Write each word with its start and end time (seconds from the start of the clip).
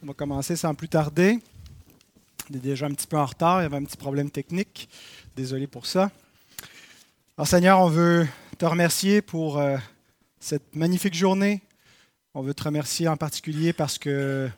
On 0.00 0.06
va 0.06 0.14
commencer 0.14 0.54
sans 0.54 0.76
plus 0.76 0.88
tarder. 0.88 1.40
On 2.48 2.54
est 2.54 2.60
déjà 2.60 2.86
un 2.86 2.92
petit 2.92 3.08
peu 3.08 3.18
en 3.18 3.26
retard, 3.26 3.60
il 3.60 3.64
y 3.64 3.66
avait 3.66 3.78
un 3.78 3.82
petit 3.82 3.96
problème 3.96 4.30
technique. 4.30 4.88
Désolé 5.34 5.66
pour 5.66 5.86
ça. 5.86 6.12
Alors 7.36 7.48
Seigneur, 7.48 7.80
on 7.80 7.88
veut 7.88 8.24
te 8.58 8.64
remercier 8.64 9.22
pour 9.22 9.58
euh, 9.58 9.76
cette 10.38 10.76
magnifique 10.76 11.14
journée. 11.14 11.62
On 12.32 12.42
veut 12.42 12.54
te 12.54 12.62
remercier 12.62 13.08
en 13.08 13.16
particulier 13.16 13.72
parce 13.72 13.98
que 13.98 14.48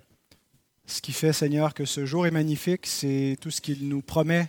ce 0.85 1.01
qui 1.01 1.13
fait, 1.13 1.33
Seigneur, 1.33 1.73
que 1.73 1.87
ce 1.87 2.05
jour 2.05 2.27
est 2.27 2.31
magnifique, 2.31 2.87
c'est 2.87 3.39
tout 3.41 3.51
ce 3.51 3.63
qu'il 3.63 3.89
nous 3.89 4.03
promet, 4.03 4.47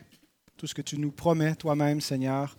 tout 0.57 0.67
ce 0.67 0.75
que 0.75 0.81
tu 0.81 0.97
nous 0.97 1.11
promets 1.11 1.55
toi-même, 1.55 2.01
Seigneur, 2.01 2.57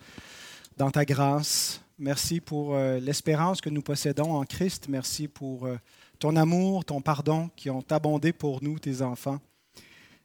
dans 0.78 0.90
ta 0.90 1.04
grâce. 1.04 1.82
Merci 1.98 2.40
pour 2.40 2.76
euh, 2.76 2.98
l'espérance 2.98 3.60
que 3.60 3.68
nous 3.68 3.82
possédons 3.82 4.32
en 4.32 4.44
Christ. 4.44 4.86
Merci 4.88 5.28
pour... 5.28 5.66
Euh, 5.66 5.76
ton 6.22 6.36
amour, 6.36 6.84
ton 6.84 7.00
pardon 7.00 7.50
qui 7.56 7.68
ont 7.68 7.84
abondé 7.90 8.32
pour 8.32 8.62
nous, 8.62 8.78
tes 8.78 9.02
enfants. 9.02 9.40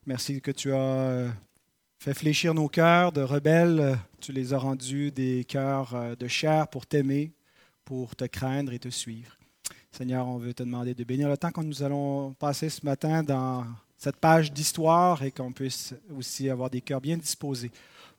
Merci 0.05 0.41
que 0.41 0.51
tu 0.51 0.71
as 0.71 0.77
euh, 0.77 1.29
fait 1.97 2.13
fléchir 2.13 2.53
nos 2.53 2.69
cœurs 2.69 3.11
de 3.11 3.21
rebelles. 3.21 3.97
Tu 4.19 4.31
les 4.31 4.53
as 4.53 4.59
rendus 4.59 5.09
des 5.09 5.43
cœurs 5.43 5.95
euh, 5.95 6.15
de 6.15 6.27
chair 6.27 6.67
pour 6.67 6.85
t'aimer, 6.85 7.31
pour 7.83 8.15
te 8.15 8.25
craindre 8.25 8.73
et 8.73 8.77
te 8.79 8.89
suivre. 8.89 9.35
Seigneur, 9.91 10.27
on 10.27 10.37
veut 10.37 10.53
te 10.53 10.61
demander 10.61 10.93
de 10.93 11.03
bénir 11.03 11.29
le 11.29 11.37
temps 11.37 11.49
que 11.49 11.61
nous 11.61 11.81
allons 11.81 12.31
passer 12.33 12.69
ce 12.69 12.85
matin 12.85 13.23
dans 13.23 13.65
cette 13.97 14.17
page 14.17 14.53
d'histoire 14.53 15.23
et 15.23 15.31
qu'on 15.31 15.51
puisse 15.51 15.95
aussi 16.15 16.47
avoir 16.51 16.69
des 16.69 16.81
cœurs 16.81 17.01
bien 17.01 17.17
disposés 17.17 17.71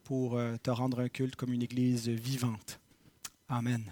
pour 0.02 0.36
euh, 0.36 0.56
te 0.60 0.70
rendre 0.70 0.98
un 0.98 1.08
culte 1.08 1.36
comme 1.36 1.52
une 1.52 1.62
Église 1.62 2.08
vivante. 2.08 2.80
Amen. 3.48 3.84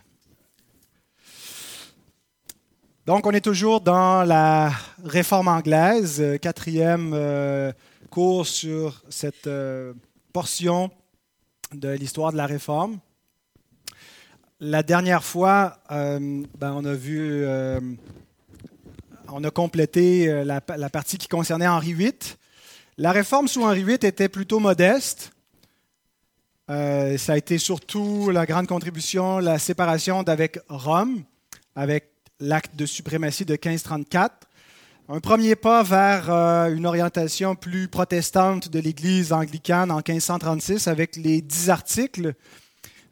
Donc, 3.06 3.24
on 3.24 3.30
est 3.30 3.40
toujours 3.40 3.80
dans 3.80 4.24
la 4.24 4.72
réforme 5.04 5.46
anglaise, 5.46 6.20
euh, 6.20 6.38
quatrième 6.38 7.12
euh, 7.14 7.70
cours 8.10 8.48
sur 8.48 9.00
cette 9.08 9.46
euh, 9.46 9.92
portion 10.32 10.90
de 11.72 11.90
l'histoire 11.90 12.32
de 12.32 12.36
la 12.36 12.46
réforme. 12.46 12.98
La 14.58 14.82
dernière 14.82 15.22
fois, 15.22 15.78
ben, 15.88 16.46
on 16.62 16.84
a 16.84 16.94
vu, 16.94 17.46
on 19.28 19.44
a 19.44 19.50
complété 19.50 20.44
la, 20.44 20.60
partie 20.60 21.18
qui 21.18 21.28
concernait 21.28 21.66
Henri 21.68 21.92
VIII. 21.92 22.14
La 22.96 23.12
réforme 23.12 23.48
sous 23.48 23.62
Henri 23.62 23.84
VIII 23.84 23.96
était 23.96 24.30
plutôt 24.30 24.58
modeste. 24.58 25.32
ça 26.68 27.32
a 27.32 27.36
été 27.36 27.58
surtout 27.58 28.30
la 28.30 28.46
grande 28.46 28.66
contribution, 28.66 29.40
la 29.40 29.58
séparation 29.58 30.22
d'avec 30.22 30.58
Rome, 30.68 31.24
avec 31.74 32.15
l'acte 32.40 32.76
de 32.76 32.86
suprématie 32.86 33.44
de 33.44 33.52
1534. 33.52 34.48
Un 35.08 35.20
premier 35.20 35.54
pas 35.54 35.82
vers 35.82 36.30
euh, 36.30 36.74
une 36.74 36.84
orientation 36.84 37.54
plus 37.54 37.88
protestante 37.88 38.68
de 38.68 38.80
l'Église 38.80 39.32
anglicane 39.32 39.90
en 39.90 39.96
1536 39.98 40.88
avec 40.88 41.16
les 41.16 41.40
dix 41.40 41.70
articles, 41.70 42.34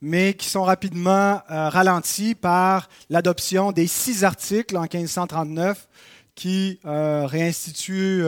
mais 0.03 0.35
qui 0.35 0.49
sont 0.49 0.65
rapidement 0.65 1.41
euh, 1.51 1.69
ralentis 1.69 2.35
par 2.35 2.89
l'adoption 3.11 3.71
des 3.71 3.87
six 3.87 4.25
articles 4.25 4.77
en 4.77 4.83
1539 4.83 5.89
qui 6.35 6.81
euh, 6.85 7.27
réinstituent 7.27 8.25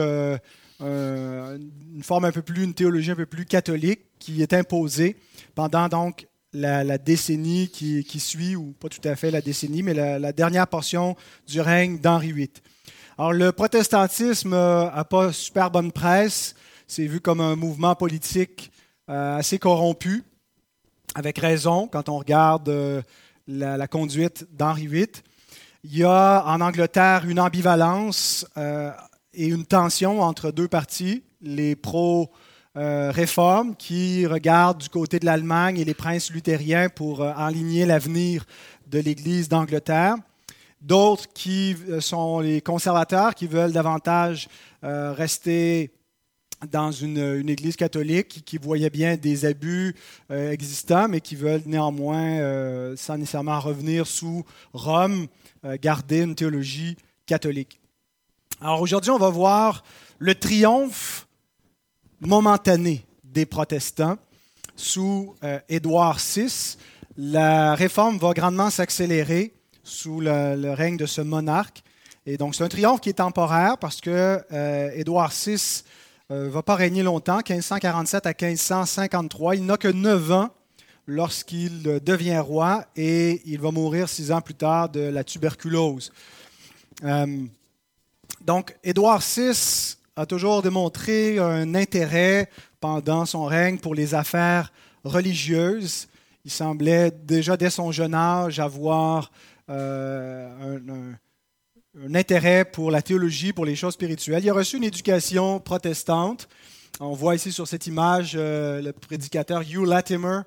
une 0.79 2.03
forme 2.03 2.23
un 2.23 2.31
peu 2.31 2.41
plus, 2.41 2.63
une 2.63 2.73
théologie 2.73 3.11
un 3.11 3.15
peu 3.15 3.25
plus 3.25 3.45
catholique 3.45 3.99
qui 4.17 4.41
est 4.41 4.53
imposée 4.53 5.17
pendant 5.55 5.89
donc 5.89 6.25
la, 6.57 6.97
décennie 6.97 7.69
qui, 7.69 8.19
suit, 8.19 8.55
ou 8.55 8.73
pas 8.79 8.89
tout 8.89 9.05
à 9.07 9.15
fait 9.15 9.31
la 9.31 9.41
décennie, 9.41 9.83
mais 9.83 9.93
la, 9.93 10.31
dernière 10.31 10.67
portion 10.67 11.15
du 11.47 11.61
règne 11.61 11.99
d'Henri 11.99 12.31
VIII. 12.31 12.51
Alors, 13.17 13.33
le 13.33 13.51
protestantisme 13.51 14.51
n'a 14.51 15.05
pas 15.05 15.31
super 15.31 15.71
bonne 15.71 15.91
presse. 15.91 16.55
C'est 16.87 17.05
vu 17.05 17.19
comme 17.19 17.41
un 17.41 17.55
mouvement 17.55 17.95
politique 17.95 18.71
euh, 19.09 19.37
assez 19.37 19.59
corrompu, 19.59 20.23
avec 21.15 21.37
raison, 21.39 21.87
quand 21.87 22.09
on 22.09 22.17
regarde 22.17 22.69
euh, 22.69 23.01
la, 23.47 23.87
conduite 23.87 24.45
d'Henri 24.51 24.87
VIII. 24.87 25.07
Il 25.83 25.97
y 25.97 26.03
a 26.03 26.43
en 26.45 26.61
Angleterre 26.61 27.25
une 27.27 27.39
ambivalence 27.39 28.45
euh, 28.57 28.91
et 29.33 29.47
une 29.47 29.65
tension 29.65 30.21
entre 30.21 30.51
deux 30.51 30.67
partis, 30.67 31.23
les 31.41 31.75
pro 31.75 32.31
euh, 32.77 33.09
réforme 33.09 33.75
qui 33.75 34.27
regarde 34.27 34.77
du 34.77 34.89
côté 34.89 35.17
de 35.17 35.25
l'Allemagne 35.25 35.79
et 35.79 35.83
les 35.83 35.95
princes 35.95 36.29
luthériens 36.29 36.89
pour 36.89 37.21
euh, 37.23 37.33
enligner 37.35 37.87
l'avenir 37.87 38.45
de 38.85 38.99
l'Église 38.99 39.49
d'Angleterre. 39.49 40.15
D'autres 40.79 41.25
qui 41.33 41.75
euh, 41.89 42.01
sont 42.01 42.39
les 42.39 42.61
conservateurs, 42.61 43.33
qui 43.33 43.47
veulent 43.47 43.71
davantage 43.71 44.47
rester 44.83 45.91
dans 46.71 46.91
une, 46.91 47.49
Église 47.49 47.75
catholique 47.75 48.45
qui, 48.45 48.59
voyait 48.59 48.91
bien 48.91 49.17
des 49.17 49.43
abus 49.43 49.95
existants, 50.29 51.07
mais 51.09 51.19
qui 51.19 51.35
veulent 51.35 51.63
néanmoins, 51.65 52.95
sans 52.95 53.17
nécessairement 53.17 53.59
revenir 53.59 54.07
sous 54.07 54.45
Rome, 54.71 55.27
garder 55.81 56.21
une 56.21 56.35
théologie 56.35 56.95
catholique. 57.25 57.81
Alors 58.61 58.81
aujourd'hui, 58.81 59.11
on 59.11 59.17
va 59.17 59.29
voir 59.29 59.83
le 60.19 60.35
triomphe 60.35 61.26
momentanée 62.21 63.05
des 63.23 63.45
protestants 63.45 64.17
sous 64.75 65.35
euh, 65.43 65.59
Édouard 65.69 66.17
VI. 66.17 66.77
La 67.17 67.75
réforme 67.75 68.17
va 68.17 68.33
grandement 68.33 68.69
s'accélérer 68.69 69.53
sous 69.83 70.21
le, 70.21 70.71
règne 70.73 70.97
de 70.97 71.05
ce 71.05 71.21
monarque. 71.21 71.83
Et 72.25 72.37
donc, 72.37 72.55
c'est 72.55 72.63
un 72.63 72.67
triomphe 72.67 73.01
qui 73.01 73.09
est 73.09 73.13
temporaire 73.13 73.77
parce 73.77 74.01
que 74.01 74.41
euh, 74.51 74.91
Édouard 74.93 75.31
VI 75.31 75.83
ne 76.29 76.35
euh, 76.35 76.49
va 76.49 76.61
pas 76.61 76.75
régner 76.75 77.03
longtemps, 77.03 77.37
1547 77.37 78.25
à 78.25 78.33
1553. 78.39 79.55
Il 79.55 79.65
n'a 79.65 79.77
que 79.77 79.87
9 79.87 80.31
ans 80.31 80.49
lorsqu'il 81.07 81.83
devient 81.83 82.39
roi 82.39 82.85
et 82.97 83.41
il 83.45 83.61
va 83.61 83.71
mourir 83.71 84.09
six 84.09 84.31
ans 84.31 84.41
plus 84.41 84.55
tard 84.55 84.89
de 84.89 84.99
la 84.99 85.23
tuberculose. 85.23 86.11
donc, 88.41 88.75
Édouard 88.83 89.21
VI 89.21 89.96
a 90.17 90.25
toujours 90.25 90.63
démontré 90.63 91.37
un 91.37 91.75
intérêt 91.75 92.49
pendant 92.79 93.25
son 93.27 93.45
règne 93.45 93.77
pour 93.77 93.93
les 93.93 94.15
affaires 94.15 94.73
religieuses. 95.03 96.07
Il 96.43 96.49
semblait 96.49 97.11
déjà 97.11 97.55
dès 97.55 97.69
son 97.69 97.91
jeune 97.91 98.15
âge 98.15 98.59
avoir 98.59 99.31
euh, 99.69 100.79
un, 100.87 102.15
intérêt 102.15 102.65
pour 102.65 102.89
la 102.89 103.03
théologie, 103.03 103.53
pour 103.53 103.63
les 103.63 103.75
choses 103.75 103.93
spirituelles. 103.93 104.43
Il 104.43 104.49
a 104.49 104.53
reçu 104.53 104.77
une 104.77 104.83
éducation 104.83 105.59
protestante. 105.59 106.49
On 106.99 107.13
voit 107.13 107.35
ici 107.35 107.51
sur 107.51 107.67
cette 107.67 107.85
image 107.85 108.33
euh, 108.35 108.81
le 108.81 108.93
prédicateur 108.93 109.61
Hugh 109.61 109.85
Latimer 109.85 110.41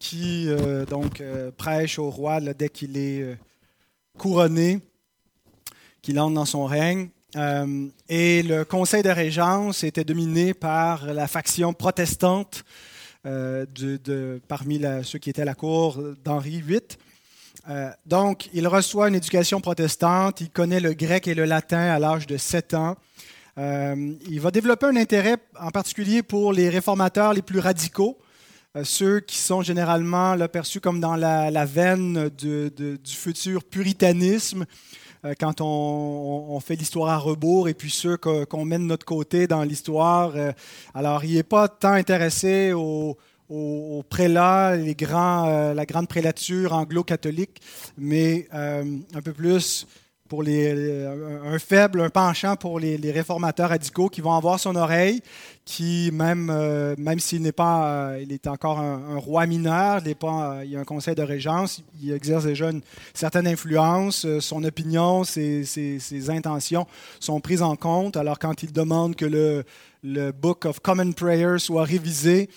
qui 0.00 0.48
euh, 0.48 0.84
donc 0.84 1.22
prêche 1.56 1.98
au 1.98 2.10
roi 2.10 2.40
dès 2.40 2.70
qu'il 2.70 2.96
est 2.96 3.38
couronné, 4.18 4.80
qu'il 6.02 6.18
entre 6.18 6.34
dans 6.34 6.44
son 6.46 6.64
règne. 6.64 7.10
Euh, 7.36 7.86
et 8.08 8.42
le 8.42 8.64
conseil 8.64 9.02
de 9.02 9.08
régence 9.08 9.84
était 9.84 10.04
dominé 10.04 10.52
par 10.52 11.06
la 11.06 11.28
faction 11.28 11.72
protestante 11.72 12.64
euh, 13.26 13.66
de, 13.76 14.40
parmi 14.48 14.82
ceux 15.04 15.18
qui 15.18 15.30
étaient 15.30 15.42
à 15.42 15.46
la 15.46 15.54
cour 15.54 16.02
d'Henri 16.24 16.60
VIII. 16.60 16.80
Euh, 17.68 17.90
donc, 18.06 18.48
il 18.52 18.66
reçoit 18.66 19.08
une 19.08 19.14
éducation 19.14 19.60
protestante, 19.60 20.40
il 20.40 20.50
connaît 20.50 20.80
le 20.80 20.92
grec 20.92 21.28
et 21.28 21.34
le 21.34 21.44
latin 21.44 21.78
à 21.78 21.98
l'âge 21.98 22.26
de 22.26 22.36
7 22.36 22.74
ans. 22.74 22.96
il 23.56 24.40
va 24.40 24.50
développer 24.50 24.86
un 24.86 24.96
intérêt 24.96 25.36
en 25.60 25.70
particulier 25.70 26.22
pour 26.22 26.52
les 26.52 26.68
réformateurs 26.68 27.34
les 27.34 27.42
plus 27.42 27.60
radicaux, 27.60 28.18
ceux 28.82 29.20
qui 29.20 29.36
sont 29.36 29.62
généralement 29.62 30.36
perçus 30.48 30.80
comme 30.80 31.00
dans 31.00 31.16
la, 31.16 31.64
veine 31.66 32.30
du 32.30 32.98
futur 33.14 33.62
puritanisme, 33.62 34.64
quand 35.38 35.60
on, 35.60 36.58
fait 36.60 36.76
l'histoire 36.76 37.10
à 37.10 37.18
rebours 37.18 37.68
et 37.68 37.74
puis 37.74 37.90
ceux 37.90 38.16
qu'on 38.16 38.64
met 38.64 38.78
de 38.78 38.84
notre 38.84 39.06
côté 39.06 39.46
dans 39.46 39.62
l'histoire. 39.62 40.32
Euh, 40.36 40.52
alors, 40.94 41.24
il 41.24 41.34
n'est 41.34 41.42
pas 41.42 41.68
tant 41.68 41.92
intéressé 41.92 42.72
aux, 42.72 43.16
prélats, 44.08 44.76
les 44.76 44.94
grands, 44.94 45.48
euh, 45.48 45.74
la 45.74 45.86
grande 45.86 46.08
prélature 46.08 46.72
anglo-catholique, 46.72 47.60
mais 47.98 48.48
un 48.52 49.22
peu 49.22 49.32
plus 49.32 49.86
pour 50.30 50.44
les, 50.44 51.04
un 51.44 51.58
faible, 51.58 52.00
un 52.00 52.08
penchant 52.08 52.54
pour 52.54 52.78
les, 52.78 53.10
réformateurs 53.10 53.70
radicaux 53.70 54.08
qui 54.08 54.20
vont 54.20 54.32
avoir 54.32 54.60
son 54.60 54.76
oreille, 54.76 55.22
qui 55.64 56.10
même, 56.12 56.50
euh, 56.50 56.94
même 56.98 57.18
s'il 57.18 57.42
n'est 57.42 57.50
pas, 57.50 58.12
euh, 58.12 58.22
il 58.22 58.32
est 58.32 58.46
encore 58.46 58.78
un, 58.78 59.18
roi 59.18 59.46
mineur, 59.46 60.00
il, 60.06 60.14
pas, 60.14 60.52
euh, 60.52 60.64
il 60.64 60.76
a 60.76 60.80
un 60.80 60.84
conseil 60.84 61.16
de 61.16 61.22
régence, 61.22 61.82
il 62.00 62.12
exerce 62.12 62.44
déjà 62.44 62.70
une 62.70 62.80
certaine 63.12 63.48
influence, 63.48 64.24
son 64.38 64.62
opinion, 64.62 65.24
ses, 65.24 65.64
ses, 65.64 66.30
intentions 66.30 66.86
sont 67.18 67.40
prises 67.40 67.62
en 67.62 67.74
compte. 67.74 68.16
Alors 68.16 68.38
quand 68.38 68.62
il 68.62 68.72
demande 68.72 69.16
que 69.16 69.26
le, 69.26 69.64
le 70.04 70.30
Book 70.30 70.64
of 70.64 70.78
Common 70.78 71.10
Prayer 71.10 71.58
soit 71.58 71.84
révisé, 71.84 72.48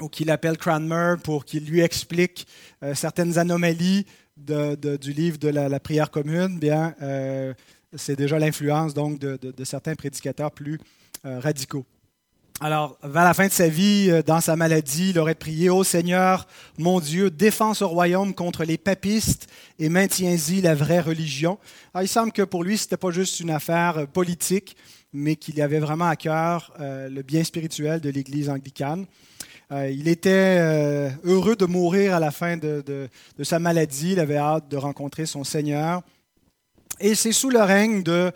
ou 0.00 0.08
qu'il 0.08 0.30
appelle 0.30 0.56
Cranmer 0.56 1.16
pour 1.22 1.44
qu'il 1.44 1.66
lui 1.66 1.80
explique 1.80 2.46
certaines 2.94 3.36
anomalies, 3.36 4.06
du 4.36 5.12
livre 5.12 5.38
de 5.38 5.48
la, 5.48 5.80
prière 5.80 6.10
commune, 6.10 6.58
bien, 6.58 6.94
euh, 7.02 7.54
c'est 7.94 8.16
déjà 8.16 8.38
l'influence 8.38 8.94
donc 8.94 9.18
de, 9.18 9.64
certains 9.64 9.94
prédicateurs 9.94 10.50
plus 10.52 10.78
radicaux. 11.24 11.86
Alors, 12.58 12.96
vers 13.02 13.24
la 13.24 13.34
fin 13.34 13.48
de 13.48 13.52
sa 13.52 13.68
vie, 13.68 14.08
euh, 14.08 14.22
dans 14.22 14.40
sa 14.40 14.56
maladie, 14.56 15.10
il 15.10 15.18
aurait 15.18 15.34
prié 15.34 15.68
Ô 15.68 15.84
Seigneur, 15.84 16.46
mon 16.78 17.00
Dieu, 17.00 17.30
défends 17.30 17.74
ce 17.74 17.84
royaume 17.84 18.34
contre 18.34 18.64
les 18.64 18.78
papistes 18.78 19.46
et 19.78 19.90
maintiens-y 19.90 20.62
la 20.62 20.74
vraie 20.74 21.00
religion. 21.00 21.58
Alors, 21.92 22.04
il 22.04 22.08
semble 22.08 22.32
que 22.32 22.40
pour 22.40 22.64
lui, 22.64 22.78
ce 22.78 22.84
n'était 22.84 22.96
pas 22.96 23.10
juste 23.10 23.40
une 23.40 23.50
affaire 23.50 23.98
euh, 23.98 24.06
politique, 24.06 24.74
mais 25.12 25.36
qu'il 25.36 25.60
avait 25.60 25.80
vraiment 25.80 26.06
à 26.06 26.16
cœur 26.16 26.72
euh, 26.80 27.10
le 27.10 27.20
bien 27.20 27.44
spirituel 27.44 28.00
de 28.00 28.08
l'Église 28.08 28.48
anglicane. 28.48 29.04
Il 29.70 30.08
était 30.08 30.58
heureux 31.24 31.56
de 31.56 31.66
mourir 31.66 32.14
à 32.14 32.20
la 32.20 32.30
fin 32.30 32.56
de, 32.56 33.08
sa 33.42 33.58
maladie. 33.58 34.12
Il 34.12 34.20
avait 34.20 34.36
hâte 34.36 34.68
de 34.68 34.76
rencontrer 34.76 35.26
son 35.26 35.44
Seigneur. 35.44 36.02
Et 37.00 37.14
c'est 37.14 37.32
sous 37.32 37.50
le 37.50 37.60
règne 37.60 38.02
de 38.02 38.32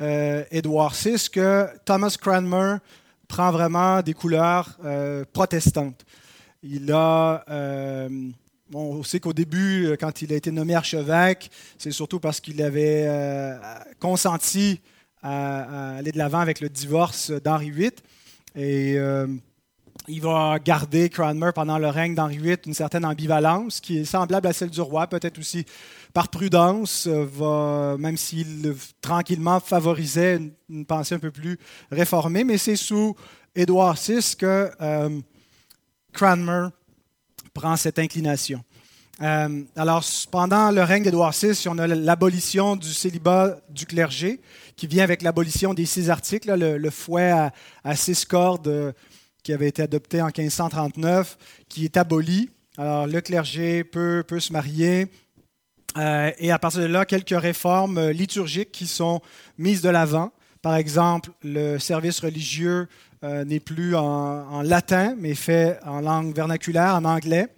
VI 0.00 1.30
que 1.30 1.66
Thomas 1.84 2.16
Cranmer 2.20 2.76
prend 3.28 3.50
vraiment 3.50 4.02
des 4.02 4.14
couleurs 4.14 4.78
euh, 4.84 5.24
protestantes. 5.32 6.04
Il 6.62 6.90
a, 6.92 7.44
euh, 7.50 8.08
on 8.72 9.02
sait 9.02 9.20
qu'au 9.20 9.32
début, 9.32 9.86
euh, 9.86 9.96
quand 9.98 10.22
il 10.22 10.32
a 10.32 10.36
été 10.36 10.50
nommé 10.50 10.74
archevêque, 10.74 11.50
c'est 11.78 11.90
surtout 11.90 12.20
parce 12.20 12.40
qu'il 12.40 12.62
avait 12.62 13.08
consenti 13.98 14.80
à, 15.22 15.96
aller 15.96 16.12
de 16.12 16.18
l'avant 16.18 16.40
avec 16.40 16.60
le 16.60 16.68
divorce 16.68 17.30
d'Henri 17.30 17.70
VIII. 17.70 17.92
Et 18.56 18.96
il 20.08 20.20
va 20.20 20.58
garder 20.58 21.08
Cranmer 21.08 21.50
pendant 21.54 21.78
le 21.78 21.88
règne 21.88 22.14
d'Henri 22.14 22.38
VIII 22.38 22.56
une 22.66 22.74
certaine 22.74 23.04
ambivalence 23.04 23.80
qui 23.80 23.98
est 23.98 24.04
semblable 24.04 24.46
à 24.46 24.52
celle 24.52 24.70
du 24.70 24.80
roi, 24.80 25.06
peut-être 25.06 25.38
aussi 25.38 25.64
par 26.12 26.28
prudence, 26.28 27.06
va, 27.06 27.96
même 27.98 28.16
s'il 28.16 28.74
tranquillement 29.00 29.60
favorisait 29.60 30.40
une, 30.68 30.84
pensée 30.84 31.14
un 31.14 31.18
peu 31.18 31.30
plus 31.30 31.58
réformée, 31.90 32.44
mais 32.44 32.58
c'est 32.58 32.76
sous 32.76 33.16
Édouard 33.54 33.96
VI 33.96 34.36
que 34.36 34.70
euh, 34.80 35.20
Cranmer 36.12 36.68
prend 37.52 37.76
cette 37.76 37.98
inclination. 37.98 38.62
Euh, 39.22 39.62
alors, 39.76 40.04
pendant 40.30 40.72
le 40.72 40.82
règne 40.82 41.04
d'Édouard 41.04 41.32
VI, 41.32 41.68
on 41.68 41.78
a 41.78 41.86
l'abolition 41.86 42.74
du 42.74 42.92
célibat 42.92 43.58
du 43.70 43.86
clergé, 43.86 44.40
qui 44.76 44.88
vient 44.88 45.04
avec 45.04 45.22
l'abolition 45.22 45.72
des 45.72 45.86
six 45.86 46.10
articles, 46.10 46.52
le, 46.52 46.90
fouet 46.90 47.32
à, 47.84 47.96
six 47.96 48.24
cordes 48.24 48.66
euh, 48.66 48.92
qui 49.44 49.52
avait 49.52 49.68
été 49.68 49.82
adopté 49.82 50.20
en 50.20 50.26
1539, 50.26 51.36
qui 51.68 51.84
est 51.84 51.96
aboli. 51.96 52.50
Alors, 52.76 53.06
le 53.06 53.20
clergé 53.20 53.84
peut, 53.84 54.24
peut 54.26 54.40
se 54.40 54.52
marier. 54.52 55.06
Euh, 55.96 56.32
et 56.38 56.50
à 56.50 56.58
partir 56.58 56.80
de 56.80 56.86
là, 56.86 57.04
quelques 57.04 57.38
réformes 57.38 57.98
euh, 57.98 58.12
liturgiques 58.12 58.72
qui 58.72 58.86
sont 58.86 59.20
mises 59.58 59.82
de 59.82 59.90
l'avant. 59.90 60.32
Par 60.62 60.74
exemple, 60.74 61.30
le 61.44 61.78
service 61.78 62.20
religieux 62.20 62.88
euh, 63.22 63.44
n'est 63.44 63.60
plus 63.60 63.94
en, 63.94 64.62
latin, 64.62 65.14
mais 65.16 65.34
fait 65.34 65.78
en 65.84 66.00
langue 66.00 66.34
vernaculaire, 66.34 66.94
en 66.94 67.04
anglais. 67.04 67.48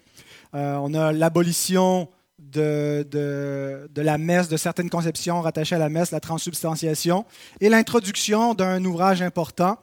on 0.53 0.93
a 0.93 1.13
l'abolition 1.13 2.09
de, 2.37 3.07
de, 3.09 3.89
de, 3.93 4.01
la 4.01 4.17
messe, 4.17 4.49
de 4.49 4.57
certaines 4.57 4.89
conceptions 4.89 5.41
rattachées 5.41 5.75
à 5.75 5.79
la 5.79 5.89
messe, 5.89 6.11
la 6.11 6.19
transubstantiation, 6.19 7.25
et 7.61 7.69
l'introduction 7.69 8.53
d'un 8.53 8.83
ouvrage 8.83 9.21
important 9.21 9.77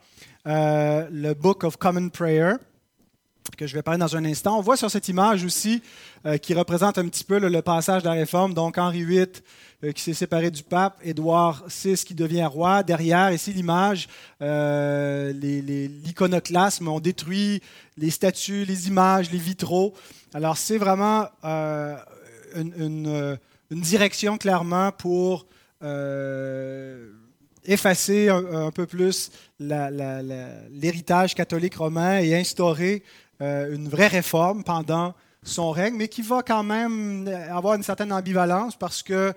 euh, 0.46 1.08
le 1.10 1.32
Book 1.32 1.64
of 1.64 1.78
Common 1.78 2.10
Prayer, 2.10 2.52
que 3.56 3.66
je 3.66 3.74
vais 3.74 3.80
parler 3.82 3.98
dans 3.98 4.14
un 4.14 4.24
instant. 4.24 4.58
On 4.58 4.60
voit 4.60 4.76
sur 4.76 4.90
cette 4.90 5.08
image 5.08 5.42
aussi 5.44 5.82
euh, 6.26 6.36
qui 6.36 6.52
représente 6.54 6.98
un 6.98 7.08
petit 7.08 7.24
peu 7.24 7.38
le, 7.38 7.62
passage 7.62 8.02
de 8.02 8.08
la 8.08 8.14
réforme. 8.14 8.52
Donc 8.52 8.76
Henri 8.76 9.04
VIII 9.04 9.26
euh, 9.84 9.92
qui 9.92 10.02
s'est 10.02 10.12
séparé 10.12 10.50
du 10.50 10.62
pape, 10.62 11.00
Édouard 11.02 11.64
VI 11.68 11.96
qui 11.96 12.14
devient 12.14 12.44
roi. 12.44 12.82
Derrière, 12.82 13.32
ici 13.32 13.54
l'image, 13.54 14.06
l'iconoclasme, 14.40 16.88
on 16.88 17.00
détruit 17.00 17.62
les 17.96 18.10
statues, 18.10 18.66
les 18.66 18.88
images, 18.88 19.30
les 19.30 19.38
vitraux. 19.38 19.94
Alors 20.34 20.58
c'est 20.58 20.78
vraiment 20.78 21.28
une, 22.54 23.38
direction 23.70 24.36
clairement 24.38 24.92
pour 24.92 25.46
effacer 27.64 28.28
un, 28.28 28.70
peu 28.70 28.86
plus 28.86 29.30
l'héritage 29.58 31.34
catholique 31.34 31.76
romain 31.76 32.18
et 32.18 32.34
instaurer 32.34 33.02
euh, 33.40 33.74
une 33.74 33.88
vraie 33.88 34.08
réforme 34.08 34.62
pendant 34.64 35.14
son 35.42 35.70
règne, 35.70 35.94
mais 35.96 36.08
qui 36.08 36.22
va 36.22 36.42
quand 36.42 36.62
même 36.62 37.28
avoir 37.50 37.74
une 37.74 37.82
certaine 37.82 38.12
ambivalence 38.12 38.76
parce 38.76 39.02
que 39.02 39.32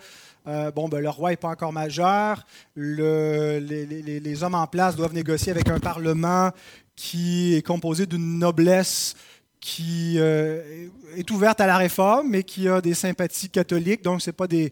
euh, 0.47 0.71
bon, 0.71 0.87
ben, 0.87 1.01
le 1.01 1.09
roi 1.09 1.31
n'est 1.31 1.37
pas 1.37 1.49
encore 1.49 1.73
majeur, 1.73 2.45
le, 2.75 3.59
les, 3.59 4.43
hommes 4.43 4.55
en 4.55 4.67
place 4.67 4.95
doivent 4.95 5.13
négocier 5.13 5.51
avec 5.51 5.67
un 5.67 5.79
parlement 5.79 6.51
qui 6.95 7.55
est 7.55 7.61
composé 7.61 8.05
d'une 8.05 8.39
noblesse 8.39 9.15
qui 9.59 10.15
euh, 10.17 10.87
est 11.17 11.29
ouverte 11.31 11.59
à 11.59 11.67
la 11.67 11.75
réforme, 11.75 12.29
mais 12.29 12.43
qui 12.43 12.69
a 12.69 12.79
des 12.79 12.93
sympathies 12.93 13.49
catholiques, 13.49 14.03
donc 14.03 14.21
ce 14.21 14.29
n'est 14.29 14.33
pas 14.33 14.47
des 14.47 14.71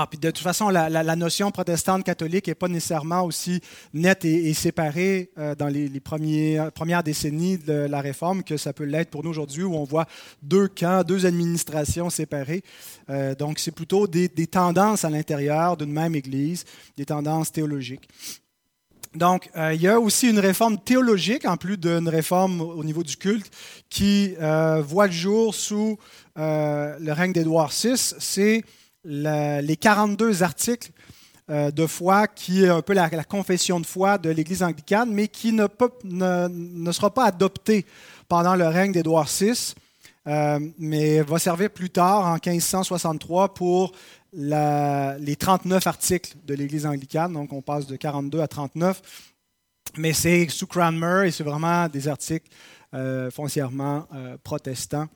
ah, 0.00 0.06
puis 0.06 0.20
de 0.20 0.30
toute 0.30 0.44
façon, 0.44 0.68
la, 0.68 1.16
notion 1.16 1.50
protestante 1.50 2.04
catholique 2.04 2.46
n'est 2.46 2.54
pas 2.54 2.68
nécessairement 2.68 3.22
aussi 3.22 3.60
nette 3.92 4.24
et, 4.24 4.54
séparée 4.54 5.32
euh, 5.38 5.56
dans 5.56 5.66
les, 5.66 5.90
premières 5.98 7.02
décennies 7.02 7.58
de 7.58 7.72
la 7.72 8.00
Réforme 8.00 8.44
que 8.44 8.56
ça 8.56 8.72
peut 8.72 8.84
l'être 8.84 9.10
pour 9.10 9.24
nous 9.24 9.30
aujourd'hui, 9.30 9.64
où 9.64 9.74
on 9.74 9.82
voit 9.82 10.06
deux 10.40 10.68
camps, 10.68 11.02
deux 11.02 11.26
administrations 11.26 12.10
séparées. 12.10 12.62
Euh, 13.10 13.34
donc, 13.34 13.58
c'est 13.58 13.72
plutôt 13.72 14.06
des, 14.06 14.28
tendances 14.46 15.04
à 15.04 15.10
l'intérieur 15.10 15.76
d'une 15.76 15.90
même 15.90 16.14
Église, 16.14 16.64
des 16.96 17.04
tendances 17.04 17.50
théologiques. 17.50 18.08
Donc, 19.16 19.50
euh, 19.56 19.74
il 19.74 19.82
y 19.82 19.88
a 19.88 19.98
aussi 19.98 20.30
une 20.30 20.38
réforme 20.38 20.78
théologique, 20.78 21.44
en 21.44 21.56
plus 21.56 21.76
d'une 21.76 22.08
réforme 22.08 22.60
au 22.60 22.84
niveau 22.84 23.02
du 23.02 23.16
culte, 23.16 23.50
qui 23.90 24.36
voit 24.36 25.08
le 25.08 25.12
jour 25.12 25.56
sous 25.56 25.98
le 26.36 27.10
règne 27.10 27.32
d'Édouard 27.32 27.72
VI. 27.72 27.96
C'est 27.96 28.62
les 29.04 29.76
42 29.76 30.42
articles 30.42 30.90
euh, 31.50 31.70
de 31.70 31.86
foi 31.86 32.26
qui 32.26 32.64
est 32.64 32.68
un 32.68 32.82
peu 32.82 32.92
la, 32.92 33.08
confession 33.24 33.80
de 33.80 33.86
foi 33.86 34.18
de 34.18 34.28
l'Église 34.28 34.62
anglicane, 34.62 35.10
mais 35.10 35.28
qui 35.28 35.54
ne, 35.54 36.92
sera 36.92 37.08
pas 37.08 37.24
adopté 37.24 37.86
pendant 38.28 38.54
le 38.54 38.66
règne 38.66 38.92
d'Édouard 38.92 39.28
VI, 39.28 39.74
euh, 40.26 40.60
mais 40.78 41.22
va 41.22 41.38
servir 41.38 41.70
plus 41.70 41.88
tard, 41.88 42.26
en 42.26 42.34
1563, 42.34 43.54
pour 43.54 43.92
les 44.34 45.36
39 45.36 45.86
articles 45.86 46.34
de 46.44 46.52
l'Église 46.52 46.84
anglicane. 46.84 47.32
Donc 47.32 47.50
on 47.54 47.62
passe 47.62 47.86
de 47.86 47.96
42 47.96 48.40
à 48.42 48.46
39. 48.46 49.00
Mais 49.96 50.12
c'est 50.12 50.50
sous 50.50 50.66
Cranmer 50.66 51.28
et 51.28 51.30
c'est 51.30 51.44
vraiment 51.44 51.88
des 51.88 52.08
articles 52.08 52.50
euh, 52.92 53.30
foncièrement 53.30 54.06
protestants. 54.44 55.08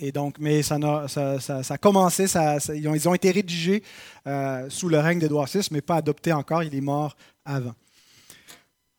Et 0.00 0.12
donc, 0.12 0.36
mais 0.38 0.62
ça, 0.62 0.76
a, 0.76 1.78
commencé, 1.78 2.26
ils, 2.74 3.08
ont, 3.08 3.14
été 3.14 3.30
rédigés 3.30 3.82
euh, 4.26 4.66
sous 4.68 4.88
le 4.88 4.98
règne 4.98 5.18
d'Édouard 5.18 5.46
VI, 5.46 5.66
mais 5.70 5.80
pas 5.80 5.96
adoptés 5.96 6.32
encore. 6.32 6.62
Il 6.62 6.74
est 6.74 6.80
mort 6.80 7.16
avant. 7.44 7.74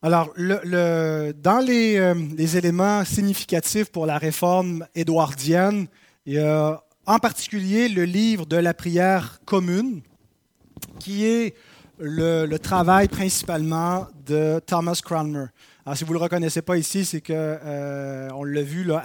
Alors, 0.02 0.32
le, 0.34 1.32
dans 1.32 1.62
euh, 1.68 2.14
les, 2.36 2.56
éléments 2.56 3.04
significatifs 3.04 3.90
pour 3.90 4.06
la 4.06 4.16
réforme 4.16 4.86
édouardienne, 4.94 5.86
il 6.24 6.34
y 6.34 6.38
a 6.38 6.82
en 7.06 7.18
particulier 7.18 7.88
le 7.88 8.04
livre 8.04 8.46
de 8.46 8.56
la 8.56 8.72
prière 8.72 9.40
commune, 9.44 10.00
qui 10.98 11.26
est 11.26 11.54
le, 11.98 12.56
travail 12.56 13.08
principalement 13.08 14.06
de 14.24 14.60
Thomas 14.66 15.00
Cranmer. 15.04 15.46
Alors, 15.86 15.96
si 15.96 16.04
vous 16.04 16.12
ne 16.12 16.18
le 16.18 16.22
reconnaissez 16.24 16.60
pas 16.60 16.76
ici, 16.76 17.06
c'est 17.06 17.22
qu'on 17.22 17.32
euh, 17.34 18.44
l'a 18.44 18.62
vu 18.62 18.84
là, 18.84 19.02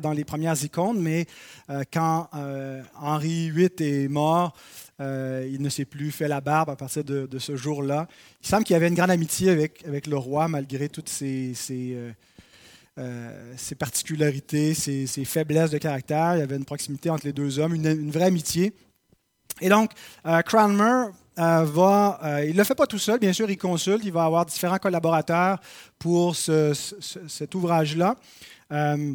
dans 0.00 0.12
les 0.12 0.24
premières 0.24 0.62
icônes, 0.64 1.00
mais 1.00 1.26
euh, 1.68 1.82
quand 1.92 2.28
euh, 2.34 2.82
Henri 2.98 3.50
VIII 3.50 3.70
est 3.80 4.08
mort, 4.08 4.54
il 5.00 5.60
ne 5.60 5.68
s'est 5.68 5.84
plus 5.84 6.10
fait 6.12 6.28
la 6.28 6.40
barbe 6.40 6.70
à 6.70 6.76
partir 6.76 7.04
de, 7.04 7.38
ce 7.38 7.56
jour-là. 7.56 8.08
Il 8.42 8.46
semble 8.48 8.64
qu'il 8.64 8.72
y 8.72 8.76
avait 8.76 8.88
une 8.88 8.94
grande 8.94 9.10
amitié 9.10 9.50
avec, 9.50 10.06
le 10.06 10.16
roi, 10.16 10.48
malgré 10.48 10.88
toutes 10.88 11.10
ses, 11.10 11.52
particularités, 13.78 14.72
ses, 14.72 15.24
faiblesses 15.24 15.72
de 15.72 15.78
caractère. 15.78 16.36
Il 16.36 16.38
y 16.38 16.42
avait 16.42 16.56
une 16.56 16.64
proximité 16.64 17.10
entre 17.10 17.26
les 17.26 17.32
deux 17.32 17.58
hommes, 17.58 17.74
une 17.74 18.10
vraie 18.10 18.26
amitié. 18.26 18.72
Et 19.60 19.68
donc, 19.68 19.90
Cranmer 20.46 21.10
euh, 21.38 21.66
euh, 21.76 22.44
il 22.44 22.52
ne 22.52 22.58
le 22.58 22.64
fait 22.64 22.74
pas 22.74 22.86
tout 22.86 22.98
seul, 22.98 23.18
bien 23.18 23.32
sûr, 23.32 23.50
il 23.50 23.56
consulte, 23.56 24.02
il 24.04 24.12
va 24.12 24.24
avoir 24.24 24.46
différents 24.46 24.78
collaborateurs 24.78 25.58
pour 25.98 26.36
cet 26.36 27.54
ouvrage-là. 27.54 28.16
Euh, 28.72 29.12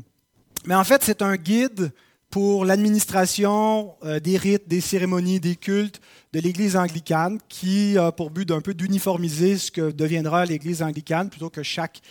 mais 0.65 0.75
en 0.75 0.83
fait, 0.83 1.01
c'est 1.03 1.21
un 1.21 1.35
guide 1.35 1.91
pour 2.29 2.65
l'administration 2.65 3.95
des 4.21 4.37
rites, 4.37 4.67
des 4.67 4.81
cérémonies, 4.81 5.39
des 5.39 5.55
cultes 5.55 5.99
de 6.31 6.39
l'Église 6.39 6.75
anglicane 6.75 7.39
qui 7.49 7.97
a 7.97 8.11
pour 8.11 8.29
but 8.29 8.47
d'un 8.47 8.61
peu 8.61 8.75
d'uniformiser 8.75 9.57
ce 9.57 9.71
que 9.71 9.89
deviendra 9.89 10.45
l'Église 10.45 10.83
anglicane 10.83 11.29
plutôt 11.29 11.49
que 11.49 11.63
chaque 11.63 12.01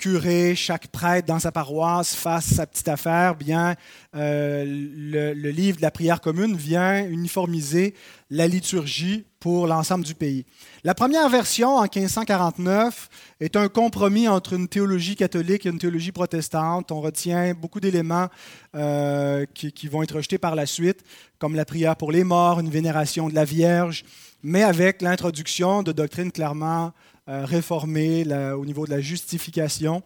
curé, 0.00 0.54
chaque 0.56 0.88
prêtre 0.88 1.28
dans 1.28 1.38
sa 1.38 1.52
paroisse 1.52 2.14
fasse 2.14 2.54
sa 2.54 2.66
petite 2.66 2.88
affaire, 2.88 3.34
bien 3.34 3.74
euh, 4.16 4.64
le, 4.66 5.50
livre 5.50 5.76
de 5.76 5.82
la 5.82 5.90
prière 5.90 6.22
commune 6.22 6.56
vient 6.56 7.06
uniformiser 7.06 7.94
la 8.30 8.48
liturgie 8.48 9.26
pour 9.40 9.66
l'ensemble 9.66 10.04
du 10.04 10.14
pays. 10.14 10.46
La 10.84 10.94
première 10.94 11.28
version, 11.28 11.76
en 11.76 11.82
1549, 11.82 13.10
est 13.40 13.56
un 13.56 13.68
compromis 13.68 14.26
entre 14.26 14.54
une 14.54 14.68
théologie 14.68 15.16
catholique 15.16 15.66
et 15.66 15.68
une 15.68 15.78
théologie 15.78 16.12
protestante. 16.12 16.90
On 16.92 17.02
retient 17.02 17.52
beaucoup 17.52 17.80
d'éléments 17.80 18.28
euh, 18.74 19.44
qui, 19.52 19.70
qui, 19.70 19.86
vont 19.86 20.02
être 20.02 20.16
rejetés 20.16 20.38
par 20.38 20.54
la 20.54 20.64
suite, 20.64 21.04
comme 21.38 21.54
la 21.54 21.66
prière 21.66 21.96
pour 21.96 22.10
les 22.10 22.24
morts, 22.24 22.58
une 22.58 22.70
vénération 22.70 23.28
de 23.28 23.34
la 23.34 23.44
Vierge, 23.44 24.04
mais 24.42 24.62
avec 24.62 25.02
l'introduction 25.02 25.82
de 25.82 25.92
doctrines 25.92 26.32
clairement 26.32 26.92
euh, 27.28 27.44
réformées 27.44 28.24
au 28.54 28.64
niveau 28.64 28.86
de 28.86 28.90
la 28.90 29.00
justification. 29.00 30.02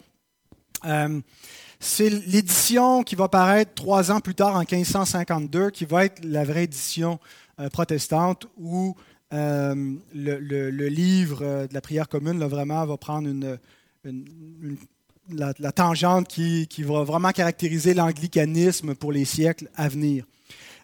Euh, 0.85 1.21
c'est 1.81 2.11
l'édition 2.11 3.03
qui 3.03 3.15
va 3.15 3.29
paraître 3.29 3.73
trois 3.75 4.11
ans 4.11 4.21
plus 4.21 4.35
tard, 4.35 4.57
en 4.57 4.61
1552, 4.61 5.71
qui 5.71 5.85
va 5.85 6.07
être 6.07 6.25
la 6.25 6.45
vraie 6.45 6.65
édition 6.65 7.19
euh, 7.61 7.69
protestante, 7.69 8.47
où 8.57 8.97
le, 9.31 10.89
livre 10.89 11.67
de 11.67 11.75
la 11.75 11.81
prière 11.81 12.09
commune 12.09 12.39
là, 12.39 12.47
vraiment 12.47 12.85
va 12.87 12.97
prendre 12.97 13.29
la, 15.31 15.73
tangente 15.73 16.29
qui, 16.29 16.83
va 16.83 17.03
vraiment 17.03 17.33
caractériser 17.33 17.95
l'anglicanisme 17.95 18.95
pour 18.95 19.11
les 19.11 19.25
siècles 19.25 19.69
à 19.75 19.89
venir. 19.89 20.25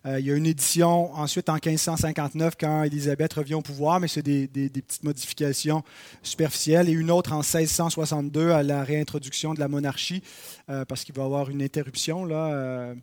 Euh, 0.06 0.18
il 0.18 0.26
y 0.26 0.32
a 0.32 0.34
une 0.34 0.46
édition 0.46 1.12
ensuite 1.14 1.48
en 1.50 1.54
1559 1.54 2.54
quand 2.58 2.84
Élisabeth 2.84 3.34
revient 3.34 3.54
au 3.54 3.60
pouvoir, 3.60 4.00
mais 4.00 4.08
c'est 4.08 4.22
des, 4.22 4.48
petites 4.48 5.04
modifications 5.04 5.82
superficielles, 6.22 6.88
et 6.88 6.92
une 6.92 7.10
autre 7.10 7.32
en 7.32 7.42
1662 7.42 8.50
à 8.50 8.62
la 8.62 8.82
réintroduction 8.82 9.52
de 9.52 9.60
la 9.60 9.68
monarchie, 9.68 10.22
euh, 10.70 10.84
parce 10.86 11.04
qu'il 11.04 11.14
va 11.14 11.22
y 11.22 11.26
avoir 11.26 11.50
une 11.50 11.62
interruption 11.62 12.24
là, 12.24 12.46
euh, 12.46 12.94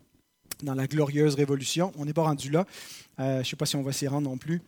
dans 0.63 0.73
la 0.73 0.87
glorieuse 0.87 1.35
révolution. 1.35 1.93
On 1.99 2.05
n'est 2.05 2.13
pas 2.13 2.23
rendu 2.23 2.49
là. 2.49 2.65
je 3.19 3.39
ne 3.39 3.43
sais 3.43 3.55
pas 3.55 3.67
si 3.67 3.75
on 3.75 3.83
va 3.83 3.91
s'y 3.91 4.07
rendre 4.07 4.29
non 4.29 4.37
plus. 4.37 4.61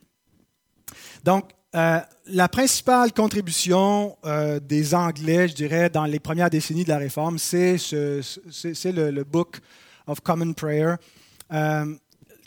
Donc, 1.24 1.50
la 1.74 2.48
principale 2.52 3.14
contribution 3.14 4.18
des 4.64 4.96
Anglais, 4.96 5.48
je 5.48 5.54
dirais, 5.54 5.90
dans 5.90 6.06
les 6.06 6.20
premières 6.20 6.50
décennies 6.50 6.84
de 6.84 6.90
la 6.90 6.98
Réforme, 6.98 7.38
c'est 7.38 7.78
le, 7.92 9.24
Book 9.24 9.60
of 10.08 10.22
Common 10.22 10.54
Prayer. 10.54 10.96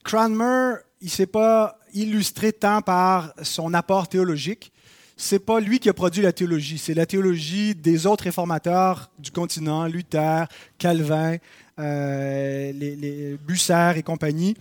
Cranmer, 0.05 0.77
il 1.01 1.07
ne 1.07 1.11
s'est 1.11 1.27
pas 1.27 1.79
illustré 1.95 2.53
tant 2.53 2.81
par 2.83 3.33
son 3.43 3.75
apport 3.75 4.09
théologique. 4.09 4.73
C'est 5.17 5.39
pas 5.39 5.61
lui 5.61 5.79
qui 5.79 5.89
a 5.89 5.95
produit 5.95 6.23
la 6.23 6.33
théologie, 6.33 6.79
c'est 6.79 6.95
la 6.95 7.07
théologie 7.07 7.75
des 7.75 8.07
autres 8.07 8.25
réformateurs 8.25 9.11
du 9.19 9.31
continent, 9.31 9.87
Luther, 9.87 10.49
Calvin, 10.79 11.37
euh, 11.79 12.73
les, 12.73 13.37
Bucer 13.37 13.93
et 13.97 14.03
compagnie. 14.03 14.57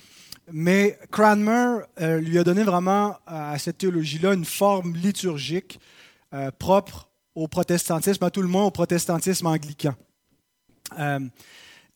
Mais 0.52 1.00
Cranmer 1.10 1.80
euh, 2.02 2.20
lui 2.20 2.38
a 2.38 2.44
donné 2.44 2.64
vraiment 2.64 3.16
à 3.26 3.58
cette 3.58 3.80
théologie-là 3.80 4.34
une 4.34 4.46
forme 4.46 4.96
liturgique 4.96 5.80
euh, 6.34 6.52
propre 6.52 7.10
au 7.34 7.48
protestantisme, 7.48 8.24
à 8.24 8.30
tout 8.30 8.42
le 8.42 8.48
monde, 8.48 8.68
au 8.68 8.72
protestantisme 8.72 9.48
anglican. 9.48 9.96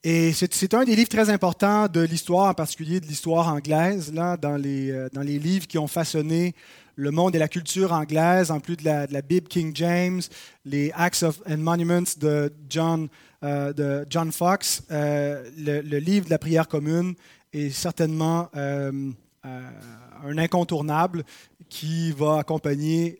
Et 0.08 0.34
c'est 0.34 0.76
un 0.76 0.84
des 0.84 0.96
livres 0.96 1.10
très 1.10 1.32
importants 1.32 1.88
de 1.88 2.02
l'histoire, 2.02 2.52
en 2.52 2.54
particulier 2.54 3.00
de 3.00 3.08
l'histoire 3.08 3.48
anglaise, 3.48 4.14
là, 4.14 4.38
dans, 4.38 4.56
les, 4.56 4.92
euh, 4.92 5.10
dans 5.12 5.24
les 5.24 5.40
livres 5.40 5.66
qui 5.66 5.80
ont 5.80 5.88
façonné 5.88 6.54
le 6.96 7.10
monde 7.10 7.36
et 7.36 7.40
la 7.40 7.48
culture 7.48 7.92
anglaise, 7.92 8.52
en 8.52 8.60
plus 8.60 8.78
de 8.78 8.84
la, 8.84 9.08
Bible 9.24 9.48
King 9.48 9.72
James, 9.74 10.22
les 10.64 10.92
Acts 10.94 11.24
of, 11.24 11.42
and 11.50 11.58
Monuments 11.58 12.20
de 12.20 12.54
John, 12.70 13.08
euh, 13.44 13.74
de 13.74 14.06
John 14.08 14.32
Fox. 14.32 14.84
Euh, 14.92 15.50
le, 15.58 15.98
livre 15.98 16.26
de 16.26 16.30
la 16.30 16.38
prière 16.38 16.68
commune 16.68 17.16
est 17.52 17.72
certainement 17.72 18.52
un 18.54 20.38
incontournable 20.38 21.24
qui 21.68 22.12
va 22.12 22.38
accompagner 22.38 23.20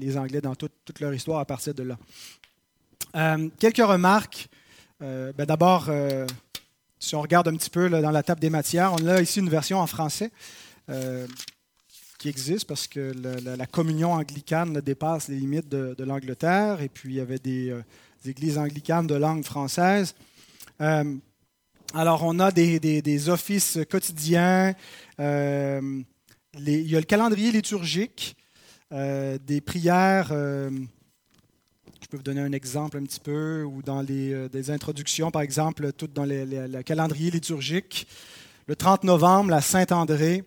les 0.00 0.16
Anglais 0.16 0.40
dans 0.40 0.56
toute, 0.56 0.72
toute, 0.84 0.98
leur 0.98 1.14
histoire 1.14 1.38
à 1.38 1.44
partir 1.44 1.74
de 1.74 1.84
là. 1.84 3.38
quelques 3.60 3.86
remarques 3.86 4.48
euh, 5.02 5.32
ben 5.36 5.46
D'abord, 5.46 5.86
euh, 5.88 6.26
si 6.98 7.14
on 7.14 7.22
regarde 7.22 7.48
un 7.48 7.56
petit 7.56 7.70
peu 7.70 7.88
dans 7.88 8.10
la 8.10 8.22
table 8.22 8.40
des 8.40 8.50
matières, 8.50 8.92
on 8.92 9.06
a 9.06 9.20
ici 9.20 9.38
une 9.38 9.48
version 9.48 9.78
en 9.78 9.86
français 9.86 10.32
euh, 10.90 11.26
qui 12.18 12.28
existe 12.28 12.66
parce 12.66 12.88
que 12.88 13.12
la, 13.56 13.66
communion 13.66 14.12
anglicane 14.12 14.80
dépasse 14.80 15.28
les 15.28 15.36
limites 15.36 15.68
de, 15.68 16.02
l'Angleterre 16.02 16.80
et 16.80 16.88
puis 16.88 17.10
il 17.10 17.16
y 17.16 17.20
avait 17.20 17.38
des, 17.38 17.72
églises 18.24 18.58
anglicanes 18.58 19.06
de 19.06 19.14
langue 19.14 19.44
française. 19.44 20.16
alors, 20.80 22.24
on 22.24 22.40
a 22.40 22.50
des, 22.50 23.28
offices 23.28 23.78
quotidiens, 23.88 24.74
il 25.20 25.24
y 26.56 26.96
a 26.96 27.00
le 27.00 27.06
calendrier 27.06 27.52
liturgique, 27.52 28.36
des 28.90 29.60
prières 29.64 30.32
je 32.00 32.06
peux 32.06 32.16
vous 32.16 32.22
donner 32.22 32.40
un 32.40 32.52
exemple 32.52 32.96
un 32.96 33.02
petit 33.02 33.20
peu, 33.20 33.64
ou 33.64 33.82
dans 33.82 34.02
les 34.02 34.32
euh, 34.32 34.48
des 34.48 34.70
introductions, 34.70 35.30
par 35.30 35.42
exemple, 35.42 35.92
tout 35.92 36.06
dans 36.06 36.24
le 36.24 36.82
calendrier 36.82 37.30
liturgique. 37.30 38.06
Le 38.66 38.76
30 38.76 39.04
novembre, 39.04 39.50
la 39.50 39.60
Saint-André. 39.60 40.44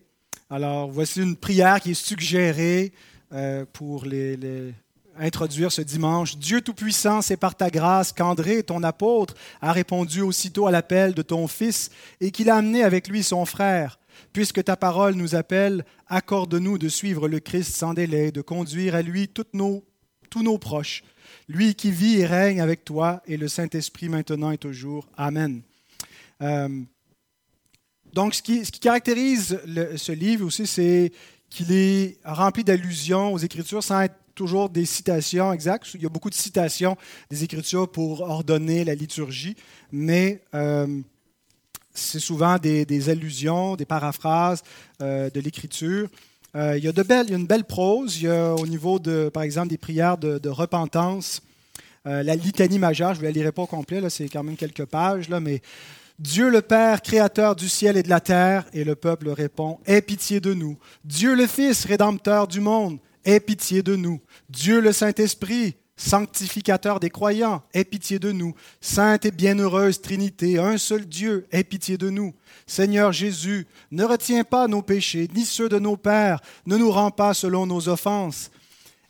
Alors, 0.49 0.89
voici 0.89 1.21
une 1.21 1.35
prière 1.35 1.79
qui 1.79 1.91
est 1.91 1.93
suggérée 1.93 2.93
euh, 3.33 3.65
pour 3.73 4.05
les, 4.05 4.73
introduire 5.17 5.71
ce 5.71 5.81
dimanche. 5.81 6.37
Dieu 6.37 6.61
Tout-Puissant, 6.61 7.21
c'est 7.21 7.37
par 7.37 7.55
ta 7.55 7.69
grâce 7.69 8.11
qu'André, 8.11 8.63
ton 8.63 8.83
apôtre, 8.83 9.35
a 9.61 9.71
répondu 9.71 10.21
aussitôt 10.21 10.67
à 10.67 10.71
l'appel 10.71 11.13
de 11.13 11.21
ton 11.21 11.47
Fils 11.47 11.89
et 12.19 12.31
qu'il 12.31 12.49
a 12.49 12.55
amené 12.55 12.83
avec 12.83 13.07
lui 13.07 13.23
son 13.23 13.45
frère. 13.45 13.99
Puisque 14.33 14.63
ta 14.63 14.75
parole 14.75 15.15
nous 15.15 15.35
appelle, 15.35 15.85
accorde-nous 16.07 16.77
de 16.77 16.89
suivre 16.89 17.27
le 17.27 17.39
Christ 17.39 17.75
sans 17.75 17.93
délai, 17.93 18.31
de 18.31 18.41
conduire 18.41 18.95
à 18.95 19.01
lui 19.01 19.27
toutes 19.27 19.53
nos, 19.53 19.83
tous 20.29 20.43
nos 20.43 20.57
proches 20.57 21.03
lui 21.51 21.75
qui 21.75 21.91
vit 21.91 22.19
et 22.19 22.25
règne 22.25 22.61
avec 22.61 22.83
toi 22.85 23.21
et 23.27 23.37
le 23.37 23.47
Saint-Esprit 23.47 24.09
maintenant 24.09 24.51
et 24.51 24.57
toujours. 24.57 25.07
Amen. 25.17 25.61
Euh, 26.41 26.81
donc, 28.13 28.33
ce 28.35 28.41
qui, 28.41 28.63
caractérise 28.79 29.59
ce 29.95 30.11
livre 30.11 30.45
aussi, 30.45 30.65
c'est 30.65 31.11
qu'il 31.49 31.71
est 31.71 32.17
rempli 32.25 32.63
d'allusions 32.63 33.33
aux 33.33 33.37
Écritures 33.37 33.83
sans 33.83 34.01
être 34.01 34.15
toujours 34.33 34.69
des 34.69 34.85
citations 34.85 35.51
exactes. 35.53 35.93
Il 35.93 36.01
y 36.01 36.05
a 36.05 36.09
beaucoup 36.09 36.29
de 36.29 36.35
citations 36.35 36.97
des 37.29 37.43
Écritures 37.43 37.91
pour 37.91 38.21
ordonner 38.21 38.83
la 38.83 38.95
liturgie, 38.95 39.55
mais 39.91 40.41
euh, 40.55 41.01
c'est 41.93 42.19
souvent 42.19 42.57
des, 42.57 43.09
allusions, 43.09 43.75
des 43.75 43.85
paraphrases 43.85 44.63
euh, 45.01 45.29
de 45.29 45.39
l'Écriture. 45.39 46.09
Euh, 46.55 46.77
il, 46.77 46.83
y 46.83 46.87
a 46.87 46.91
de 46.91 47.03
belles, 47.03 47.27
il 47.27 47.31
y 47.31 47.35
a 47.35 47.37
une 47.37 47.47
belle 47.47 47.63
prose. 47.63 48.17
Il 48.17 48.23
y 48.23 48.29
a 48.29 48.53
au 48.55 48.67
niveau, 48.67 48.99
de, 48.99 49.29
par 49.29 49.43
exemple, 49.43 49.69
des 49.69 49.77
prières 49.77 50.17
de, 50.17 50.49
repentance. 50.49 51.41
Euh, 52.07 52.23
la 52.23 52.35
litanie 52.35 52.79
majeure, 52.79 53.13
je 53.13 53.19
ne 53.19 53.25
la 53.25 53.31
lirai 53.31 53.51
pas 53.51 53.61
au 53.61 53.67
complet, 53.67 54.01
c'est 54.09 54.27
quand 54.27 54.43
même 54.43 54.57
quelques 54.57 54.85
pages, 54.85 55.29
là, 55.29 55.39
mais 55.39 55.61
Dieu 56.17 56.49
le 56.49 56.61
Père, 56.61 57.01
créateur 57.01 57.55
du 57.55 57.69
ciel 57.69 57.95
et 57.95 58.03
de 58.03 58.09
la 58.09 58.19
terre, 58.19 58.65
et 58.73 58.83
le 58.83 58.95
peuple 58.95 59.29
répond, 59.29 59.79
Aie 59.85 60.01
pitié 60.01 60.39
de 60.39 60.53
nous. 60.53 60.77
Dieu 61.05 61.35
le 61.35 61.45
Fils, 61.45 61.85
rédempteur 61.85 62.47
du 62.47 62.59
monde, 62.59 62.97
aie 63.23 63.39
pitié 63.39 63.83
de 63.83 63.95
nous. 63.95 64.19
Dieu 64.49 64.81
le 64.81 64.91
Saint-Esprit, 64.91 65.75
sanctificateur 66.01 66.99
des 66.99 67.11
croyants, 67.11 67.61
aie 67.73 67.83
pitié 67.83 68.17
de 68.17 68.31
nous. 68.31 68.55
Sainte 68.81 69.25
et 69.25 69.31
bienheureuse 69.31 70.01
Trinité, 70.01 70.57
un 70.57 70.77
seul 70.77 71.05
Dieu, 71.05 71.45
aie 71.51 71.63
pitié 71.63 71.97
de 71.97 72.09
nous. 72.09 72.33
Seigneur 72.65 73.11
Jésus, 73.11 73.67
ne 73.91 74.03
retiens 74.03 74.43
pas 74.43 74.67
nos 74.67 74.81
péchés, 74.81 75.29
ni 75.35 75.45
ceux 75.45 75.69
de 75.69 75.77
nos 75.77 75.97
pères, 75.97 76.41
ne 76.65 76.75
nous 76.75 76.89
rends 76.89 77.11
pas 77.11 77.35
selon 77.35 77.67
nos 77.67 77.87
offenses. 77.87 78.49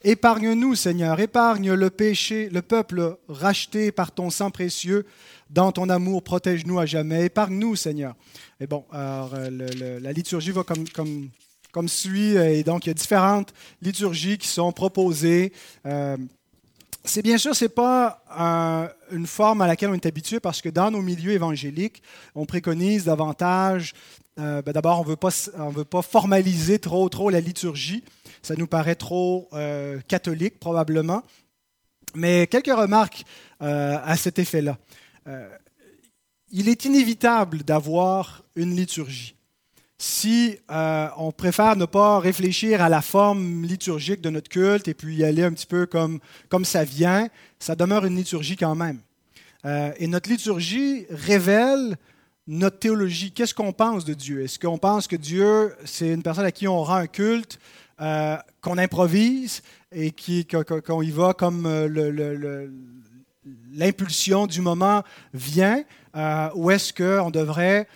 Épargne-nous, 0.04 0.76
Seigneur, 0.76 1.20
épargne 1.20 1.74
le 1.74 1.90
péché, 1.90 2.50
le 2.50 2.62
peuple 2.62 3.18
racheté 3.30 3.92
par 3.92 4.12
ton 4.12 4.30
sang 4.30 4.52
précieux. 4.52 5.06
Dans 5.50 5.72
ton 5.72 5.90
amour, 5.90 6.24
protège-nous 6.24 6.80
à 6.80 6.86
jamais. 6.86 7.26
Épargne-nous, 7.26 7.76
Seigneur. 7.76 8.16
Et 8.60 8.68
bon, 8.68 8.84
alors, 8.92 9.32
euh, 9.36 10.00
la 10.02 10.12
liturgie 10.12 10.52
va 10.52 10.64
comme, 10.64 11.88
suit, 11.88 12.36
et 12.36 12.64
donc 12.64 12.86
il 12.86 12.90
y 12.90 12.92
a 12.92 12.96
différentes 12.96 13.54
liturgies 13.82 14.38
qui 14.38 14.48
sont 14.48 14.72
proposées. 14.74 15.54
Euh, 15.86 16.18
c'est 17.04 17.22
bien 17.22 17.38
sûr, 17.38 17.56
ce 17.56 17.66
n'est 17.66 17.70
pas 17.70 18.24
une 19.12 19.28
forme 19.28 19.62
à 19.62 19.68
laquelle 19.68 19.90
on 19.90 19.94
est 19.94 20.06
habitué 20.06 20.40
parce 20.40 20.62
que 20.62 20.70
dans 20.70 20.92
nos 20.92 21.02
milieux 21.02 21.32
évangéliques, 21.32 22.04
on 22.36 22.46
préconise 22.46 23.06
davantage, 23.06 23.94
euh, 24.40 24.62
ben 24.62 24.72
d'abord, 24.72 25.02
on 25.02 25.04
ne 25.04 25.74
veut 25.74 25.86
pas 25.86 26.02
formaliser 26.02 26.80
trop, 26.80 27.08
trop 27.10 27.30
la 27.30 27.42
liturgie. 27.42 28.04
Ça 28.42 28.56
nous 28.56 28.68
paraît 28.68 28.96
trop 28.96 29.50
euh, 29.54 30.00
catholique, 30.08 30.60
probablement. 30.60 31.24
Mais 32.16 32.48
quelques 32.48 32.76
remarques 32.76 33.24
euh, 33.62 33.98
à 34.04 34.18
cet 34.18 34.40
effet-là. 34.40 34.78
il 36.52 36.68
est 36.68 36.86
inévitable 36.86 37.64
d'avoir 37.64 38.44
une 38.56 38.76
liturgie. 38.76 39.36
Si 40.02 40.58
euh, 40.72 41.10
on 41.18 41.32
préfère 41.32 41.76
ne 41.76 41.86
pas 41.86 42.18
réfléchir 42.18 42.82
à 42.82 42.90
la 42.90 43.04
forme 43.04 43.64
liturgique 43.64 44.20
de 44.20 44.32
notre 44.32 44.50
culte 44.50 44.88
et 44.88 44.96
puis 44.96 45.18
y 45.18 45.24
aller 45.24 45.44
un 45.44 45.52
petit 45.52 45.68
peu 45.68 45.86
comme, 45.86 46.20
comme 46.50 46.66
ça 46.66 46.84
vient, 46.84 47.28
ça 47.60 47.76
demeure 47.76 48.04
une 48.06 48.16
liturgie 48.16 48.56
quand 48.56 48.74
même. 48.74 48.98
Euh, 49.64 49.92
et 49.98 50.08
notre 50.08 50.28
liturgie 50.28 51.06
révèle 51.12 51.98
notre 52.48 52.80
théologie. 52.80 53.32
Qu'est-ce 53.32 53.54
qu'on 53.54 53.74
pense 53.74 54.04
de 54.04 54.16
Dieu? 54.16 54.42
Est-ce 54.44 54.58
qu'on 54.58 54.80
pense 54.80 55.06
que 55.06 55.16
Dieu, 55.16 55.76
c'est 55.86 56.10
une 56.10 56.24
personne 56.24 56.46
à 56.46 56.52
qui 56.52 56.68
on 56.68 56.82
rend 56.82 56.96
un 56.96 57.08
culte, 57.08 57.60
euh, 58.02 58.38
qu'on 58.60 58.80
improvise 58.80 59.62
et 59.92 60.12
qu'on 60.12 61.02
y 61.04 61.12
va 61.12 61.36
comme 61.36 61.70
l'impulsion 63.72 64.48
du 64.48 64.62
moment 64.62 65.04
vient? 65.32 65.84
ou 66.56 66.72
est-ce 66.72 66.92
qu'on 66.92 67.30
devrait 67.30 67.88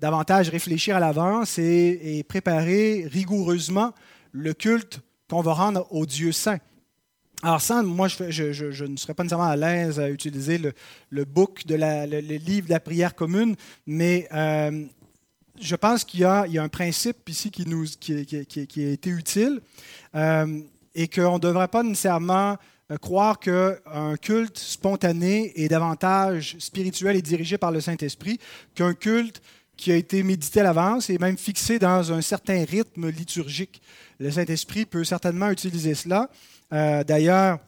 davantage 0.00 0.48
réfléchir 0.48 0.96
à 0.96 1.00
l'avance 1.00 1.58
et, 1.58 2.24
préparer 2.28 3.06
rigoureusement 3.10 3.92
le 4.32 4.52
culte 4.54 5.00
qu'on 5.28 5.40
va 5.40 5.52
rendre 5.52 5.86
au 5.90 6.06
Dieu 6.06 6.32
saint. 6.32 6.58
Alors, 7.42 7.60
ça, 7.60 7.82
moi, 7.82 8.08
je, 8.08 8.84
ne 8.84 8.96
serais 8.96 9.14
pas 9.14 9.22
nécessairement 9.22 9.48
à 9.48 9.56
l'aise 9.56 10.00
à 10.00 10.10
utiliser 10.10 10.58
le, 10.58 11.24
book, 11.24 11.66
de 11.66 11.74
la, 11.74 12.06
le, 12.06 12.18
livre 12.20 12.66
de 12.66 12.72
la 12.72 12.80
prière 12.80 13.14
commune, 13.14 13.56
mais 13.86 14.26
euh, 14.32 14.84
je 15.60 15.76
pense 15.76 16.04
qu'il 16.04 16.20
y, 16.20 16.24
a 16.24 16.46
un 16.56 16.68
principe 16.68 17.28
ici 17.28 17.50
qui, 17.50 17.66
nous, 17.66 17.84
qui, 18.00 18.12
a 18.12 18.90
été 18.90 19.10
utile 19.10 19.60
euh, 20.14 20.60
et 20.94 21.08
qu'on 21.08 21.34
ne 21.34 21.38
devrait 21.38 21.68
pas 21.68 21.82
nécessairement 21.82 22.56
euh, 22.90 22.96
croire 22.98 23.38
qu'un 23.38 24.16
culte 24.20 24.58
spontané 24.58 25.52
est 25.60 25.68
davantage 25.68 26.56
spirituel 26.58 27.16
et 27.16 27.22
dirigé 27.22 27.58
par 27.58 27.72
le 27.72 27.80
Saint-Esprit 27.80 28.38
qu'un 28.74 28.94
culte 28.94 29.42
qui 29.76 29.92
a 29.92 29.96
été 29.96 30.22
médité 30.22 30.60
à 30.60 30.64
l'avance 30.64 31.10
et 31.10 31.18
même 31.18 31.36
fixé 31.36 31.78
dans 31.78 32.12
un 32.12 32.20
certain 32.20 32.64
rythme 32.64 33.08
liturgique. 33.08 33.80
Le 34.18 34.30
Saint-Esprit 34.30 34.86
peut 34.86 35.04
certainement 35.04 35.50
utiliser 35.50 35.94
cela. 35.94 36.30
Euh, 36.72 37.04
d'ailleurs, 37.04 37.58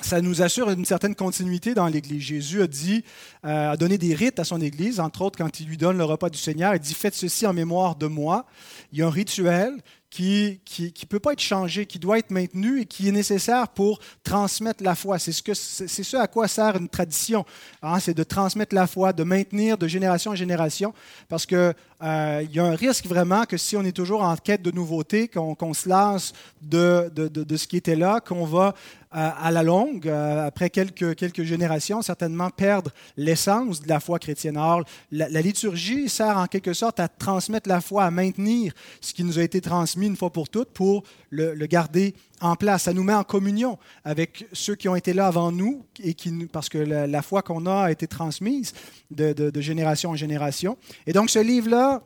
ça 0.00 0.20
nous 0.20 0.42
assure 0.42 0.70
une 0.70 0.84
certaine 0.84 1.14
continuité 1.14 1.74
dans 1.74 1.86
l'Église. 1.86 2.22
Jésus 2.22 2.62
a 2.62 2.66
dit, 2.66 3.04
euh, 3.44 3.72
a 3.72 3.76
donné 3.76 3.98
des 3.98 4.14
rites 4.14 4.38
à 4.38 4.44
son 4.44 4.60
Église, 4.60 5.00
entre 5.00 5.22
autres 5.22 5.38
quand 5.38 5.60
il 5.60 5.66
lui 5.66 5.76
donne 5.76 5.98
le 5.98 6.04
repas 6.04 6.30
du 6.30 6.38
Seigneur, 6.38 6.74
il 6.74 6.80
dit 6.80 6.94
Faites 6.94 7.14
ceci 7.14 7.46
en 7.46 7.52
mémoire 7.52 7.96
de 7.96 8.06
moi. 8.06 8.46
Il 8.92 8.98
y 8.98 9.02
a 9.02 9.06
un 9.06 9.10
rituel 9.10 9.72
qui 10.10 10.60
ne 10.78 11.06
peut 11.06 11.20
pas 11.20 11.32
être 11.32 11.40
changé, 11.40 11.86
qui 11.86 11.98
doit 11.98 12.18
être 12.18 12.30
maintenu 12.30 12.80
et 12.80 12.86
qui 12.86 13.08
est 13.08 13.12
nécessaire 13.12 13.68
pour 13.68 14.00
transmettre 14.24 14.82
la 14.82 14.94
foi. 14.94 15.18
C'est 15.18 15.32
ce, 15.32 15.42
que, 15.42 16.16
à 16.16 16.26
quoi 16.26 16.48
sert 16.48 16.76
une 16.76 16.88
tradition. 16.88 17.44
Hein, 17.82 18.00
c'est 18.00 18.14
de 18.14 18.22
transmettre 18.22 18.74
la 18.74 18.86
foi, 18.86 19.12
de 19.12 19.22
maintenir 19.22 19.76
de 19.76 19.86
génération 19.86 20.30
en 20.30 20.34
génération, 20.34 20.94
parce 21.28 21.44
qu'il 21.44 21.74
euh, 22.02 22.44
y 22.52 22.60
a 22.60 22.64
un 22.64 22.76
risque 22.76 23.06
vraiment 23.06 23.44
que 23.44 23.56
si 23.56 23.76
on 23.76 23.82
est 23.82 23.92
toujours 23.92 24.22
en 24.22 24.36
quête 24.36 24.62
de 24.62 24.70
nouveautés, 24.70 25.28
qu'on, 25.28 25.74
se 25.74 25.88
lasse 25.88 26.32
de, 26.62 27.10
de, 27.14 27.28
de, 27.28 27.56
ce 27.56 27.66
qui 27.66 27.76
était 27.76 27.96
là, 27.96 28.20
qu'on 28.20 28.44
va 28.44 28.74
à 29.10 29.50
la 29.50 29.62
longue, 29.62 30.06
euh, 30.06 30.46
après 30.46 30.68
quelques, 30.68 31.14
quelques 31.14 31.42
générations, 31.42 32.02
certainement 32.02 32.50
perdre 32.50 32.90
l'essence 33.16 33.80
de 33.80 33.88
la 33.88 34.00
foi 34.00 34.18
chrétienne. 34.18 34.58
Or, 34.58 34.84
la, 35.10 35.40
liturgie 35.40 36.10
sert 36.10 36.36
en 36.36 36.46
quelque 36.46 36.74
sorte 36.74 37.00
à 37.00 37.08
transmettre 37.08 37.70
la 37.70 37.80
foi, 37.80 38.04
à 38.04 38.10
maintenir 38.10 38.74
ce 39.00 39.14
qui 39.14 39.24
nous 39.24 39.38
a 39.38 39.42
été 39.42 39.62
transmis 39.62 40.06
une 40.06 40.16
fois 40.16 40.30
pour 40.30 40.50
toutes 40.50 40.70
pour 40.70 41.04
le, 41.30 41.54
garder 41.66 42.14
en 42.40 42.56
place. 42.56 42.84
Ça 42.84 42.92
nous 42.92 43.02
met 43.02 43.14
en 43.14 43.24
communion 43.24 43.78
avec 44.04 44.46
ceux 44.52 44.74
qui 44.74 44.88
ont 44.88 44.96
été 44.96 45.12
là 45.12 45.26
avant 45.26 45.52
nous, 45.52 45.84
et 46.02 46.14
qui, 46.14 46.30
parce 46.52 46.68
que 46.68 46.78
la, 46.78 47.22
foi 47.22 47.42
qu'on 47.42 47.66
a 47.66 47.84
a 47.84 47.90
été 47.90 48.06
transmise 48.06 48.72
de, 49.10 49.60
génération 49.60 50.10
en 50.10 50.16
génération. 50.16 50.76
Et 51.06 51.12
donc, 51.12 51.30
ce 51.30 51.38
livre-là, 51.38 52.02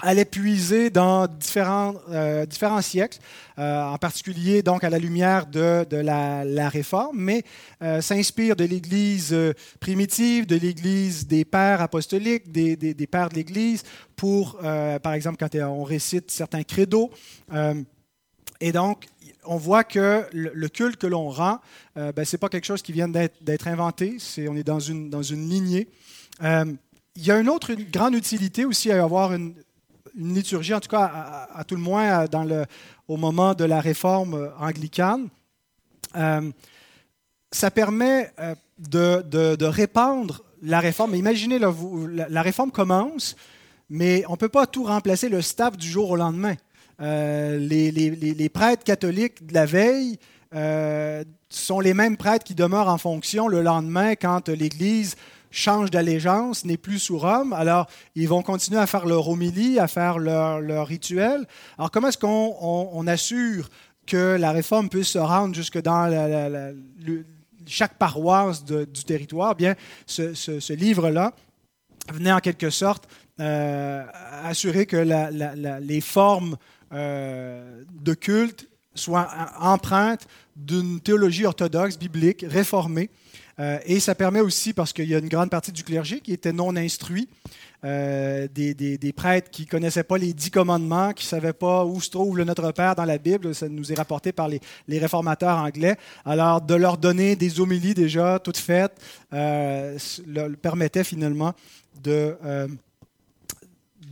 allait 0.00 0.24
puiser 0.24 0.90
dans 0.90 1.26
différents, 1.26 1.94
euh, 2.10 2.44
siècles, 2.80 3.18
euh, 3.58 3.82
en 3.84 3.98
particulier 3.98 4.62
donc 4.62 4.82
à 4.84 4.90
la 4.90 4.98
lumière 4.98 5.46
de, 5.46 5.86
la, 5.92 6.68
Réforme, 6.68 7.18
mais 7.18 7.44
euh, 7.82 8.00
s'inspire 8.00 8.56
de 8.56 8.64
l'Église 8.64 9.36
primitive, 9.78 10.46
de 10.46 10.56
l'Église 10.56 11.26
des 11.26 11.44
pères 11.44 11.80
apostoliques, 11.80 12.50
des, 12.50 12.76
des 12.76 13.06
pères 13.06 13.28
de 13.28 13.34
l'Église, 13.34 13.82
pour, 14.16 14.58
par 14.58 15.12
exemple, 15.12 15.36
quand 15.38 15.54
on 15.56 15.84
récite 15.84 16.30
certains 16.30 16.62
credos. 16.62 17.10
Et 18.64 18.72
donc, 18.72 19.06
on 19.44 19.56
voit 19.56 19.82
que 19.82 20.24
le, 20.32 20.68
culte 20.68 20.96
que 20.96 21.08
l'on 21.08 21.28
rend, 21.28 21.58
ben, 21.96 22.24
ce 22.24 22.36
n'est 22.36 22.38
pas 22.38 22.48
quelque 22.48 22.64
chose 22.64 22.80
qui 22.80 22.92
vient 22.92 23.08
d'être 23.08 23.66
inventé, 23.66 24.18
on 24.48 24.56
est 24.56 24.62
dans 24.62 24.78
une, 24.78 25.10
lignée. 25.48 25.88
il 26.40 26.76
y 27.16 27.30
a 27.32 27.40
une 27.40 27.48
autre 27.48 27.74
grande 27.74 28.14
utilité 28.14 28.64
aussi 28.64 28.92
à 28.92 29.02
avoir 29.02 29.32
une, 29.32 29.54
liturgie, 30.14 30.74
en 30.74 30.80
tout 30.80 30.90
cas 30.90 31.48
à, 31.52 31.64
tout 31.64 31.74
le 31.74 31.80
moins 31.80 32.26
au 33.08 33.16
moment 33.16 33.54
de 33.54 33.64
la 33.64 33.80
réforme 33.80 34.52
anglicane. 34.60 35.28
Euh, 36.16 36.50
ça 37.50 37.70
permet 37.70 38.32
euh, 38.38 38.54
de, 38.78 39.56
de, 39.56 39.64
répandre 39.64 40.42
la 40.62 40.80
réforme. 40.80 41.14
Imaginez, 41.14 41.58
la, 41.58 41.72
la, 42.28 42.42
réforme 42.42 42.70
commence, 42.70 43.36
mais 43.90 44.24
on 44.28 44.32
ne 44.32 44.36
peut 44.36 44.48
pas 44.48 44.66
tout 44.66 44.84
remplacer 44.84 45.28
le 45.28 45.42
staff 45.42 45.76
du 45.76 45.88
jour 45.88 46.10
au 46.10 46.16
lendemain. 46.16 46.54
Euh, 47.02 47.58
les, 47.58 48.48
prêtres 48.48 48.84
catholiques 48.84 49.46
de 49.46 49.54
la 49.54 49.66
veille 49.66 50.18
sont 51.48 51.80
les 51.80 51.94
mêmes 51.94 52.16
prêtres 52.16 52.44
qui 52.44 52.54
demeurent 52.54 52.88
en 52.88 52.98
fonction 52.98 53.48
le 53.48 53.62
lendemain 53.62 54.14
quand 54.14 54.48
l'Église 54.48 55.16
change 55.52 55.90
d'allégeance, 55.90 56.64
n'est 56.64 56.76
plus 56.76 56.98
sous 56.98 57.18
Rome. 57.18 57.52
Alors, 57.52 57.86
ils 58.16 58.28
vont 58.28 58.42
continuer 58.42 58.80
à 58.80 58.86
faire 58.86 59.06
leur 59.06 59.28
homélie, 59.28 59.78
à 59.78 59.86
faire 59.86 60.18
leur, 60.18 60.60
leur 60.60 60.86
rituel. 60.86 61.46
Alors, 61.78 61.90
comment 61.90 62.08
est-ce 62.08 62.18
qu'on 62.18 63.06
assure 63.06 63.68
que 64.06 64.36
la 64.36 64.50
réforme 64.50 64.88
puisse 64.88 65.08
se 65.08 65.18
rendre 65.18 65.54
jusque 65.54 65.80
dans 65.80 66.74
chaque 67.66 67.94
paroisse 67.98 68.64
du 68.64 69.04
territoire? 69.04 69.54
Bien, 69.54 69.74
ce, 70.06 70.72
livre-là 70.72 71.32
venait 72.12 72.32
en 72.32 72.40
quelque 72.40 72.70
sorte 72.70 73.06
euh, 73.38 74.04
assurer 74.42 74.86
que 74.86 74.96
les 75.80 76.00
formes 76.00 76.56
euh, 76.92 77.82
de 78.00 78.14
culte 78.14 78.68
soient 78.94 79.28
empreintes 79.58 80.26
d'une 80.56 81.00
théologie 81.00 81.46
orthodoxe, 81.46 81.98
biblique, 81.98 82.44
réformée, 82.46 83.10
euh, 83.58 83.78
et 83.84 84.00
ça 84.00 84.14
permet 84.14 84.40
aussi, 84.40 84.72
parce 84.72 84.92
qu'il 84.92 85.08
y 85.08 85.14
a 85.14 85.18
une 85.18 85.28
grande 85.28 85.50
partie 85.50 85.72
du 85.72 85.84
clergé 85.84 86.20
qui 86.20 86.32
était 86.32 86.52
non 86.52 86.74
instruit, 86.76 87.28
euh, 87.84 88.48
des, 88.48 89.12
prêtres 89.14 89.50
qui 89.50 89.62
ne 89.62 89.66
connaissaient 89.66 90.04
pas 90.04 90.16
les 90.16 90.32
dix 90.32 90.50
commandements, 90.50 91.12
qui 91.12 91.26
ne 91.26 91.28
savaient 91.28 91.52
pas 91.52 91.84
où 91.84 92.00
se 92.00 92.10
trouve 92.10 92.38
le 92.38 92.44
Notre 92.44 92.70
Père 92.72 92.94
dans 92.94 93.04
la 93.04 93.18
Bible, 93.18 93.54
ça 93.54 93.68
nous 93.68 93.92
est 93.92 93.96
rapporté 93.96 94.32
par 94.32 94.48
les, 94.48 94.60
réformateurs 94.98 95.58
anglais. 95.58 95.96
Alors, 96.24 96.60
de 96.60 96.74
leur 96.74 96.96
donner 96.96 97.36
des 97.36 97.60
homélies 97.60 97.94
déjà 97.94 98.38
toutes 98.38 98.58
faites 98.58 99.00
euh, 99.32 99.98
permettait 100.60 101.04
finalement 101.04 101.54
de... 102.02 102.36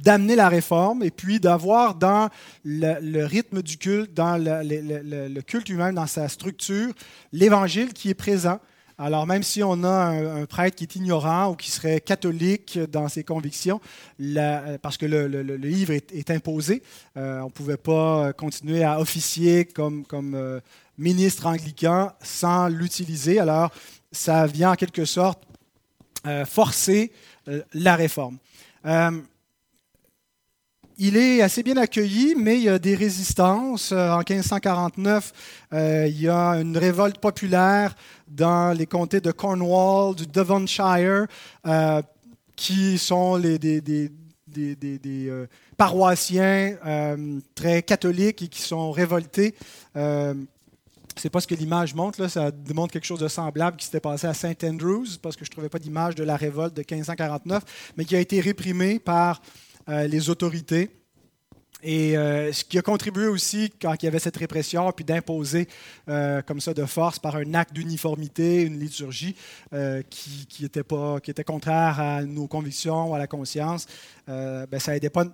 Euh, 0.00 0.02
d'amener 0.02 0.36
la 0.36 0.48
réforme 0.48 1.02
et 1.02 1.10
puis 1.10 1.40
d'avoir 1.40 1.94
dans 1.94 2.28
le, 2.64 3.24
rythme 3.24 3.62
du 3.62 3.76
culte, 3.76 4.14
dans 4.14 4.36
le 4.36 5.40
culte 5.40 5.68
lui-même, 5.68 5.94
dans 5.94 6.06
sa 6.06 6.28
structure, 6.28 6.92
l'évangile 7.32 7.92
qui 7.92 8.10
est 8.10 8.14
présent 8.14 8.60
alors 9.00 9.26
même 9.26 9.42
si 9.42 9.62
on 9.62 9.82
a 9.82 10.10
un, 10.10 10.44
prêtre 10.44 10.76
qui 10.76 10.84
est 10.84 10.94
ignorant 10.94 11.52
ou 11.52 11.54
qui 11.54 11.70
serait 11.70 12.02
catholique 12.02 12.78
dans 12.78 13.08
ses 13.08 13.24
convictions, 13.24 13.80
parce 14.82 14.98
que 14.98 15.06
le, 15.06 15.40
livre 15.56 15.94
est, 15.94 16.30
imposé, 16.30 16.82
euh, 17.16 17.40
on 17.40 17.46
ne 17.46 17.50
pouvait 17.50 17.78
pas 17.78 18.34
continuer 18.34 18.84
à 18.84 19.00
officier 19.00 19.64
comme, 19.64 20.04
euh, 20.12 20.60
ministre 20.98 21.46
anglican 21.46 22.12
sans 22.20 22.68
l'utiliser. 22.68 23.38
Alors 23.38 23.70
ça 24.12 24.46
vient 24.46 24.72
en 24.72 24.76
quelque 24.76 25.06
sorte 25.06 25.42
euh, 26.26 26.44
forcer 26.44 27.10
la 27.72 27.96
réforme. 27.96 28.36
Il 31.02 31.16
est 31.16 31.40
assez 31.40 31.62
bien 31.62 31.78
accueilli, 31.78 32.34
mais 32.36 32.58
il 32.58 32.64
y 32.64 32.68
a 32.68 32.78
des 32.78 32.94
résistances. 32.94 33.90
En 33.90 34.18
1549, 34.18 35.32
il 35.72 36.20
y 36.20 36.28
a 36.28 36.50
une 36.60 36.76
révolte 36.76 37.16
populaire 37.16 37.94
dans 38.28 38.76
les 38.76 38.84
comtés 38.84 39.22
de 39.22 39.32
Cornwall, 39.32 40.14
du 40.14 40.26
Devonshire, 40.26 41.26
euh, 41.66 42.02
qui 42.54 42.98
sont 42.98 43.38
des, 43.38 44.10
euh, 45.06 45.46
paroissiens 45.78 46.76
euh, 46.84 47.40
très 47.54 47.82
catholiques 47.82 48.42
et 48.42 48.48
qui 48.48 48.60
sont 48.60 48.90
révoltés. 48.90 49.54
Euh, 49.96 50.34
c'est 51.16 51.30
pas 51.30 51.40
ce 51.40 51.46
que 51.46 51.54
l'image 51.54 51.94
montre, 51.94 52.20
là, 52.20 52.28
ça 52.28 52.50
démontre 52.50 52.92
quelque 52.92 53.06
chose 53.06 53.20
de 53.20 53.28
semblable 53.28 53.78
qui 53.78 53.86
s'était 53.86 54.00
passé 54.00 54.26
à 54.26 54.34
St. 54.34 54.64
Andrews, 54.64 55.06
parce 55.22 55.34
que 55.34 55.46
je 55.46 55.50
ne 55.50 55.52
trouvais 55.52 55.70
pas 55.70 55.78
d'image 55.78 56.14
de 56.14 56.24
la 56.24 56.36
révolte 56.36 56.76
de 56.76 56.80
1549, 56.80 57.94
mais 57.96 58.04
qui 58.04 58.14
a 58.16 58.20
été 58.20 58.38
réprimée 58.40 58.98
par 58.98 59.40
les 59.88 60.30
autorités. 60.30 60.90
Et 61.82 62.16
euh, 62.16 62.52
ce 62.52 62.64
qui 62.64 62.78
a 62.78 62.82
contribué 62.82 63.26
aussi, 63.26 63.72
quand 63.80 63.94
il 63.94 64.04
y 64.04 64.08
avait 64.08 64.18
cette 64.18 64.36
répression, 64.36 64.90
puis 64.92 65.04
d'imposer 65.04 65.66
euh, 66.08 66.42
comme 66.42 66.60
ça 66.60 66.74
de 66.74 66.84
force 66.84 67.18
par 67.18 67.36
un 67.36 67.54
acte 67.54 67.72
d'uniformité, 67.72 68.62
une 68.62 68.78
liturgie 68.78 69.34
euh, 69.72 70.02
qui, 70.10 70.64
était 70.64 70.82
pas, 70.82 71.20
qui 71.20 71.30
était 71.30 71.44
contraire 71.44 71.98
à 71.98 72.22
nos 72.22 72.46
convictions 72.46 73.10
ou 73.10 73.14
à 73.14 73.18
la 73.18 73.26
conscience, 73.26 73.86
ben, 74.26 74.78
ça 74.78 74.92
n'aidait 74.92 75.10
pas 75.10 75.24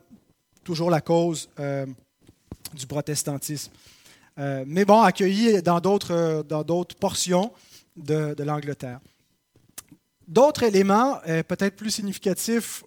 toujours 0.65 0.91
la 0.91 1.01
cause 1.01 1.51
du 2.75 2.87
protestantisme. 2.87 3.71
mais 4.39 4.85
bon, 4.85 5.03
accueilli 5.03 5.61
dans 5.63 5.81
d'autres, 5.81 6.45
dans 6.49 6.63
d'autres 6.63 6.97
portions 6.97 7.53
de, 7.97 8.35
de 8.35 8.43
l'Angleterre. 8.43 9.01
D'autres 10.27 10.63
éléments, 10.63 11.21
peut-être 11.47 11.77
plus 11.77 11.91
significatifs, 11.91 12.85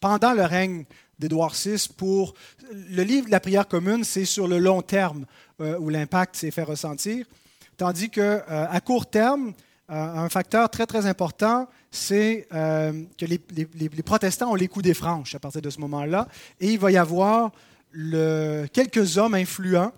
pendant 0.00 0.32
le 0.32 0.42
règne 0.42 0.84
d'Édouard 1.18 1.54
VI, 1.54 1.88
pour 1.96 2.34
le 2.72 3.02
livre 3.02 3.26
de 3.26 3.30
la 3.30 3.40
prière 3.40 3.66
commune, 3.66 4.04
c'est 4.04 4.24
sur 4.24 4.48
le 4.48 4.58
long 4.58 4.82
terme 4.82 5.24
où 5.58 5.88
l'impact 5.88 6.36
s'est 6.36 6.50
fait 6.50 6.62
ressentir. 6.62 7.24
Tandis 7.76 8.08
qu'à 8.08 8.22
euh, 8.22 8.80
court 8.80 9.06
terme, 9.06 9.52
euh, 9.90 9.94
un 9.94 10.28
facteur 10.28 10.70
très, 10.70 10.86
très 10.86 11.06
important, 11.06 11.68
c'est 11.90 12.48
euh, 12.52 13.04
que 13.18 13.26
les, 13.26 13.38
protestants 14.02 14.52
ont 14.52 14.54
les 14.54 14.68
coups 14.68 14.84
des 14.84 14.94
franches 14.94 15.34
à 15.34 15.38
partir 15.38 15.60
de 15.60 15.70
ce 15.70 15.78
moment-là. 15.80 16.26
Et 16.60 16.72
il 16.72 16.78
va 16.78 16.90
y 16.90 16.96
avoir 16.96 17.50
quelques 18.72 19.16
hommes 19.16 19.34
influents 19.34 19.92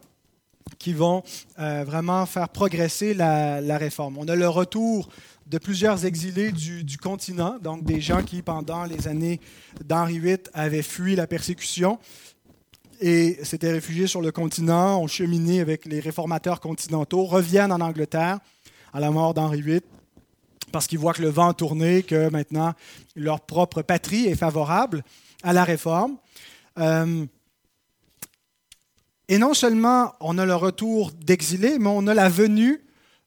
qui 0.79 0.93
vont 0.93 1.23
vraiment 1.57 2.27
faire 2.27 2.49
progresser 2.49 3.15
la, 3.15 3.79
réforme. 3.79 4.19
On 4.19 4.29
a 4.29 4.37
le 4.37 4.49
retour 4.49 5.09
de 5.47 5.59
plusieurs 5.59 6.05
exilés 6.05 6.53
du, 6.53 6.85
du, 6.85 6.99
continent, 6.99 7.57
donc 7.63 7.85
des 7.85 8.01
gens 8.01 8.23
qui, 8.23 8.43
pendant 8.43 8.85
les 8.85 9.09
années 9.09 9.41
d'Henri 9.85 10.19
VIII, 10.19 10.39
avaient 10.53 10.83
fui 10.83 11.17
la 11.17 11.27
persécution 11.27 11.99
et 13.01 13.39
s'étaient 13.43 13.73
réfugiés 13.73 14.07
sur 14.07 14.21
le 14.21 14.33
continent, 14.33 15.01
ont 15.01 15.07
cheminé 15.07 15.61
avec 15.61 15.87
les 15.87 16.01
réformateurs 16.01 16.61
continentaux, 16.61 17.25
reviennent 17.25 17.73
en 17.73 17.81
Angleterre 17.81 18.39
à 18.93 19.01
la 19.01 19.11
mort 19.11 19.35
d'Henri 19.35 19.63
VIII 19.63 19.83
parce 20.73 20.87
qu'ils 20.87 20.99
voient 20.99 21.15
que 21.15 21.23
le 21.23 21.29
vent 21.29 21.49
a 21.49 21.55
tourné, 21.55 22.03
que 22.03 22.29
maintenant 22.29 22.75
leur 23.17 23.41
propre 23.41 23.83
patrie 23.83 24.27
est 24.27 24.37
favorable 24.37 25.03
à 25.43 25.53
la 25.53 25.65
réforme. 25.65 26.17
Euh, 26.79 27.25
et 29.29 29.39
non 29.39 29.55
seulement 29.55 30.15
on 30.21 30.39
a 30.39 30.47
le 30.47 30.55
retour 30.55 31.13
d'exilés, 31.13 31.79
mais 31.79 31.89
on 31.89 32.07
a 32.07 32.15
la 32.15 32.29
venue 32.29 32.83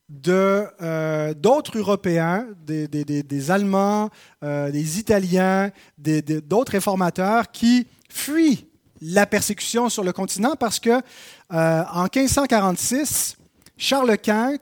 de, 0.08 0.66
euh, 0.82 1.32
d'autres 1.34 1.78
Européens, 1.78 2.46
des, 2.66 3.50
Allemands, 3.50 4.10
euh, 4.44 4.70
des 4.70 4.98
Italiens, 4.98 5.70
d'autres 5.98 6.72
réformateurs 6.72 7.50
qui 7.50 7.86
fuient 8.10 8.66
la 9.00 9.26
persécution 9.26 9.88
sur 9.88 10.04
le 10.04 10.12
continent 10.12 10.54
parce 10.58 10.78
que 10.78 10.90
euh, 10.90 11.84
en 11.92 12.02
1546, 12.02 13.36
Charles 13.76 14.18
Quint, 14.18 14.58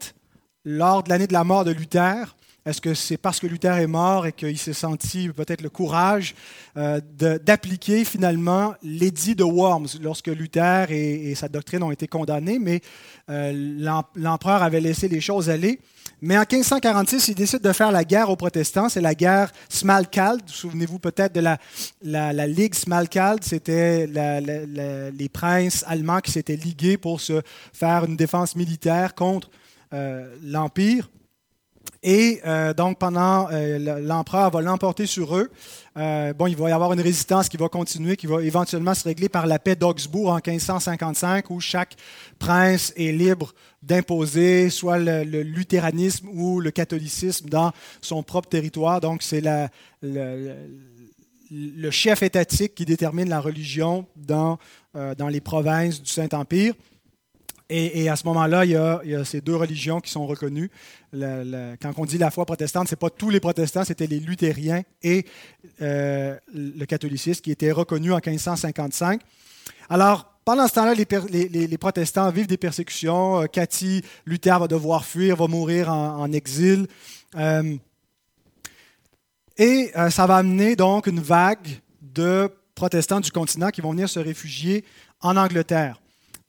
lors 0.63 1.03
de 1.03 1.09
l'année 1.09 1.27
de 1.27 1.33
la 1.33 1.43
mort 1.43 1.65
de 1.65 1.71
Luther, 1.71 2.35
est-ce 2.65 2.79
que 2.79 2.93
c'est 2.93 3.17
parce 3.17 3.39
que 3.39 3.47
Luther 3.47 3.77
est 3.77 3.87
mort 3.87 4.27
et 4.27 4.33
qu'il 4.33 4.57
s'est 4.57 4.73
senti 4.73 5.29
peut-être 5.29 5.61
le 5.61 5.69
courage 5.69 6.35
euh, 6.77 7.01
d'appliquer 7.43 8.05
finalement 8.05 8.75
l'édit 8.83 9.33
de 9.33 9.43
Worms 9.43 9.87
lorsque 10.01 10.27
Luther 10.27 10.91
et, 10.91 11.33
sa 11.33 11.47
doctrine 11.47 11.81
ont 11.81 11.91
été 11.91 12.07
condamnés, 12.07 12.59
mais 12.59 12.81
euh, 13.29 14.05
l'empereur 14.15 14.61
avait 14.61 14.79
laissé 14.79 15.07
les 15.07 15.21
choses 15.21 15.49
aller. 15.49 15.79
Mais 16.21 16.37
en 16.37 16.41
1546, 16.41 17.29
il 17.29 17.35
décide 17.35 17.61
de 17.61 17.73
faire 17.73 17.91
la 17.91 18.03
guerre 18.03 18.29
aux 18.29 18.35
protestants. 18.35 18.89
C'est 18.89 19.01
la 19.01 19.15
guerre 19.15 19.51
Smalcald. 19.69 20.43
Souvenez-vous 20.45 20.99
peut-être 20.99 21.33
de 21.33 21.39
la, 21.39 21.57
la, 22.03 22.45
Ligue 22.45 22.75
Smalcald. 22.75 23.43
C'était 23.43 24.05
les 24.05 25.29
princes 25.29 25.83
allemands 25.87 26.19
qui 26.19 26.31
s'étaient 26.31 26.55
ligués 26.55 26.97
pour 26.97 27.21
se 27.21 27.41
faire 27.73 28.05
une 28.05 28.17
défense 28.17 28.55
militaire 28.55 29.15
contre 29.15 29.49
euh, 29.93 30.35
l'Empire. 30.43 31.09
Et 32.03 32.41
euh, 32.47 32.73
donc, 32.73 32.97
pendant, 32.97 33.47
euh, 33.51 33.99
l'empereur 34.01 34.49
va 34.49 34.61
l'emporter 34.61 35.05
sur 35.05 35.37
eux. 35.37 35.51
Euh, 35.97 36.33
bon, 36.33 36.47
il 36.47 36.55
va 36.55 36.69
y 36.69 36.71
avoir 36.71 36.93
une 36.93 37.01
résistance 37.01 37.47
qui 37.47 37.57
va 37.57 37.69
continuer, 37.69 38.15
qui 38.15 38.25
va 38.25 38.41
éventuellement 38.41 38.95
se 38.95 39.03
régler 39.03 39.29
par 39.29 39.45
la 39.45 39.59
paix 39.59 39.75
d'Augsbourg 39.75 40.29
en 40.29 40.39
1555, 40.45 41.51
où 41.51 41.59
chaque 41.59 41.95
prince 42.39 42.91
est 42.95 43.11
libre 43.11 43.53
d'imposer 43.83 44.69
soit 44.71 44.97
le, 44.97 45.23
luthéranisme 45.23 46.27
ou 46.33 46.59
le 46.59 46.71
catholicisme 46.71 47.49
dans 47.49 47.71
son 48.01 48.23
propre 48.23 48.49
territoire. 48.49 48.99
Donc, 48.99 49.21
c'est 49.21 49.41
le, 49.41 50.55
le, 51.51 51.91
chef 51.91 52.23
étatique 52.23 52.73
qui 52.73 52.85
détermine 52.85 53.29
la 53.29 53.39
religion 53.39 54.07
dans, 54.15 54.57
dans 54.93 55.27
les 55.27 55.41
provinces 55.41 56.01
du 56.01 56.09
Saint-Empire. 56.09 56.73
Et, 57.73 58.09
à 58.09 58.17
ce 58.17 58.25
moment-là, 58.27 58.65
il, 58.65 58.71
y 58.71 58.75
a 59.15 59.23
ces 59.23 59.39
deux 59.39 59.55
religions 59.55 60.01
qui 60.01 60.11
sont 60.11 60.27
reconnues. 60.27 60.69
quand 61.13 61.93
on 61.95 62.05
dit 62.05 62.17
la 62.17 62.29
foi 62.29 62.45
protestante, 62.45 62.89
ce 62.89 62.95
n'est 62.95 62.99
pas 62.99 63.09
tous 63.09 63.29
les 63.29 63.39
protestants, 63.39 63.85
c'était 63.85 64.07
les 64.07 64.19
luthériens 64.19 64.81
et 65.01 65.25
euh, 65.81 66.35
le 66.53 66.85
catholicisme 66.85 67.39
qui 67.39 67.49
étaient 67.49 67.71
reconnus 67.71 68.11
en 68.11 68.17
1555. 68.17 69.21
Alors, 69.89 70.33
pendant 70.43 70.67
ce 70.67 70.73
temps-là, 70.73 70.95
les, 70.95 71.77
protestants 71.77 72.29
vivent 72.29 72.47
des 72.47 72.57
persécutions. 72.57 73.43
Euh, 73.43 73.45
Cathy, 73.45 74.03
Luther 74.25 74.59
va 74.59 74.67
devoir 74.67 75.05
fuir, 75.05 75.37
va 75.37 75.47
mourir 75.47 75.89
en, 75.89 76.29
exil. 76.33 76.87
Euh, 77.37 77.77
et 79.57 79.91
ça 80.09 80.27
va 80.27 80.37
amener 80.37 80.75
donc 80.75 81.07
une 81.07 81.21
vague 81.21 81.79
de 82.01 82.51
protestants 82.75 83.21
du 83.21 83.31
continent 83.31 83.69
qui 83.69 83.79
vont 83.79 83.91
venir 83.91 84.09
se 84.09 84.19
réfugier 84.19 84.83
en 85.21 85.37
Angleterre 85.37 86.00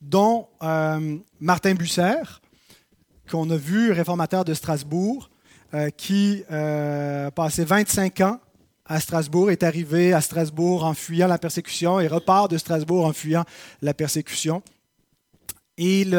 dont 0.02 0.48
euh, 0.62 1.16
Martin 1.40 1.74
Busser, 1.74 2.22
qu'on 3.30 3.48
a 3.50 3.56
vu, 3.56 3.92
réformateur 3.92 4.44
de 4.44 4.52
Strasbourg, 4.52 5.30
euh, 5.74 5.88
qui 5.90 6.44
euh, 6.50 7.28
a 7.28 7.30
passé 7.30 7.64
25 7.64 8.20
ans 8.20 8.40
à 8.84 9.00
Strasbourg, 9.00 9.50
est 9.50 9.62
arrivé 9.62 10.12
à 10.12 10.20
Strasbourg 10.20 10.84
en 10.84 10.92
fuyant 10.92 11.28
la 11.28 11.38
persécution 11.38 12.00
et 12.00 12.08
repart 12.08 12.50
de 12.50 12.58
Strasbourg 12.58 13.06
en 13.06 13.12
fuyant 13.12 13.44
la 13.80 13.94
persécution. 13.94 14.62
Il 15.78 16.14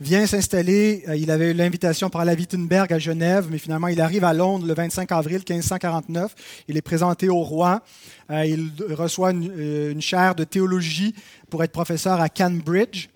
vient 0.00 0.26
s'installer, 0.26 1.04
il 1.16 1.30
avait 1.30 1.50
eu 1.50 1.54
l'invitation 1.54 2.10
par 2.10 2.24
la 2.24 2.34
Wittenberg 2.34 2.92
à 2.92 2.98
Genève, 2.98 3.46
mais 3.50 3.58
finalement 3.58 3.88
il 3.88 4.00
arrive 4.00 4.24
à 4.24 4.32
Londres 4.32 4.66
le 4.66 4.74
25 4.74 5.12
avril 5.12 5.38
1549. 5.48 6.34
Il 6.68 6.76
est 6.76 6.82
présenté 6.82 7.28
au 7.28 7.42
roi. 7.42 7.82
il 8.30 8.70
reçoit 8.90 9.30
une, 9.30 9.90
une 9.90 10.02
chaire 10.02 10.34
de 10.34 10.44
théologie 10.44 11.14
pour 11.50 11.62
être 11.62 11.72
professeur 11.72 12.20
à 12.20 12.28
Cambridge. 12.28 13.08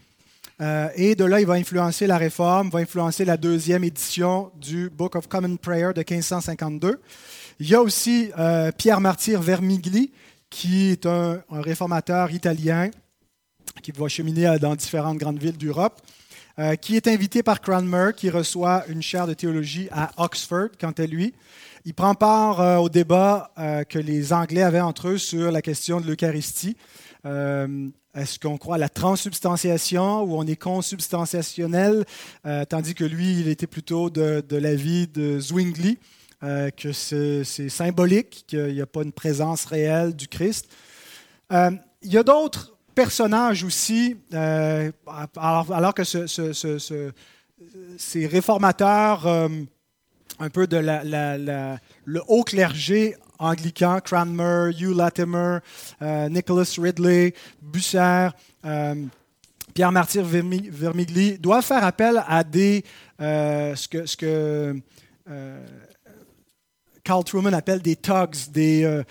Euh, 0.61 0.89
et 0.97 1.15
de 1.15 1.25
là, 1.25 1.41
il 1.41 1.47
va 1.47 1.55
influencer 1.55 2.07
la 2.07 2.19
réforme, 2.19 2.71
va 2.71 2.81
influencer 2.81 3.25
la 3.25 3.37
deuxième 3.37 3.85
édition 3.85 4.51
du 4.61 4.91
Book 4.91 5.15
of 5.15 5.29
Common 5.29 5.57
Prayer 5.57 5.93
de 5.95 6.01
1552. 6.01 7.01
Il 7.61 7.69
y 7.69 7.75
a 7.75 7.83
aussi 7.83 8.31
euh, 8.39 8.73
Pierre 8.73 9.01
Martyr 9.01 9.41
Vermigli, 9.41 10.13
qui 10.51 10.91
est 10.91 11.07
un, 11.07 11.43
réformateur 11.51 12.31
italien 12.33 12.91
qui 13.83 13.93
va 13.93 14.09
cheminer 14.09 14.57
dans 14.61 14.75
différentes 14.75 15.19
grandes 15.19 15.39
villes 15.39 15.57
d'Europe, 15.57 16.01
euh, 16.59 16.77
qui 16.77 16.97
est 16.97 17.07
invité 17.07 17.43
par 17.43 17.61
Cranmer, 17.61 18.13
qui 18.17 18.31
reçoit 18.31 18.85
une 18.89 19.03
chaire 19.03 19.27
de 19.27 19.35
théologie 19.35 19.89
à 19.93 20.11
Oxford, 20.17 20.69
quant 20.81 20.93
à 20.97 21.07
lui. 21.07 21.35
Il 21.85 21.95
prend 21.95 22.15
part 22.15 22.83
au 22.83 22.89
débat 22.89 23.51
que 23.89 23.99
les 23.99 24.33
Anglais 24.35 24.63
avaient 24.63 24.81
entre 24.81 25.09
eux 25.09 25.19
sur 25.19 25.51
la 25.51 25.63
question 25.63 26.01
de 26.01 26.07
l'Eucharistie. 26.07 26.77
Est-ce 28.19 28.41
qu'on 28.41 28.59
croit 28.59 28.75
à 28.75 28.79
la 28.79 28.89
transsubstantiation 28.89 30.23
ou 30.23 30.37
on 30.37 30.45
est 30.45 30.57
consubstantiationnel, 30.57 32.05
euh, 32.47 32.65
tandis 32.65 32.95
que 32.95 33.05
lui, 33.05 33.39
il 33.39 33.49
était 33.49 33.69
plutôt 33.69 34.11
de, 34.11 34.43
l'avis 34.51 35.07
de 35.07 35.39
Zwingli, 35.39 35.99
euh, 36.43 36.71
que 36.71 36.93
c'est 36.93 37.45
symbolique, 37.69 38.45
qu'il 38.49 38.75
n'y 38.75 38.81
a 38.81 38.87
pas 38.87 39.03
une 39.03 39.13
présence 39.13 39.67
réelle 39.67 40.17
du 40.17 40.27
Christ. 40.27 40.69
Euh, 41.53 41.71
il 42.03 42.13
y 42.13 42.19
a 42.19 42.25
d'autres 42.25 42.78
personnages 42.99 43.63
aussi, 43.63 44.17
alors, 44.33 45.95
que 45.95 46.03
ces 47.97 48.27
réformateurs, 48.27 49.25
un 50.41 50.51
peu 50.51 50.67
de 50.67 50.79
le 50.79 52.23
haut 52.27 52.43
clergé, 52.43 53.15
anglicans, 53.39 54.01
Cranmer, 54.01 54.71
Hugh 54.77 54.97
Latimer, 54.97 55.59
euh, 56.03 56.29
Nicholas 56.29 56.75
Ridley, 56.77 57.35
Busser, 57.63 58.31
euh, 58.65 58.95
Pierre 59.75 59.93
Martyr 59.93 60.25
Vermigli, 60.25 61.39
doivent 61.39 61.65
faire 61.65 61.85
appel 61.85 62.21
à 62.27 62.43
des, 62.43 62.83
euh, 63.21 63.77
ce 63.77 63.87
que, 63.87 64.07
ce 64.07 64.17
que 64.17 64.75
Carl 67.05 67.23
Truman 67.23 67.55
appelle 67.55 67.81
des 67.81 67.95
thugs, 67.95 68.51
des, 68.51 69.03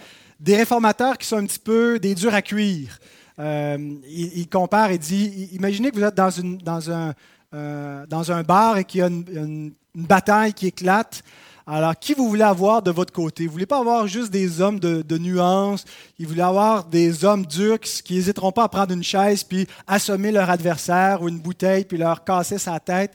des 0.41 0.57
réformateurs 0.57 1.17
qui 1.17 1.25
sont 1.25 1.37
un 1.37 1.45
petit 1.45 1.59
peu 1.59 1.99
des 1.99 2.15
durs 2.15 2.33
à 2.33 2.41
cuire. 2.41 2.99
Il, 3.39 4.47
compare 4.51 4.91
et 4.91 4.97
dit, 4.97 5.49
imaginez 5.53 5.91
que 5.91 5.95
vous 5.95 6.03
êtes 6.03 6.15
dans, 6.15 6.29
une, 6.29 6.57
dans, 6.57 6.91
un, 6.91 8.43
bar 8.43 8.77
et 8.77 8.83
qu'il 8.83 8.99
y 8.99 9.03
a 9.03 9.07
une 9.07 9.73
bataille 9.95 10.53
qui 10.53 10.67
éclate. 10.67 11.23
Alors, 11.69 11.99
qui 11.99 12.13
vous 12.13 12.29
voulez 12.29 12.43
avoir 12.43 12.81
de 12.81 12.91
votre 12.91 13.11
côté? 13.11 13.45
Vous 13.45 13.51
voulez 13.51 13.65
pas 13.65 13.79
avoir 13.79 14.07
juste 14.07 14.31
des 14.31 14.61
hommes 14.61 14.79
de, 14.79 15.17
nuances? 15.17 15.83
Vous 16.17 16.29
voulez 16.29 16.41
avoir 16.41 16.85
des 16.85 17.25
hommes 17.25 17.45
durs 17.45 17.77
qui 17.81 18.13
n'hésiteront 18.13 18.53
pas 18.53 18.63
à 18.63 18.69
prendre 18.69 18.93
une 18.93 19.03
chaise 19.03 19.43
puis 19.43 19.67
assommer 19.85 20.31
leur 20.31 20.49
adversaire 20.49 21.21
ou 21.21 21.27
une 21.27 21.39
bouteille 21.39 21.83
puis 21.83 21.97
leur 21.97 22.23
casser 22.23 22.57
sa 22.57 22.79
tête. 22.79 23.11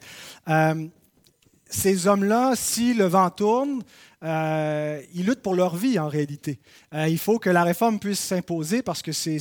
Euh, 0.50 0.86
ces 1.70 2.06
hommes-là, 2.06 2.52
si 2.54 2.92
le 2.92 3.06
vent 3.06 3.30
tourne, 3.30 3.82
euh, 4.22 5.00
ils 5.14 5.26
luttent 5.26 5.42
pour 5.42 5.54
leur 5.54 5.76
vie 5.76 5.98
en 5.98 6.08
réalité. 6.08 6.58
Euh, 6.94 7.08
il 7.08 7.18
faut 7.18 7.38
que 7.38 7.50
la 7.50 7.64
réforme 7.64 7.98
puisse 7.98 8.20
s'imposer 8.20 8.82
parce 8.82 9.02
que 9.02 9.12
c'est, 9.12 9.38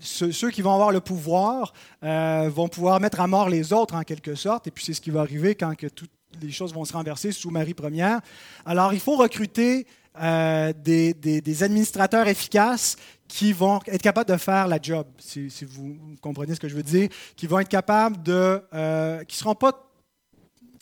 ceux, 0.00 0.50
qui 0.50 0.62
vont 0.62 0.72
avoir 0.72 0.92
le 0.92 1.00
pouvoir 1.00 1.72
vont 2.02 2.68
pouvoir 2.68 3.00
mettre 3.00 3.20
à 3.20 3.26
mort 3.26 3.48
les 3.48 3.72
autres 3.72 3.94
en 3.94 4.02
quelque 4.02 4.34
sorte, 4.34 4.66
et 4.66 4.70
puis 4.70 4.84
c'est 4.84 4.94
ce 4.94 5.00
qui 5.00 5.10
va 5.10 5.20
arriver 5.20 5.54
quand 5.54 5.74
que 5.76 5.86
toutes 5.86 6.10
les 6.40 6.50
choses 6.50 6.72
vont 6.72 6.84
se 6.84 6.92
renverser 6.92 7.32
sous 7.32 7.50
Marie 7.50 7.74
Première. 7.74 8.20
Alors 8.66 8.92
il 8.92 9.00
faut 9.00 9.16
recruter 9.16 9.86
des, 10.16 11.14
des, 11.14 11.62
administrateurs 11.62 12.26
efficaces 12.28 12.96
qui 13.30 13.52
vont 13.52 13.80
être 13.86 14.02
capables 14.02 14.28
de 14.28 14.36
faire 14.36 14.66
la 14.66 14.78
job, 14.82 15.06
si, 15.18 15.48
vous 15.64 15.96
comprenez 16.20 16.54
ce 16.54 16.60
que 16.60 16.68
je 16.68 16.74
veux 16.74 16.82
dire, 16.82 17.08
qui 17.36 17.46
vont 17.46 17.60
être 17.60 17.68
capables 17.68 18.20
de, 18.22 18.60
euh, 18.74 19.22
qui 19.24 19.36
seront 19.36 19.54
pas 19.54 19.89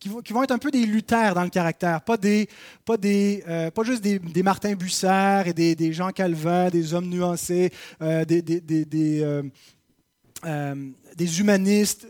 qui 0.01 0.09
vont, 0.09 0.21
qui 0.21 0.33
vont, 0.33 0.43
être 0.43 0.53
un 0.53 0.59
peu 0.59 0.71
des 0.71 0.85
lutteurs 0.87 1.35
dans 1.35 1.43
le 1.43 1.51
caractère, 1.51 2.03
pas, 2.03 2.17
des, 2.17 2.49
pas, 2.85 2.97
des, 2.97 3.43
euh, 3.49 3.71
pas 3.71 3.83
juste 3.83 4.03
des, 4.03 4.19
des 4.19 4.43
Martin 4.43 4.75
Busser 4.75 5.43
et 5.47 5.53
des, 5.53 5.75
des, 5.75 5.93
Jean 5.93 6.11
Calvin, 6.11 6.69
des 6.71 6.95
hommes 6.95 7.09
nuancés, 7.09 7.73
euh, 8.03 8.25
des, 8.25 8.43
des, 8.43 8.61
des, 8.61 8.85
des 11.17 11.41
humanistes 11.41 12.07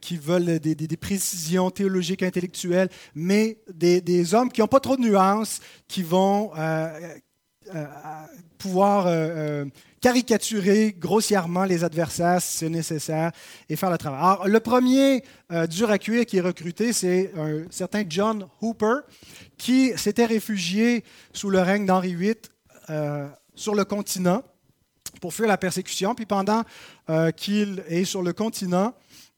qui 0.00 0.16
veulent 0.16 0.58
des, 0.58 0.96
précisions 0.96 1.70
théologiques, 1.70 2.22
intellectuelles, 2.22 2.88
mais 3.14 3.58
des, 3.72 4.34
hommes 4.34 4.50
qui 4.50 4.62
n'ont 4.62 4.66
pas 4.66 4.80
trop 4.80 4.96
de 4.96 5.02
nuances, 5.02 5.60
qui 5.86 6.02
vont 6.02 6.52
pouvoir 8.64 9.06
euh, 9.06 9.10
euh, 9.12 9.64
caricaturer 10.04 10.94
grossièrement 10.98 11.64
les 11.64 11.82
adversaires 11.82 12.42
si 12.42 12.58
c'est 12.58 12.68
nécessaire 12.68 13.32
et 13.70 13.74
faire 13.74 13.88
le 13.88 13.96
travail. 13.96 14.20
Alors, 14.20 14.46
le 14.46 14.60
premier 14.60 15.24
euh, 15.50 15.66
qui 15.66 16.36
est 16.36 16.42
recruté, 16.42 16.92
c'est 16.92 17.32
un 17.38 17.62
certain 17.70 18.04
John 18.06 18.46
Hooper 18.60 18.96
qui 19.56 19.96
s'était 19.96 20.26
réfugié 20.26 21.04
sous 21.32 21.48
le 21.48 21.60
règne 21.60 21.86
d'Henri 21.86 22.14
VIII 22.14 22.36
sur 23.54 23.74
le 23.74 23.86
continent 23.86 24.42
pour 25.22 25.32
fuir 25.32 25.48
la 25.48 25.56
persécution. 25.56 26.14
Puis 26.14 26.26
pendant 26.26 26.64
qu'il 27.34 27.82
est 27.88 28.04
sur 28.04 28.20
le 28.20 28.34
continent, 28.34 28.92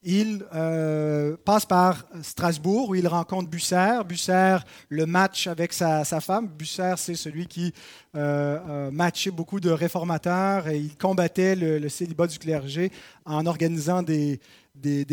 il 0.08 0.46
euh, 0.54 1.36
passe 1.44 1.66
par 1.66 2.06
Strasbourg 2.22 2.90
où 2.90 2.94
il 2.94 3.08
rencontre 3.08 3.50
Busser. 3.50 3.98
Busser 4.08 4.58
le 4.88 5.04
match 5.04 5.48
avec 5.48 5.72
sa, 5.72 6.04
femme. 6.20 6.46
Busser, 6.46 6.94
c'est 6.96 7.16
celui 7.16 7.48
qui 7.48 7.74
euh, 8.14 8.92
matchait 8.92 9.32
beaucoup 9.32 9.58
de 9.58 9.68
réformateurs 9.68 10.68
et 10.68 10.78
il 10.78 10.96
combattait 10.96 11.56
le, 11.56 11.88
célibat 11.88 12.28
du 12.28 12.38
clergé 12.38 12.92
en 13.24 13.46
organisant 13.46 14.04
des, 14.04 14.38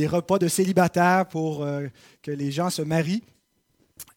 repas 0.05 0.37
de 0.37 0.47
célibataires 0.47 1.27
pour 1.27 1.63
euh, 1.63 1.87
que 2.21 2.29
les 2.29 2.51
gens 2.51 2.69
se 2.69 2.83
marient. 2.83 3.23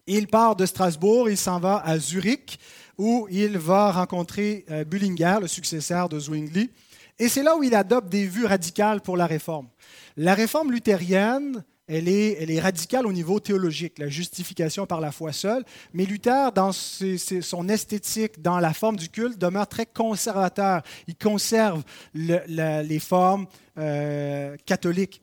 Il 0.06 0.28
part 0.28 0.56
de 0.56 0.66
Strasbourg, 0.66 1.30
il 1.30 1.38
s'en 1.38 1.58
va 1.58 1.78
à 1.86 1.98
Zurich 1.98 2.58
où 2.98 3.26
il 3.30 3.58
va 3.58 3.92
rencontrer 3.92 4.64
euh, 4.70 4.84
Bullinger, 4.84 5.38
le 5.40 5.48
successeur 5.48 6.10
de 6.10 6.18
Zwingli. 6.18 6.70
Et 7.18 7.28
c'est 7.28 7.42
là 7.42 7.56
où 7.56 7.62
il 7.62 7.74
adopte 7.74 8.08
des 8.08 8.26
vues 8.26 8.44
radicales 8.44 9.00
pour 9.00 9.16
la 9.16 9.26
réforme. 9.26 9.68
La 10.16 10.34
réforme 10.34 10.70
luthérienne, 10.70 11.64
elle 11.88 12.08
est, 12.08 12.60
radicale 12.60 13.06
au 13.06 13.12
niveau 13.12 13.38
théologique, 13.38 13.98
la 13.98 14.08
justification 14.08 14.86
par 14.86 15.00
la 15.00 15.12
foi 15.12 15.32
seule, 15.32 15.64
mais 15.92 16.04
Luther, 16.04 16.50
dans 16.52 16.72
son 16.72 17.68
esthétique, 17.68 18.42
dans 18.42 18.58
la 18.58 18.72
forme 18.72 18.96
du 18.96 19.08
culte, 19.08 19.38
demeure 19.38 19.68
très 19.68 19.86
conservateur. 19.86 20.82
Il 21.06 21.16
conserve 21.16 21.82
les 22.14 22.98
formes 22.98 23.46
euh, 23.78 24.56
catholiques. 24.66 25.22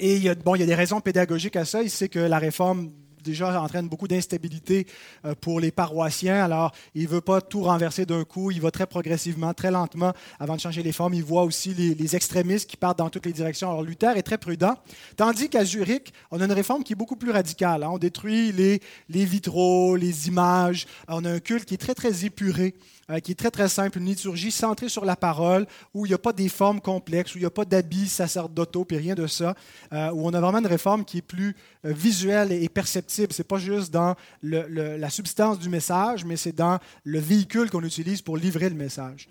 Et 0.00 0.34
bon, 0.36 0.54
il 0.54 0.60
y 0.60 0.64
a 0.64 0.66
des 0.66 0.74
raisons 0.74 1.00
pédagogiques 1.00 1.56
à 1.56 1.64
ça. 1.64 1.82
Il 1.82 1.90
sait 1.90 2.08
que 2.08 2.18
la 2.18 2.38
réforme 2.38 2.90
déjà 3.22 3.60
entraîne 3.62 3.88
beaucoup 3.88 4.08
d'instabilité 4.08 4.86
euh, 5.24 5.34
pour 5.40 5.60
les 5.60 5.70
paroissiens. 5.70 6.44
Alors, 6.44 6.72
il 6.94 7.04
ne 7.04 7.08
veut 7.08 7.20
pas 7.20 7.40
tout 7.40 7.62
renverser 7.62 8.06
d'un 8.06 8.24
coup. 8.24 8.50
Il 8.50 8.60
va 8.60 8.70
très 8.70 8.86
progressivement, 8.86 9.54
très 9.54 9.70
lentement 9.70 10.12
avant 10.38 10.56
de 10.56 10.60
changer 10.60 10.82
les 10.82 10.92
formes. 10.92 11.14
Il 11.14 11.24
voit 11.24 11.44
aussi 11.44 11.74
les, 11.74 12.16
extrémistes 12.16 12.68
qui 12.68 12.76
partent 12.76 12.98
dans 12.98 13.08
toutes 13.08 13.24
les 13.24 13.32
directions. 13.32 13.70
Alors, 13.70 13.82
Luther 13.82 14.16
est 14.16 14.22
très 14.22 14.36
prudent. 14.36 14.76
Tandis 15.16 15.48
qu'à 15.48 15.64
Zurich, 15.64 16.12
on 16.30 16.40
a 16.40 16.44
une 16.44 16.52
réforme 16.52 16.82
qui 16.82 16.92
est 16.92 16.96
beaucoup 16.96 17.16
plus 17.16 17.30
radicale. 17.30 17.84
Hein. 17.84 17.90
On 17.92 17.98
détruit 17.98 18.52
les, 18.52 18.80
les 19.08 19.24
vitraux, 19.24 19.96
les 19.96 20.28
images. 20.28 20.86
On 21.08 21.24
a 21.24 21.30
un 21.30 21.40
culte 21.40 21.64
qui 21.64 21.74
est 21.74 21.78
très, 21.78 21.94
très 21.94 22.24
épuré. 22.26 22.74
Euh, 23.12 23.20
qui 23.20 23.32
est 23.32 23.34
très 23.34 23.50
très 23.50 23.68
simple, 23.68 23.98
une 23.98 24.06
liturgie 24.06 24.50
centrée 24.50 24.88
sur 24.88 25.04
la 25.04 25.16
parole, 25.16 25.66
où 25.92 26.06
il 26.06 26.10
n'y 26.10 26.14
a 26.14 26.18
pas 26.18 26.32
des 26.32 26.48
formes 26.48 26.80
complexes, 26.80 27.34
où 27.34 27.38
il 27.38 27.42
n'y 27.42 27.46
a 27.46 27.50
pas 27.50 27.64
d'habits 27.64 28.08
sacerdotaux, 28.08 28.84
puis 28.84 28.96
rien 28.96 29.14
de 29.14 29.26
ça, 29.26 29.54
euh, 29.92 30.10
où 30.12 30.26
on 30.26 30.32
a 30.32 30.40
vraiment 30.40 30.58
une 30.58 30.66
réforme 30.66 31.04
qui 31.04 31.18
est 31.18 31.22
plus 31.22 31.54
euh, 31.84 31.92
visuelle 31.92 32.52
et 32.52 32.68
perceptible. 32.68 33.32
Ce 33.32 33.42
n'est 33.42 33.46
pas 33.46 33.58
juste 33.58 33.92
dans 33.92 34.14
la 34.42 35.10
substance 35.10 35.58
du 35.58 35.68
message, 35.68 36.24
mais 36.24 36.36
c'est 36.36 36.52
dans 36.52 36.78
le 37.04 37.18
véhicule 37.18 37.70
qu'on 37.70 37.82
utilise 37.82 38.22
pour 38.22 38.36
livrer 38.36 38.68
le 38.68 38.76
message. 38.76 39.28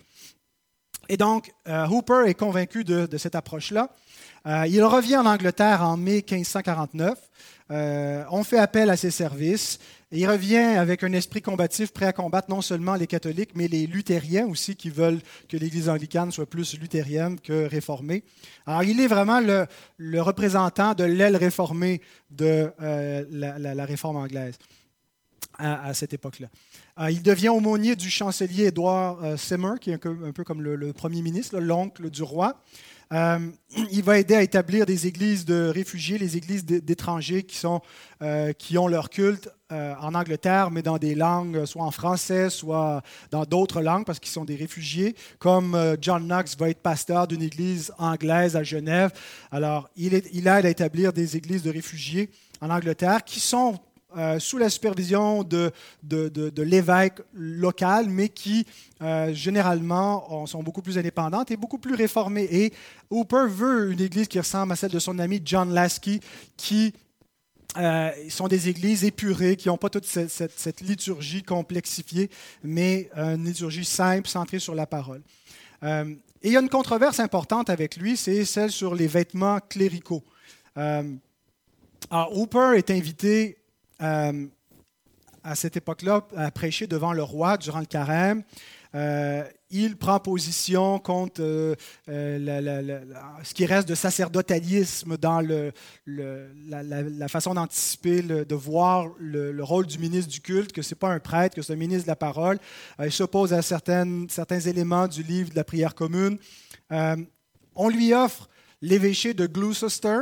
Et 1.10 1.18
donc, 1.18 1.52
Hooper 1.68 2.24
est 2.28 2.36
convaincu 2.36 2.84
de, 2.84 3.06
de 3.06 3.18
cette 3.18 3.36
approche-là. 3.36 3.90
il 4.46 4.84
revient 4.84 5.18
en 5.18 5.26
Angleterre 5.26 5.82
en 5.82 5.98
mai 5.98 6.24
1549. 6.30 7.18
on 7.70 8.44
fait 8.44 8.60
appel 8.60 8.90
à 8.90 8.98
ses 8.98 9.12
services 9.12 9.80
il 10.12 10.30
revient 10.30 10.58
avec 10.58 11.04
un 11.04 11.14
esprit 11.14 11.42
combatif 11.42 11.94
prêt 11.94 12.06
à 12.06 12.14
combattre 12.14 12.50
non 12.50 12.62
seulement 12.62 12.96
les 12.96 13.08
catholiques, 13.08 13.52
mais 13.56 13.68
les 13.68 13.88
luthériens 13.88 14.46
aussi 14.46 14.76
qui 14.76 14.90
veulent 14.90 15.22
que 15.48 15.56
l'Église 15.56 15.88
anglicane 15.88 16.32
soit 16.32 16.46
plus 16.46 16.78
luthérienne 16.78 17.40
que 17.40 17.66
réformée. 17.66 18.24
Alors 18.66 18.84
il 18.84 19.00
est 19.00 19.08
vraiment 19.08 19.40
le, 19.40 20.22
représentant 20.22 20.94
de 20.94 21.06
l'aile 21.06 21.38
réformée 21.38 22.02
de 22.30 22.72
euh, 22.82 23.26
la, 23.30 23.86
réforme 23.86 24.18
anglaise 24.18 24.56
à, 25.58 25.94
cette 25.94 26.14
époque-là. 26.14 26.48
Euh, 27.00 27.12
il 27.12 27.22
devient 27.22 27.50
aumônier 27.50 27.96
du 27.96 28.10
chancelier 28.10 28.66
Édouard 28.66 29.24
euh, 29.24 29.78
qui 29.80 29.92
est 29.92 30.06
un 30.06 30.32
peu, 30.32 30.44
comme 30.44 30.62
le 30.62 30.94
premier 30.94 31.22
ministre, 31.22 31.60
l'oncle 31.60 32.10
du 32.10 32.24
roi. 32.24 32.62
Euh, 33.14 33.40
il 33.92 34.04
va 34.04 34.20
aider 34.20 34.36
à 34.36 34.44
établir 34.44 34.86
des 34.86 35.08
églises 35.08 35.44
de 35.46 35.68
réfugiés, 35.68 36.18
les 36.18 36.38
églises 36.38 36.66
d'étrangers 36.66 37.44
qui 37.44 37.66
ont 38.78 38.88
leur 38.88 39.10
culte 39.10 39.50
euh, 39.72 39.94
en 40.02 40.14
Angleterre, 40.14 40.72
mais 40.72 40.82
dans 40.82 40.98
des 40.98 41.16
langues, 41.16 41.66
soit 41.66 41.84
en 41.84 41.92
français, 41.92 42.50
soit 42.50 43.02
dans 43.32 43.46
d'autres 43.46 43.82
langues, 43.82 44.06
parce 44.06 44.20
qu'ils 44.20 44.32
sont 44.32 44.46
des 44.46 44.56
réfugiés, 44.56 45.16
comme 45.40 45.78
John 46.02 46.26
Knox 46.26 46.58
va 46.58 46.70
être 46.70 46.82
pasteur 46.82 47.28
d'une 47.28 47.42
église 47.42 47.92
anglaise 47.98 48.56
à 48.56 48.64
Genève. 48.64 49.12
Alors, 49.52 49.90
il, 49.96 50.14
est, 50.14 50.36
aide 50.36 50.66
à 50.66 50.70
établir 50.70 51.14
des 51.14 51.38
églises 51.38 51.64
de 51.64 51.72
réfugiés 51.72 52.30
en 52.62 52.70
Angleterre 52.70 53.24
qui 53.24 53.40
sont 53.40 53.80
euh, 54.18 54.40
sous 54.40 54.58
la 54.58 54.70
supervision 54.70 55.44
de, 55.44 55.72
l'évêque 56.58 57.20
local, 57.34 58.08
mais 58.10 58.28
qui 58.28 58.66
euh, 59.02 59.34
généralement 59.34 60.46
sont 60.48 60.62
beaucoup 60.62 60.82
plus 60.82 60.98
indépendantes 60.98 61.50
et 61.52 61.56
beaucoup 61.56 61.78
plus 61.78 61.96
réformées. 61.96 62.48
Et 62.52 62.74
Hooper 63.10 63.46
veut 63.48 63.92
une 63.92 64.02
église 64.02 64.28
qui 64.28 64.38
ressemble 64.38 64.74
à 64.74 64.76
celle 64.76 64.92
de 64.92 65.00
son 65.00 65.18
ami 65.18 65.42
John 65.46 65.74
Lasky, 65.74 66.20
qui 66.58 66.94
euh, 67.78 68.12
sont 68.30 68.48
des 68.48 68.70
églises 68.70 69.06
épurées, 69.06 69.56
qui 69.56 69.70
n'ont 69.70 69.78
pas 69.78 69.90
toute 69.90 70.06
cette, 70.06 70.82
liturgie 70.82 71.44
complexifiée, 71.44 72.30
mais 72.64 73.10
une 73.16 73.46
liturgie 73.46 73.86
simple, 73.86 74.28
centrée 74.28 74.60
sur 74.60 74.76
la 74.76 74.86
parole. 74.86 75.22
et 75.84 76.18
il 76.44 76.52
y 76.52 76.58
a 76.58 76.62
une 76.62 76.70
controverse 76.70 77.20
importante 77.20 77.70
avec 77.70 77.98
lui, 77.98 78.18
c'est 78.18 78.46
celle 78.46 78.72
sur 78.72 78.96
les 78.96 79.08
vêtements 79.08 79.60
cléricaux. 79.70 80.24
alors, 80.76 82.38
Hooper 82.38 82.74
est 82.76 82.90
invité 82.92 83.58
euh, 84.02 84.48
à 85.44 85.56
cette 85.56 85.76
époque-là, 85.76 86.28
à 86.36 86.52
prêcher 86.52 86.86
devant 86.86 87.14
le 87.14 87.24
roi 87.24 87.58
durant 87.58 87.80
le 87.80 87.86
carême. 87.86 88.44
Euh, 88.94 89.44
il 89.70 89.96
prend 89.96 90.20
position 90.20 91.00
contre 91.00 91.42
euh, 91.42 91.76
ce 92.08 93.54
qui 93.54 93.66
reste 93.66 93.88
de 93.88 93.96
sacerdotalisme 93.96 95.16
dans 95.16 95.40
la, 96.06 97.28
façon 97.30 97.54
d'anticiper, 97.54 98.22
de 98.22 98.56
voir 98.56 99.08
le, 99.18 99.64
rôle 99.64 99.88
du 99.88 99.98
ministre 99.98 100.30
du 100.30 100.42
culte, 100.42 100.74
que 100.74 100.82
ce 100.82 100.94
n'est 100.94 101.00
pas 101.00 101.10
un 101.10 101.20
prêtre, 101.20 101.56
que 101.56 101.62
c'est 101.62 101.72
un 101.72 101.78
ministre 101.78 102.04
de 102.04 102.12
la 102.12 102.18
parole. 102.18 102.60
il 103.02 103.12
s'oppose 103.12 103.54
à 103.54 103.62
certains 103.62 104.60
éléments 104.66 105.08
du 105.08 105.24
livre 105.24 105.52
de 105.52 105.56
la 105.56 105.64
prière 105.64 105.96
commune. 105.96 106.38
on 106.90 107.90
lui 107.90 108.14
offre 108.14 108.50
l'évêché 108.82 109.34
de 109.34 109.46
Gloucester. 109.46 110.20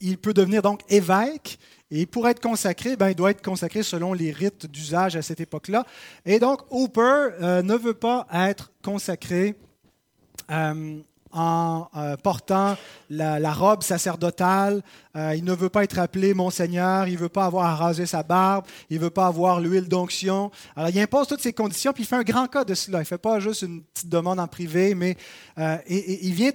il 0.00 0.18
peut 0.18 0.34
devenir 0.34 0.62
donc 0.62 0.80
évêque 0.88 1.60
et 1.90 2.06
pour 2.06 2.28
être 2.28 2.40
consacré, 2.40 2.96
ben, 2.96 3.10
il 3.10 3.14
doit 3.14 3.32
être 3.32 3.42
consacré 3.42 3.82
selon 3.82 4.12
les 4.12 4.30
rites 4.30 4.66
d'usage 4.66 5.16
à 5.16 5.22
cette 5.22 5.40
époque-là. 5.40 5.84
Et 6.24 6.38
donc, 6.38 6.60
Hooper 6.70 7.00
euh, 7.42 7.62
ne 7.62 7.74
veut 7.74 7.94
pas 7.94 8.26
être 8.32 8.70
consacré 8.82 9.56
euh, 10.50 11.00
en 11.32 11.88
euh, 11.96 12.16
portant 12.16 12.76
la, 13.08 13.52
robe 13.52 13.82
sacerdotale. 13.82 14.82
Euh, 15.16 15.34
il 15.36 15.44
ne 15.44 15.52
veut 15.52 15.68
pas 15.68 15.82
être 15.82 15.98
appelé 15.98 16.34
Monseigneur, 16.34 17.08
il 17.08 17.14
ne 17.14 17.18
veut 17.18 17.28
pas 17.28 17.44
avoir 17.44 17.66
à 17.66 17.74
raser 17.74 18.06
sa 18.06 18.22
barbe, 18.22 18.64
il 18.90 18.98
ne 18.98 19.02
veut 19.02 19.10
pas 19.10 19.26
avoir 19.26 19.60
l'huile 19.60 19.88
d'onction. 19.88 20.52
Alors, 20.76 20.88
il 20.90 20.98
impose 21.00 21.26
toutes 21.26 21.40
ces 21.40 21.52
conditions, 21.52 21.92
puis 21.92 22.04
il 22.04 22.06
fait 22.06 22.16
un 22.16 22.22
grand 22.22 22.46
cas 22.46 22.64
de 22.64 22.74
cela. 22.74 22.98
Il 22.98 23.02
ne 23.02 23.06
fait 23.06 23.18
pas 23.18 23.40
juste 23.40 23.62
une 23.62 23.82
petite 23.82 24.08
demande 24.08 24.38
en 24.38 24.46
privé, 24.46 24.94
mais 24.94 25.16
euh, 25.58 25.76
il 25.88 26.32
vient, 26.32 26.52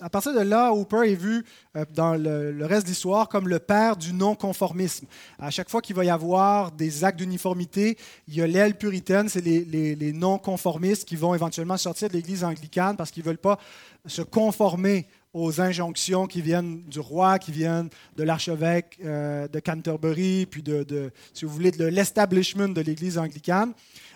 à 0.00 0.08
partir 0.08 0.32
de 0.32 0.40
là, 0.40 0.72
Hooper 0.72 1.10
est 1.10 1.16
vu 1.16 1.44
dans 1.92 2.14
le, 2.14 2.64
reste 2.64 2.86
de 2.86 2.90
l'histoire 2.90 3.28
comme 3.28 3.48
le 3.48 3.58
père 3.58 3.96
du 3.96 4.12
non-conformisme. 4.12 5.06
À 5.40 5.50
chaque 5.50 5.68
fois 5.68 5.80
qu'il 5.80 5.96
va 5.96 6.04
y 6.04 6.10
avoir 6.10 6.70
des 6.70 7.04
actes 7.04 7.18
d'uniformité, 7.18 7.96
il 8.28 8.34
y 8.34 8.42
a 8.42 8.46
l'aile 8.46 8.76
puritaine, 8.76 9.28
c'est 9.28 9.44
les, 9.44 9.64
les 9.64 10.12
non-conformistes 10.12 11.04
qui 11.04 11.16
vont 11.16 11.34
éventuellement 11.34 11.76
sortir 11.76 12.08
de 12.08 12.14
l'Église 12.14 12.44
anglicane 12.44 12.96
parce 12.96 13.10
qu'ils 13.10 13.24
ne 13.24 13.28
veulent 13.28 13.38
pas 13.38 13.58
se 14.06 14.22
conformer 14.22 15.06
aux 15.32 15.60
injonctions 15.60 16.26
qui 16.26 16.42
viennent 16.42 16.82
du 16.84 16.98
roi, 16.98 17.38
qui 17.38 17.52
viennent 17.52 17.88
de 18.16 18.22
l'archevêque 18.24 18.98
euh, 19.04 19.46
de 19.46 19.60
Canterbury, 19.60 20.46
puis 20.46 20.62
de, 20.62 21.12
si 21.32 21.44
vous 21.44 21.52
voulez, 21.52 21.70
de 21.70 21.84
l'establishment 21.84 22.68
de 22.68 22.80
l'Église 22.80 23.16
anglicane, 23.16 23.72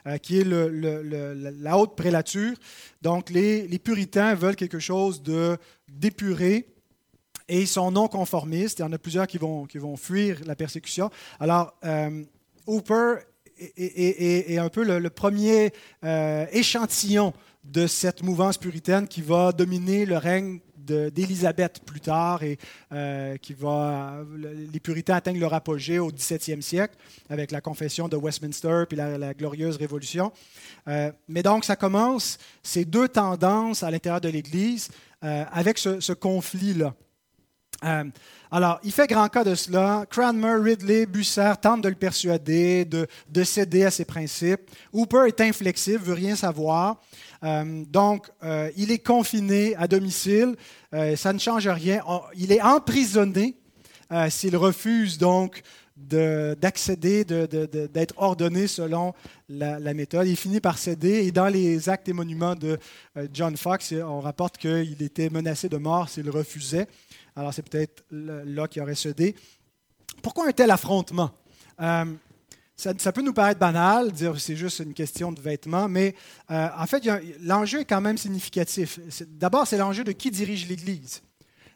euh, 0.07 0.19
qui 0.19 0.41
est 0.41 0.45
la 0.45 1.79
haute 1.79 1.95
prélature. 1.95 2.55
Donc, 3.01 3.31
les, 3.31 3.69
puritains 3.79 4.35
veulent 4.35 4.57
quelque 4.57 4.79
chose 4.79 5.23
de 5.23 5.57
d'épuré 5.89 6.67
et 7.49 7.61
ils 7.61 7.69
sont 7.69 7.93
non 7.93 8.09
conformistes. 8.09 8.81
Il 8.81 8.83
y 8.83 8.85
en 8.85 8.93
a 8.93 8.99
plusieurs 8.99 9.27
qui 9.27 9.39
vont, 9.39 9.67
qui 9.67 9.79
vont 9.79 9.97
fuir 9.97 10.41
la 10.47 10.57
persécution. 10.57 11.11
Alors, 11.39 11.75
euh, 11.85 12.25
Hooper 12.67 13.17
est, 13.77 14.59
un 14.59 14.69
peu 14.71 14.83
le, 14.83 15.11
premier 15.11 15.71
échantillon 16.51 17.33
de 17.63 17.87
cette 17.87 18.23
mouvance 18.23 18.59
puritaine 18.59 19.07
qui 19.07 19.23
va 19.23 19.53
dominer 19.53 20.07
le 20.07 20.17
règne 20.17 20.61
d'Élisabeth 20.85 21.81
plus 21.85 22.01
tard 22.01 22.43
et 22.43 22.59
euh, 22.93 23.37
qui 23.37 23.55
va. 23.55 24.19
Les 24.73 24.81
puritains 24.81 25.17
atteignent 25.17 25.41
leur 25.41 25.55
apogée 25.55 25.99
au 25.99 26.11
XVIIe 26.11 26.63
siècle 26.63 26.95
avec 27.29 27.51
la 27.51 27.61
confession 27.61 28.09
de 28.09 28.17
Westminster 28.17 28.85
puis 28.89 28.97
la, 28.97 29.35
glorieuse 29.35 29.77
Révolution. 29.77 30.33
Euh, 30.89 31.11
mais 31.29 31.43
donc, 31.43 31.65
ça 31.65 31.77
commence 31.77 32.39
ces 32.63 32.85
deux 32.85 33.09
tendances 33.09 33.83
à 33.83 33.91
l'intérieur 33.91 34.21
de 34.21 34.29
l'Église 34.29 34.91
euh, 35.23 35.45
avec 35.53 35.79
ce, 35.79 36.01
ce 36.01 36.13
conflit-là. 36.13 36.95
Alors, 38.51 38.79
il 38.85 38.93
fait 38.93 39.09
grand 39.09 39.29
cas 39.29 39.43
de 39.43 39.57
cela. 39.57 40.07
Cranmer, 40.09 40.63
Ridley, 40.63 41.07
Busser 41.07 41.55
tentent 41.61 41.83
de 41.83 41.89
le 41.89 41.97
persuader 41.97 42.85
de, 42.85 43.09
de, 43.29 43.43
céder 43.43 43.85
à 43.85 43.91
ses 43.91 44.05
principes. 44.05 44.71
Hooper 44.93 45.25
est 45.27 45.41
inflexible, 45.41 46.05
veut 46.05 46.15
rien 46.15 46.37
savoir. 46.37 47.01
Euh, 47.43 47.85
donc, 47.89 48.31
euh, 48.43 48.71
il 48.77 48.91
est 48.91 49.05
confiné 49.05 49.75
à 49.77 49.89
domicile. 49.89 50.55
Euh, 50.95 51.17
ça 51.17 51.33
ne 51.33 51.39
change 51.39 51.67
rien. 51.67 52.01
Il 52.37 52.53
est 52.53 52.63
emprisonné 52.63 53.57
s'il 54.29 54.57
refuse 54.57 55.19
donc 55.19 55.63
d'accéder, 55.97 57.25
d'être 57.25 58.15
ordonné 58.17 58.69
selon 58.69 59.15
la, 59.49 59.81
la, 59.81 59.95
méthode. 59.95 60.29
Il 60.29 60.37
finit 60.37 60.61
par 60.61 60.79
céder 60.79 61.27
et 61.27 61.33
dans 61.33 61.49
les 61.49 61.89
actes 61.89 62.09
et 62.09 62.13
monuments 62.13 62.55
de 62.55 62.79
John 63.33 63.57
Fox, 63.57 63.93
on 63.93 64.21
rapporte 64.21 64.59
qu'il 64.59 65.03
était 65.03 65.31
menacé 65.31 65.69
de 65.69 65.79
mort 65.79 66.09
s'il 66.09 66.31
refusait. 66.31 66.87
Alors, 67.37 67.53
c'est 67.53 67.69
peut-être 67.69 68.05
là 68.11 68.69
qu'il 68.69 68.83
aurait 68.83 68.95
cédé. 68.95 69.35
Pourquoi 70.23 70.49
un 70.49 70.53
tel 70.53 70.71
affrontement? 70.71 71.31
Euh, 71.81 72.05
ça, 72.77 73.13
peut 73.13 73.23
nous 73.23 73.33
paraître 73.33 73.61
banal, 73.61 74.13
dire 74.13 74.39
c'est 74.41 74.57
juste 74.57 74.81
une 74.81 74.95
question 74.95 75.33
de 75.33 75.41
vêtements, 75.41 75.89
mais 75.89 76.15
euh, 76.51 76.69
en 76.77 76.87
fait, 76.87 77.09
l'enjeu 77.41 77.81
est 77.81 77.85
quand 77.85 78.01
même 78.01 78.19
significatif. 78.19 78.99
D'abord, 79.29 79.67
c'est 79.67 79.79
l'enjeu 79.79 80.03
de 80.03 80.13
qui 80.13 80.31
dirige 80.31 80.69
l'Église. 80.69 81.23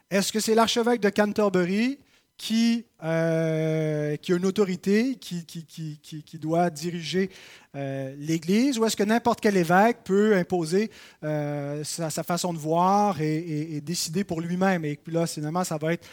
Est-ce 0.09 0.33
que 0.33 0.39
c'est 0.39 0.55
l'archevêque 0.55 0.99
de 0.99 1.09
Canterbury 1.09 1.99
qui, 2.39 2.85
euh, 3.03 4.15
qui 4.15 4.31
a 4.31 4.37
une 4.37 4.45
autorité, 4.45 5.17
qui, 5.17 5.45
qui, 5.45 5.65
qui, 5.65 6.39
doit 6.39 6.69
diriger 6.69 7.29
euh, 7.75 8.15
l'Église, 8.17 8.79
ou 8.79 8.85
est-ce 8.85 8.95
que 8.95 9.03
n'importe 9.03 9.41
quel 9.41 9.57
évêque 9.57 10.05
peut 10.05 10.37
imposer 10.37 10.89
euh, 11.25 11.83
sa, 11.83 12.23
façon 12.23 12.53
de 12.53 12.57
voir 12.57 13.19
et, 13.19 13.81
décider 13.81 14.23
pour 14.23 14.39
lui-même? 14.39 14.85
Et 14.85 14.95
puis 14.95 15.13
là, 15.13 15.27
finalement, 15.27 15.65
ça 15.65 15.77
va 15.77 15.93
être 15.93 16.07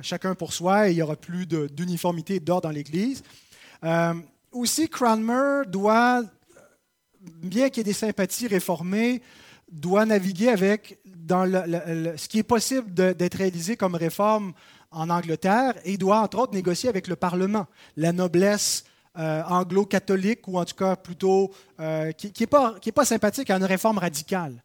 chacun 0.00 0.34
pour 0.34 0.54
soi 0.54 0.88
et 0.88 0.92
il 0.92 0.96
n'y 0.96 1.02
aura 1.02 1.16
plus 1.16 1.46
d'uniformité 1.46 2.40
d'ordre 2.40 2.68
dans 2.68 2.74
l'Église. 2.74 3.22
aussi, 4.52 4.88
Cranmer 4.88 5.66
doit, 5.66 6.22
bien 7.42 7.68
qu'il 7.68 7.78
y 7.78 7.80
ait 7.82 7.84
des 7.84 7.92
sympathies 7.92 8.48
réformées, 8.48 9.20
doit 9.70 10.06
naviguer 10.06 10.48
avec 10.48 10.98
dans 11.04 11.44
ce 11.44 12.28
qui 12.28 12.38
est 12.38 12.44
possible 12.44 12.94
d'être 12.94 13.36
réalisé 13.36 13.76
comme 13.76 13.94
réforme 13.94 14.54
en 14.90 15.10
Angleterre 15.10 15.74
et 15.84 15.96
doit, 15.96 16.20
entre 16.20 16.38
autres, 16.38 16.54
négocier 16.54 16.88
avec 16.88 17.08
le 17.08 17.16
Parlement, 17.16 17.66
la 17.96 18.12
noblesse 18.12 18.84
euh, 19.18 19.42
anglo-catholique, 19.44 20.46
ou 20.46 20.58
en 20.58 20.64
tout 20.64 20.74
cas 20.74 20.94
plutôt 20.94 21.50
euh, 21.80 22.12
qui 22.12 22.32
n'est 22.38 22.46
pas, 22.92 23.04
sympathique 23.04 23.48
à 23.50 23.56
une 23.56 23.64
réforme 23.64 23.98
radicale. 23.98 24.62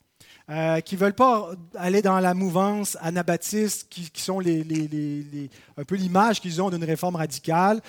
Euh, 0.49 0.81
qui 0.81 0.95
ne 0.95 0.99
veulent 0.99 1.13
pas 1.13 1.51
aller 1.75 2.01
dans 2.01 2.19
la 2.19 2.33
mouvance 2.33 2.97
anabaptiste, 2.99 3.87
qui, 3.89 4.11
sont 4.15 4.39
un 4.41 5.83
peu 5.87 5.95
l'image 5.95 6.41
qu'ils 6.41 6.61
ont 6.61 6.69
d'une 6.69 6.83
réforme 6.83 7.15
radicale. 7.15 7.79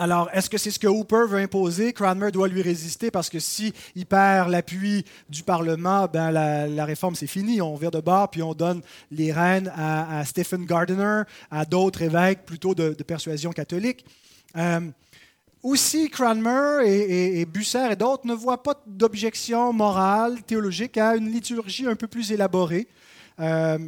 Alors, 0.00 0.30
est-ce 0.32 0.48
que 0.48 0.58
c'est 0.58 0.70
ce 0.70 0.78
que 0.78 0.86
Hooper 0.86 1.24
veut 1.26 1.40
imposer? 1.40 1.92
Cranmer 1.92 2.30
doit 2.30 2.46
lui 2.46 2.62
résister 2.62 3.10
parce 3.10 3.28
que 3.28 3.40
s'il 3.40 3.72
perd 4.08 4.48
l'appui 4.48 5.04
du 5.28 5.42
Parlement, 5.42 6.06
ben 6.06 6.30
la, 6.30 6.84
réforme, 6.84 7.16
c'est 7.16 7.26
fini. 7.26 7.60
On 7.60 7.74
vire 7.74 7.90
de 7.90 8.00
bord, 8.00 8.30
puis 8.30 8.40
on 8.40 8.54
donne 8.54 8.80
les 9.10 9.32
rênes 9.32 9.72
à, 9.76 10.24
Stephen 10.24 10.66
Gardiner, 10.66 11.22
à 11.50 11.64
d'autres 11.64 12.02
évêques 12.02 12.46
plutôt 12.46 12.76
de, 12.76 12.90
persuasion 13.02 13.50
catholique. 13.50 14.04
Euh, 14.56 14.88
aussi, 15.64 16.08
Cranmer 16.10 16.86
et, 16.86 17.40
et, 17.40 17.44
Busser 17.44 17.88
et 17.90 17.96
d'autres 17.96 18.24
ne 18.24 18.34
voient 18.34 18.62
pas 18.62 18.80
d'objection 18.86 19.72
morale, 19.72 20.44
théologique 20.44 20.96
à 20.96 21.16
une 21.16 21.28
liturgie 21.28 21.88
un 21.88 21.96
peu 21.96 22.06
plus 22.06 22.30
élaborée. 22.30 22.86
Euh, 23.40 23.78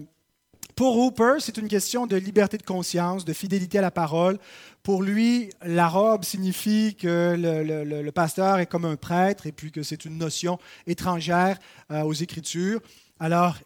pour 0.81 0.97
Hooper, 0.97 1.35
c'est 1.41 1.59
une 1.59 1.69
question 1.69 2.07
de 2.07 2.17
liberté 2.17 2.57
de 2.57 2.63
conscience, 2.63 3.27
de 3.27 3.35
fidélité 3.35 3.77
à 3.77 3.83
la 3.83 3.91
parole. 3.91 4.39
Pour 4.83 5.03
lui, 5.03 5.51
la 5.63 5.89
robe 5.89 6.25
signifie 6.25 6.97
que 6.99 7.35
le, 7.37 8.11
pasteur 8.11 8.59
est 8.59 8.67
comme 8.67 8.87
un 8.87 8.97
prêtre 8.97 9.47
et 9.47 9.53
puis 9.53 9.71
que 9.71 9.83
c'est 9.83 10.05
une 10.05 10.17
notion 10.17 10.59
étrangère 10.87 11.59
euh, 11.91 12.03
aux 12.03 12.15
Écritures. 12.15 12.81
Alors, 13.19 13.57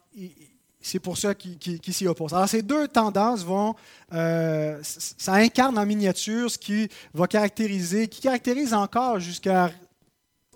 c'est 0.80 0.98
pour 0.98 1.16
ça 1.16 1.34
qu'il 1.34 1.94
s'y 1.94 2.06
oppose. 2.08 2.34
Alors, 2.34 2.48
ces 2.48 2.62
deux 2.62 2.88
tendances 2.88 3.44
vont, 3.44 3.74
euh, 4.12 4.78
ça 4.82 5.34
incarne 5.34 5.78
en 5.78 5.86
miniature 5.86 6.50
ce 6.50 6.58
qui 6.58 6.88
va 7.14 7.28
caractériser, 7.28 8.08
qui 8.08 8.20
caractérise 8.20 8.74
encore 8.74 9.20
jusqu'à 9.20 9.70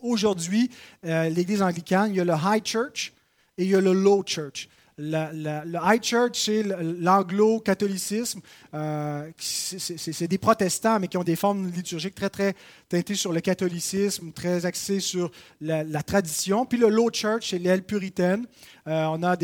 aujourd'hui 0.02 0.70
euh, 1.04 1.28
l'Église 1.28 1.62
anglicane. 1.62 2.10
Il 2.10 2.16
y 2.16 2.20
a 2.20 2.24
le 2.24 2.34
High 2.34 2.64
Church 2.64 3.12
et 3.56 3.64
il 3.64 3.70
y 3.70 3.74
a 3.76 3.80
le 3.80 3.92
Low 3.92 4.24
Church 4.26 4.68
le 4.98 5.78
High 5.80 6.02
Church, 6.02 6.32
c'est 6.34 6.62
l'anglo-catholicisme. 6.62 8.40
Euh, 8.74 9.30
c'est 9.38 10.26
des 10.26 10.38
protestants, 10.38 10.98
mais 10.98 11.06
qui 11.06 11.16
ont 11.16 11.24
des 11.24 11.36
formes 11.36 11.70
liturgiques 11.70 12.16
très, 12.16 12.30
très 12.30 12.54
teintées 12.88 13.14
sur 13.14 13.32
le 13.32 13.40
catholicisme, 13.40 14.32
très 14.32 14.66
axées 14.66 15.00
sur 15.00 15.30
la, 15.60 16.02
tradition. 16.02 16.66
Puis 16.66 16.78
le 16.78 16.88
Low 16.88 17.10
Church, 17.12 17.50
c'est 17.50 17.58
l'aile 17.58 17.84
puritaine. 17.84 18.46
Euh, 18.88 19.04
on 19.06 19.22
a 19.22 19.36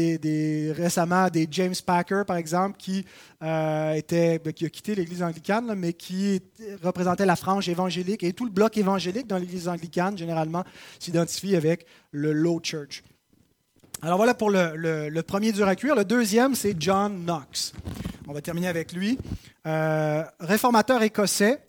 récemment 0.73 1.29
des 1.29 1.47
James 1.51 1.75
Packer, 1.85 2.23
par 2.27 2.37
exemple, 2.37 2.77
qui, 2.79 3.05
euh, 3.43 4.01
ben, 4.11 4.53
qui 4.53 4.67
a 4.67 4.71
quitté 4.71 4.95
l'Église 4.95 5.23
anglicane, 5.23 5.73
mais 5.77 5.93
qui 5.93 6.41
représentait 6.83 7.27
la 7.27 7.37
frange 7.37 7.69
évangélique. 7.69 8.25
Et 8.25 8.33
tout 8.33 8.45
le 8.45 8.51
bloc 8.51 8.77
évangélique 8.77 9.29
dans 9.29 9.39
l'Église 9.39 9.69
anglicane, 9.69 10.19
généralement, 10.19 10.65
s'identifie 10.99 11.55
avec 11.55 11.87
le 12.11 12.33
Low 12.33 12.61
Church. 12.63 13.03
Alors 14.05 14.19
voilà 14.19 14.35
pour 14.35 14.51
le, 14.51 15.21
premier 15.23 15.51
dur 15.51 15.67
à. 15.67 15.73
Le 15.73 16.05
deuxième, 16.05 16.55
c'est 16.55 16.77
John 16.79 17.25
Knox. 17.25 17.73
On 18.29 18.35
va 18.35 18.43
terminer 18.43 18.69
avec 18.69 18.93
lui. 18.93 19.19
Euh, 19.67 20.23
réformateur 20.41 21.03
écossais, 21.03 21.67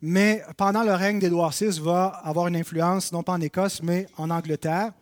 mais 0.00 0.44
pendant 0.56 0.84
le 0.84 0.92
règne 0.94 1.18
d'Édouard 1.18 1.50
VI, 1.50 1.80
va 1.80 2.20
avoir 2.22 2.46
une 2.46 2.54
influence 2.54 3.10
non 3.10 3.24
pas 3.24 3.32
en 3.32 3.40
Écosse, 3.40 3.82
mais 3.82 4.06
en 4.16 4.30
Angleterre. 4.30 4.92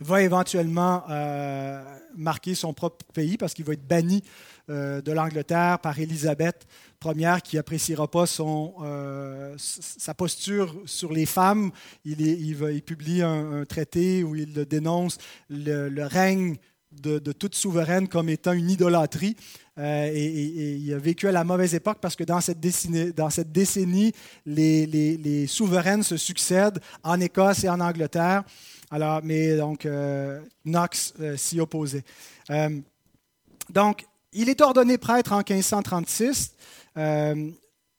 Va 0.00 0.22
éventuellement 0.22 1.04
euh, 1.08 1.84
marquer 2.16 2.56
son 2.56 2.72
propre 2.72 3.06
pays 3.14 3.36
parce 3.36 3.54
qu'il 3.54 3.64
va 3.64 3.74
être 3.74 3.86
banni 3.86 4.24
euh, 4.70 5.00
de 5.00 5.12
l'Angleterre 5.12 5.78
par 5.78 5.96
Élisabeth 6.00 6.66
Ier 7.06 7.36
qui 7.42 7.58
appréciera 7.58 8.08
pas 8.08 8.26
son, 8.26 8.74
euh, 8.82 9.54
sa 9.58 10.14
posture 10.14 10.74
sur 10.84 11.12
les 11.12 11.26
femmes. 11.26 11.70
Il, 12.04 12.20
il, 12.20 12.82
publie 12.82 13.22
un, 13.22 13.64
traité 13.64 14.22
où 14.22 14.36
il 14.36 14.52
dénonce 14.52 15.16
le, 15.48 16.04
règne 16.04 16.56
de, 16.92 17.18
toute 17.32 17.54
souveraine 17.54 18.06
comme 18.08 18.28
étant 18.28 18.52
une 18.52 18.70
idolâtrie. 18.70 19.36
Euh, 19.78 20.10
et, 20.12 20.76
il 20.76 20.92
a 20.92 20.98
vécu 20.98 21.26
à 21.26 21.32
la 21.32 21.42
mauvaise 21.42 21.74
époque 21.74 21.98
parce 22.00 22.16
que 22.16 22.24
dans 22.24 22.40
cette 22.40 22.60
décennie, 22.60 23.12
dans 23.12 23.30
cette 23.30 23.50
décennie 23.50 24.12
les, 24.44 24.86
les, 24.86 25.46
souveraines 25.46 26.02
se 26.02 26.18
succèdent 26.18 26.80
en 27.02 27.18
Écosse 27.20 27.64
et 27.64 27.68
en 27.70 27.80
Angleterre. 27.80 28.42
Alors, 28.90 29.20
mais 29.24 29.56
donc, 29.56 29.88
Knox 30.64 31.14
s'y 31.36 31.60
opposait. 31.60 32.04
donc, 33.70 34.04
il 34.32 34.48
est 34.48 34.60
ordonné 34.60 34.98
prêtre 34.98 35.32
en 35.32 35.38
1536. 35.38 36.52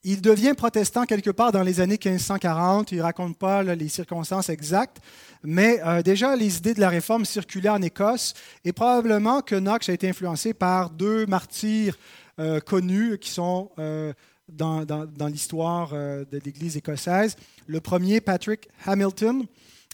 Il 0.03 0.21
devient 0.21 0.55
protestant 0.57 1.05
quelque 1.05 1.29
part 1.29 1.51
dans 1.51 1.61
les 1.61 1.79
années 1.79 1.99
1540. 2.03 2.91
Il 2.91 2.97
ne 2.97 3.03
raconte 3.03 3.37
pas 3.37 3.61
les 3.61 3.87
circonstances 3.87 4.49
exactes, 4.49 4.97
mais 5.43 5.79
euh, 5.85 6.01
déjà 6.01 6.35
les 6.35 6.57
idées 6.57 6.73
de 6.73 6.79
la 6.79 6.89
réforme 6.89 7.23
circulaient 7.23 7.69
en 7.69 7.83
Écosse 7.83 8.33
et 8.65 8.73
probablement 8.73 9.41
que 9.41 9.53
Knox 9.53 9.89
a 9.89 9.93
été 9.93 10.09
influencé 10.09 10.55
par 10.55 10.89
deux 10.89 11.27
martyrs 11.27 11.99
euh, 12.39 12.59
connus 12.59 13.19
qui 13.19 13.29
sont 13.29 13.69
euh, 13.77 14.11
dans, 14.49 14.87
l'histoire 15.27 15.91
de 15.91 16.41
l'Église 16.43 16.77
écossaise. 16.77 17.35
Le 17.67 17.79
premier, 17.79 18.21
Patrick 18.21 18.69
Hamilton, 18.85 19.45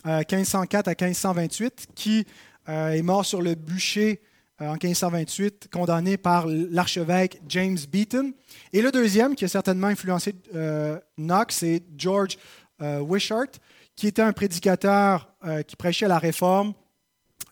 1504 0.06 0.88
à 0.88 0.92
1528, 0.92 1.88
qui 1.94 2.26
est 2.68 3.02
mort 3.04 3.24
sur 3.24 3.42
le 3.44 3.54
bûcher 3.54 4.20
en 4.60 4.74
1528, 4.74 5.70
condamné 5.72 6.18
par 6.18 6.48
l'archevêque 6.48 7.42
James 7.48 7.78
Beaton. 7.92 8.34
Et 8.74 8.82
le 8.82 8.92
deuxième, 8.92 9.36
qui 9.36 9.46
a 9.46 9.48
certainement 9.48 9.88
influencé 9.88 10.36
euh, 10.56 11.00
Knox, 11.18 11.58
c'est 11.58 11.84
George 11.98 12.38
euh, 12.82 13.00
Wishart, 13.00 13.52
qui 13.96 14.08
était 14.08 14.22
un 14.22 14.34
prédicateur 14.34 15.32
euh, 15.46 15.62
qui 15.62 15.76
prêchait 15.76 16.08
la 16.08 16.20
réforme. 16.20 16.74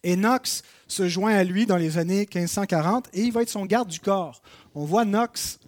Et 0.03 0.15
Knox 0.15 0.63
se 0.87 1.07
joint 1.07 1.33
à 1.33 1.43
lui 1.43 1.65
dans 1.65 1.77
les 1.77 1.97
années 1.97 2.27
1540 2.31 3.09
et 3.13 3.21
il 3.21 3.31
va 3.31 3.41
être 3.41 3.49
son 3.49 3.65
garde 3.65 3.89
du 3.89 3.99
corps. 3.99 4.41
On 4.75 4.85
voit 4.85 5.03
Knox 5.03 5.59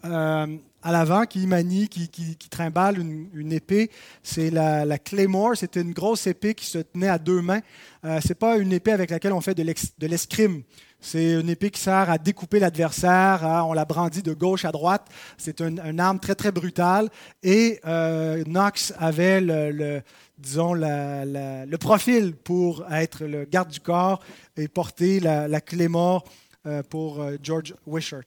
à 0.84 0.92
l'avant 0.92 1.26
qui 1.26 1.48
manie, 1.48 1.88
qui, 1.90 2.10
qui, 2.10 2.50
trimballe 2.50 3.00
une, 3.00 3.52
épée. 3.52 3.90
C'est 4.24 4.50
la, 4.50 4.86
la, 4.86 4.98
Claymore. 4.98 5.58
C'était 5.58 5.82
une 5.82 5.94
grosse 5.94 6.28
épée 6.28 6.54
qui 6.54 6.66
se 6.66 6.80
tenait 6.80 7.10
à 7.10 7.18
deux 7.18 7.42
mains. 7.42 7.62
Ce 8.04 8.28
n'est 8.28 8.36
pas 8.36 8.58
une 8.58 8.72
épée 8.72 8.92
avec 8.92 9.10
laquelle 9.10 9.34
on 9.34 9.42
fait 9.42 9.56
de 9.56 10.08
l'escrime. 10.08 10.64
C'est 11.00 11.34
une 11.34 11.50
épée 11.50 11.70
qui 11.70 11.80
sert 11.80 12.10
à 12.10 12.18
découper 12.18 12.60
l'adversaire. 12.60 13.42
On 13.68 13.74
la 13.74 13.86
brandit 13.86 14.24
de 14.24 14.34
gauche 14.34 14.66
à 14.66 14.72
droite. 14.72 15.08
C'est 15.38 15.62
une, 15.62 16.00
arme 16.00 16.20
très, 16.20 16.36
très 16.36 16.52
brutale. 16.52 17.10
Et 17.44 17.80
euh, 17.86 18.44
Knox 18.44 18.94
avait 18.98 19.40
le, 19.40 20.02
disons, 20.38 20.74
le 20.74 21.76
profil 21.78 22.36
pour 22.36 22.86
être 22.92 23.26
le 23.26 23.46
garde 23.46 23.70
du 23.70 23.80
corps 23.80 24.22
et 24.56 24.68
porter 24.68 25.20
la, 25.20 25.48
mort 25.88 26.24
euh, 26.66 26.82
pour 26.84 27.22
euh, 27.22 27.38
George 27.42 27.76
Wishart. 27.86 28.26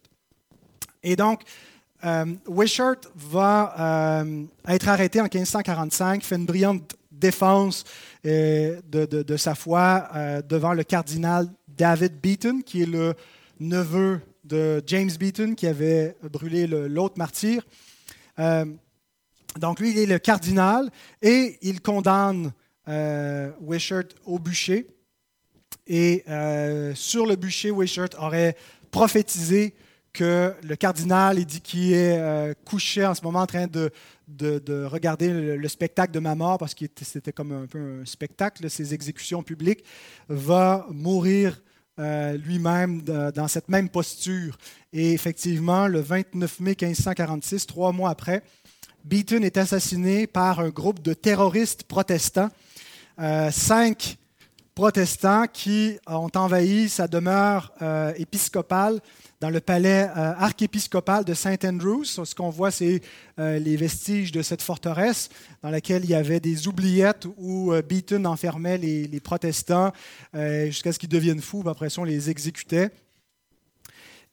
Et 1.02 1.16
donc, 1.16 1.42
Wishart 2.46 2.96
va 3.14 4.24
être 4.66 4.88
arrêté 4.88 5.20
en 5.20 5.24
1545, 5.24 6.22
fait 6.22 6.36
une 6.36 6.46
brillante 6.46 6.96
défense 7.12 7.84
de, 8.24 8.80
de, 8.90 9.36
sa 9.36 9.54
foi 9.54 10.08
devant 10.48 10.72
le 10.72 10.82
cardinal 10.82 11.46
David 11.68 12.20
Beaton, 12.20 12.62
qui 12.64 12.82
est 12.82 12.86
le 12.86 13.14
neveu 13.58 14.20
de 14.44 14.82
James 14.86 15.10
Beaton, 15.18 15.54
qui 15.54 15.66
avait 15.66 16.16
brûlé 16.22 16.66
l'autre 16.66 17.14
martyr. 17.16 17.66
Euh, 18.38 18.64
donc 19.58 19.80
lui, 19.80 19.90
il 19.90 19.98
est 19.98 20.06
le 20.06 20.18
cardinal 20.18 20.90
et 21.22 21.58
il 21.62 21.80
condamne 21.80 22.52
euh, 22.88 23.50
Wishart 23.60 24.08
au 24.24 24.38
bûcher. 24.38 24.86
Et 25.86 26.24
euh, 26.28 26.94
sur 26.94 27.26
le 27.26 27.36
bûcher, 27.36 27.70
Wishart 27.70 28.10
aurait 28.18 28.56
prophétisé 28.90 29.74
que 30.12 30.54
le 30.62 30.76
cardinal, 30.76 31.38
il 31.38 31.46
dit 31.46 31.60
qu'il 31.60 31.92
est 31.92 32.54
couché 32.64 33.06
en 33.06 33.14
ce 33.14 33.22
moment 33.22 33.40
en 33.40 33.46
train 33.46 33.66
de, 33.66 33.90
de, 34.28 34.84
regarder 34.84 35.56
le, 35.56 35.68
spectacle 35.68 36.12
de 36.12 36.20
ma 36.20 36.34
mort, 36.34 36.58
parce 36.58 36.74
que 36.74 36.84
c'était 37.02 37.32
comme 37.32 37.52
un 37.52 37.66
peu 37.66 38.00
un 38.02 38.06
spectacle, 38.06 38.68
ces 38.70 38.94
exécutions 38.94 39.42
publiques, 39.42 39.84
va 40.28 40.86
mourir 40.90 41.60
euh, 41.98 42.36
lui-même 42.36 43.02
dans 43.02 43.48
cette 43.48 43.68
même 43.68 43.88
posture. 43.88 44.56
Et 44.92 45.12
effectivement, 45.12 45.86
le 45.86 46.00
29 46.00 46.60
mai 46.60 46.76
1546, 46.80 47.66
trois 47.66 47.92
mois 47.92 48.10
après, 48.10 48.42
Beaton 49.04 49.42
est 49.42 49.56
assassiné 49.56 50.26
par 50.26 50.60
un 50.60 50.68
groupe 50.68 51.02
de 51.02 51.14
terroristes 51.14 51.84
protestants. 51.84 52.50
Euh, 53.18 53.50
cinq 53.50 54.16
protestants 54.74 55.46
qui 55.52 55.98
ont 56.06 56.30
envahi 56.34 56.88
sa 56.88 57.06
demeure 57.06 57.72
euh, 57.82 58.12
épiscopale 58.16 59.00
dans 59.40 59.50
le 59.50 59.60
palais 59.60 60.08
euh, 60.08 60.34
archépiscopal 60.36 61.24
de 61.24 61.34
Saint 61.34 61.56
Andrews. 61.64 62.04
Ce 62.04 62.34
qu'on 62.34 62.50
voit, 62.50 62.70
c'est 62.70 63.00
euh, 63.38 63.58
les 63.58 63.76
vestiges 63.76 64.32
de 64.32 64.42
cette 64.42 64.62
forteresse 64.62 65.30
dans 65.62 65.70
laquelle 65.70 66.04
il 66.04 66.10
y 66.10 66.14
avait 66.14 66.40
des 66.40 66.68
oubliettes 66.68 67.26
où 67.38 67.72
Beaton 67.88 68.24
enfermait 68.24 68.78
les, 68.78 69.20
protestants 69.20 69.92
jusqu'à 70.34 70.92
ce 70.92 70.98
qu'ils 70.98 71.08
deviennent 71.08 71.40
fous. 71.40 71.62
Après 71.66 71.90
ça, 71.90 72.00
on 72.00 72.04
les 72.04 72.30
exécutait. 72.30 72.90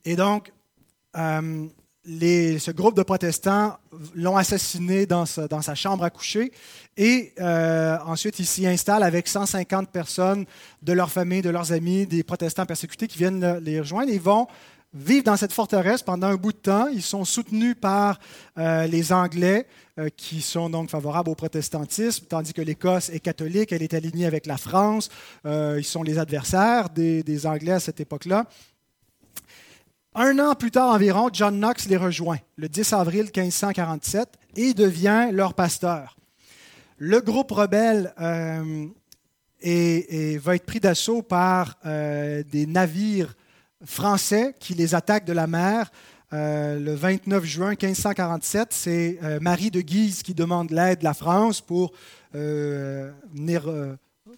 Et 0.06 0.16
donc, 0.16 0.52
ce 2.08 2.72
groupe 2.72 2.96
de 2.96 3.04
protestants 3.04 3.78
l'ont 4.16 4.38
assassiné 4.38 5.06
dans 5.06 5.26
sa, 5.26 5.76
chambre 5.76 6.04
à 6.04 6.10
coucher 6.10 6.52
et 6.96 7.34
euh, 7.40 7.98
ensuite 8.06 8.40
il 8.40 8.46
s'y 8.46 8.66
installe 8.66 9.04
avec 9.04 9.28
150 9.28 9.90
personnes 9.92 10.46
de 10.82 10.94
leur 10.94 11.12
famille, 11.12 11.42
de 11.42 11.50
leurs 11.50 11.74
amis, 11.74 12.06
des 12.06 12.24
protestants 12.24 12.66
persécutés 12.66 13.08
qui 13.08 13.18
viennent 13.18 13.58
les 13.58 13.80
rejoindre. 13.80 14.12
Ils 14.12 14.22
vont 14.22 14.48
vivre 14.94 15.24
dans 15.24 15.38
cette 15.38 15.54
forteresse 15.54 16.02
pendant 16.02 16.28
un 16.28 16.36
bout 16.36 16.54
de 16.54 16.58
temps. 16.58 16.88
Ils 16.88 17.02
sont 17.02 17.26
soutenus 17.26 17.76
par 17.80 18.20
euh, 18.58 18.88
les 18.88 19.12
Anglais 19.12 19.68
euh, 20.00 20.10
qui 20.16 20.42
sont 20.42 20.70
donc 20.70 20.90
favorables 20.90 21.30
au 21.30 21.36
protestantisme, 21.36 22.26
tandis 22.28 22.54
que 22.54 22.62
l'Écosse 22.62 23.10
est 23.10 23.20
catholique, 23.20 23.72
elle 23.72 23.84
est 23.84 23.94
alignée 23.94 24.26
avec 24.26 24.46
la 24.46 24.58
France. 24.58 25.10
ils 25.46 25.84
sont 25.84 26.04
les 26.04 26.18
adversaires 26.18 26.90
des 26.90 27.46
Anglais 27.46 27.74
à 27.74 27.80
cette 27.80 28.00
époque-là. 28.00 28.46
Un 30.20 30.40
an 30.40 30.56
plus 30.56 30.72
tard 30.72 30.90
environ, 30.96 31.30
John 31.32 31.60
Knox 31.60 31.88
les 31.88 31.96
rejoint, 31.96 32.40
le 32.56 32.68
10 32.68 32.94
avril 32.94 33.26
1547, 33.26 34.30
et 34.56 34.74
devient 34.74 35.30
leur 35.32 35.54
pasteur. 35.54 36.18
Le 36.98 37.22
groupe 37.22 37.52
rebelle 37.52 38.16
euh, 38.20 38.88
va 40.40 40.56
être 40.56 40.66
pris 40.66 40.80
d'assaut 40.80 41.22
par 41.22 41.78
euh, 41.86 42.42
des 42.52 42.66
navires 42.66 43.36
français 43.86 44.56
qui 44.60 44.74
les 44.74 44.96
attaquent 44.96 45.26
de 45.26 45.34
la 45.34 45.48
mer. 45.48 45.92
Euh, 46.34 46.80
le 46.80 46.94
29 46.94 47.44
juin 47.46 47.70
1547, 47.70 48.68
c'est 48.72 49.20
Marie 49.42 49.72
de 49.72 49.82
Guise 49.82 50.24
qui 50.24 50.34
demande 50.34 50.72
l'aide 50.72 51.00
de 51.00 51.04
la 51.04 51.14
France 51.14 51.62
pour 51.62 51.94
venir 52.34 53.72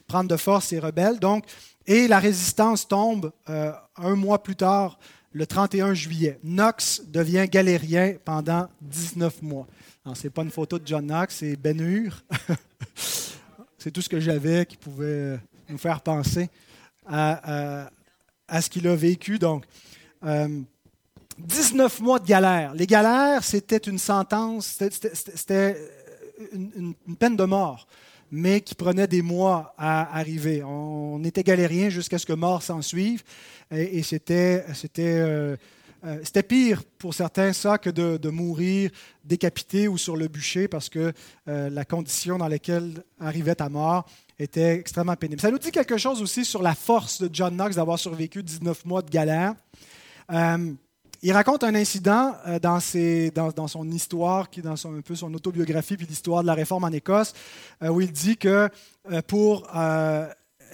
prendre 0.07 0.29
de 0.29 0.37
force 0.37 0.67
ces 0.67 0.79
rebelles. 0.79 1.19
Donc, 1.19 1.45
et 1.87 2.07
la 2.07 2.19
résistance 2.19 2.87
tombe 2.87 3.31
un 3.47 4.15
mois 4.15 4.41
plus 4.43 4.55
tard 4.55 4.99
le 5.31 5.45
31 5.45 5.93
juillet. 5.93 6.39
Knox 6.43 7.03
devient 7.07 7.47
galérien 7.49 8.15
pendant 8.23 8.67
19 8.81 9.41
mois. 9.41 9.67
Ce 10.15 10.23
n'est 10.23 10.31
pas 10.31 10.41
une 10.41 10.49
photo 10.49 10.79
de 10.79 10.87
John 10.87 11.05
Knox, 11.05 11.35
c'est 11.35 11.55
Ben 11.55 11.79
Hur. 11.79 12.23
c'est 13.77 13.91
tout 13.91 14.01
ce 14.01 14.09
que 14.09 14.19
j'avais 14.19 14.65
qui 14.65 14.77
pouvait 14.77 15.39
nous 15.69 15.77
faire 15.77 16.01
penser 16.01 16.49
à, 17.07 17.89
ce 18.61 18.69
qu'il 18.69 18.87
a 18.87 18.95
vécu. 18.95 19.39
Donc, 19.39 19.65
19 20.21 20.23
euh, 20.27 22.03
mois 22.03 22.19
de 22.19 22.25
galère. 22.25 22.73
Les 22.73 22.87
galères, 22.87 23.43
c'était 23.43 23.77
une 23.77 23.99
sentence, 23.99 24.79
c'était 25.35 25.77
une, 26.53 26.93
peine 27.17 27.35
de 27.35 27.43
mort, 27.43 27.87
mais 28.31 28.61
qui 28.61 28.75
prenait 28.75 29.07
des 29.07 29.21
mois 29.21 29.73
à 29.77 30.17
arriver. 30.17 30.63
On 30.63 31.23
était 31.23 31.43
galérien 31.43 31.89
jusqu'à 31.89 32.17
ce 32.17 32.25
que 32.25 32.33
mort 32.33 32.61
s'en 32.61 32.81
suive. 32.81 33.23
Et, 33.71 34.03
c'était, 34.03 34.65
euh, 34.99 35.55
euh, 36.05 36.41
pire 36.47 36.83
pour 36.97 37.13
certains 37.13 37.53
ça 37.53 37.77
que 37.77 37.89
de, 37.89 38.29
mourir 38.29 38.91
décapité 39.23 39.87
ou 39.87 39.97
sur 39.97 40.15
le 40.15 40.27
bûcher 40.27 40.67
parce 40.67 40.89
que 40.89 41.13
euh, 41.47 41.69
la 41.69 41.85
condition 41.85 42.37
dans 42.37 42.47
laquelle 42.47 43.03
arrivait 43.19 43.55
ta 43.55 43.69
mort 43.69 44.05
était 44.39 44.75
extrêmement 44.75 45.15
pénible. 45.15 45.41
Ça 45.41 45.51
nous 45.51 45.59
dit 45.59 45.71
quelque 45.71 45.97
chose 45.97 46.21
aussi 46.21 46.45
sur 46.45 46.61
la 46.61 46.73
force 46.73 47.21
de 47.21 47.29
John 47.31 47.53
Knox 47.55 47.75
d'avoir 47.75 47.99
survécu 47.99 48.41
19 48.41 48.85
mois 48.85 49.01
de 49.01 49.09
galère. 49.09 49.53
il 51.21 51.33
raconte 51.33 51.63
un 51.65 51.75
incident 51.75 52.35
dans, 52.61 52.79
ses, 52.79 53.31
dans, 53.31 53.67
son 53.67 53.89
histoire, 53.91 54.49
qui 54.49 54.61
dans 54.61 54.87
un 54.87 55.01
peu 55.01 55.15
son 55.15 55.33
autobiographie, 55.33 55.97
puis 55.97 56.07
l'histoire 56.07 56.41
de 56.41 56.47
la 56.47 56.53
réforme 56.53 56.85
en 56.85 56.91
Écosse, 56.91 57.33
où 57.81 57.99
il 57.99 58.11
dit 58.11 58.37
que 58.37 58.69
pour 59.27 59.67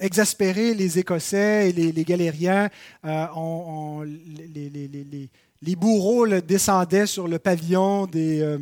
exaspérer 0.00 0.74
les 0.74 0.98
Écossais 0.98 1.70
et 1.70 1.72
les, 1.72 2.04
Galériens. 2.04 2.68
Euh, 3.04 4.04
les, 5.62 5.76
bourreaux 5.76 6.26
descendaient 6.40 7.06
sur 7.06 7.28
le 7.28 7.38
pavillon 7.38 8.06
euh, 8.14 8.58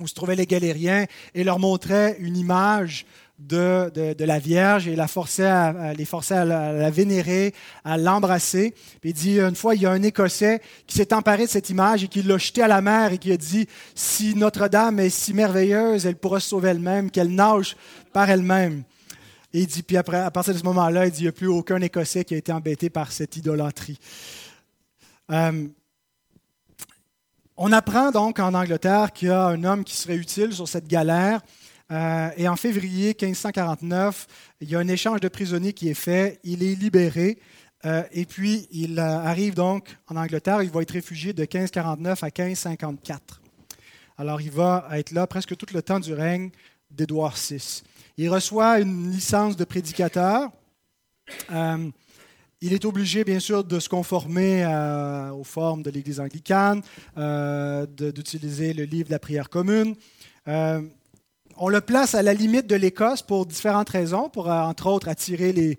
où 0.00 0.06
se 0.06 0.14
trouvaient 0.14 0.36
les 0.36 0.46
Galériens 0.46 1.06
et 1.34 1.44
leur 1.44 1.58
montraient 1.58 2.16
une 2.20 2.36
image 2.36 3.06
de, 3.38 4.24
la 4.24 4.38
Vierge 4.38 4.88
et 4.88 4.96
la 4.96 5.06
les 5.06 6.04
forçaient 6.04 6.36
à 6.36 6.44
la, 6.44 6.90
vénérer, 6.90 7.54
à 7.84 7.96
l'embrasser. 7.96 8.74
Il 9.04 9.12
dit, 9.12 9.38
une 9.38 9.54
fois, 9.54 9.74
il 9.74 9.82
y 9.82 9.86
a 9.86 9.90
un 9.90 10.02
Écossais 10.02 10.60
qui 10.86 10.96
s'est 10.96 11.14
emparé 11.14 11.46
de 11.46 11.50
cette 11.50 11.70
image 11.70 12.04
et 12.04 12.08
qui 12.08 12.22
l'a 12.22 12.38
jetée 12.38 12.62
à 12.62 12.68
la 12.68 12.80
mer 12.80 13.12
et 13.12 13.18
qui 13.18 13.32
a 13.32 13.36
dit, 13.36 13.66
si 13.94 14.34
Notre-Dame 14.34 14.98
est 15.00 15.10
si 15.10 15.34
merveilleuse, 15.34 16.06
elle 16.06 16.16
pourra 16.16 16.40
se 16.40 16.48
sauver 16.48 16.70
elle-même, 16.70 17.10
qu'elle 17.10 17.34
nage 17.34 17.76
par 18.12 18.28
elle-même. 18.28 18.82
Et 19.54 19.60
il 19.60 19.66
dit, 19.66 19.82
puis 19.82 19.96
après, 19.96 20.18
à 20.18 20.30
partir 20.30 20.52
de 20.52 20.58
ce 20.58 20.64
moment-là, 20.64 21.06
il 21.06 21.12
dit, 21.12 21.20
il 21.20 21.24
n'y 21.24 21.28
a 21.28 21.32
plus 21.32 21.48
aucun 21.48 21.80
Écossais 21.80 22.24
qui 22.24 22.34
a 22.34 22.38
été 22.38 22.52
embêté 22.52 22.90
par 22.90 23.12
cette 23.12 23.36
idolâtrie. 23.36 23.98
Euh, 25.30 25.68
on 27.56 27.72
apprend 27.72 28.10
donc 28.10 28.38
en 28.38 28.54
Angleterre 28.54 29.12
qu'il 29.12 29.28
y 29.28 29.30
a 29.30 29.46
un 29.46 29.64
homme 29.64 29.84
qui 29.84 29.96
serait 29.96 30.16
utile 30.16 30.52
sur 30.52 30.68
cette 30.68 30.86
galère. 30.86 31.40
Euh, 31.90 32.30
et 32.36 32.48
en 32.48 32.56
février 32.56 33.16
1549, 33.20 34.26
il 34.60 34.70
y 34.70 34.76
a 34.76 34.78
un 34.78 34.88
échange 34.88 35.20
de 35.20 35.28
prisonniers 35.28 35.72
qui 35.72 35.88
est 35.88 35.94
fait. 35.94 36.38
Il 36.44 36.62
est 36.62 36.74
libéré. 36.74 37.38
Euh, 37.84 38.02
et 38.12 38.26
puis, 38.26 38.68
il 38.70 38.98
arrive 38.98 39.54
donc 39.54 39.96
en 40.08 40.16
Angleterre. 40.16 40.62
Il 40.62 40.70
va 40.70 40.82
être 40.82 40.92
réfugié 40.92 41.32
de 41.32 41.42
1549 41.42 42.22
à 42.22 42.26
1554. 42.26 43.40
Alors, 44.18 44.40
il 44.40 44.50
va 44.50 44.88
être 44.92 45.12
là 45.12 45.26
presque 45.26 45.56
tout 45.56 45.66
le 45.72 45.80
temps 45.80 46.00
du 46.00 46.12
règne 46.12 46.50
d'Édouard 46.90 47.36
VI. 47.36 47.82
Il 48.16 48.28
reçoit 48.30 48.80
une 48.80 49.10
licence 49.12 49.56
de 49.56 49.64
prédicateur. 49.64 50.50
Euh, 51.52 51.88
il 52.60 52.72
est 52.72 52.84
obligé, 52.84 53.22
bien 53.22 53.38
sûr, 53.38 53.62
de 53.62 53.78
se 53.78 53.88
conformer 53.88 54.64
euh, 54.64 55.30
aux 55.30 55.44
formes 55.44 55.82
de 55.84 55.90
l'Église 55.90 56.18
anglicane, 56.18 56.82
euh, 57.16 57.86
d'utiliser 57.86 58.72
le 58.72 58.82
livre 58.82 59.08
de 59.08 59.12
la 59.12 59.20
prière 59.20 59.48
commune. 59.48 59.94
On 61.58 61.68
le 61.68 61.80
place 61.80 62.14
à 62.14 62.22
la 62.22 62.34
limite 62.34 62.66
de 62.66 62.76
l'Écosse 62.76 63.22
pour 63.22 63.46
différentes 63.46 63.90
raisons, 63.90 64.28
pour, 64.28 64.48
entre 64.48 64.86
autres, 64.86 65.08
attirer 65.08 65.78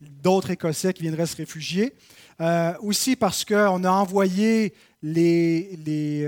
d'autres 0.00 0.50
Écossais 0.50 0.92
qui 0.92 1.02
viendraient 1.02 1.26
se 1.26 1.36
réfugier. 1.36 1.94
aussi 2.80 3.16
parce 3.16 3.44
qu'on 3.44 3.84
a 3.84 3.90
envoyé 3.90 4.74
les, 5.02 5.78
les, 5.84 6.26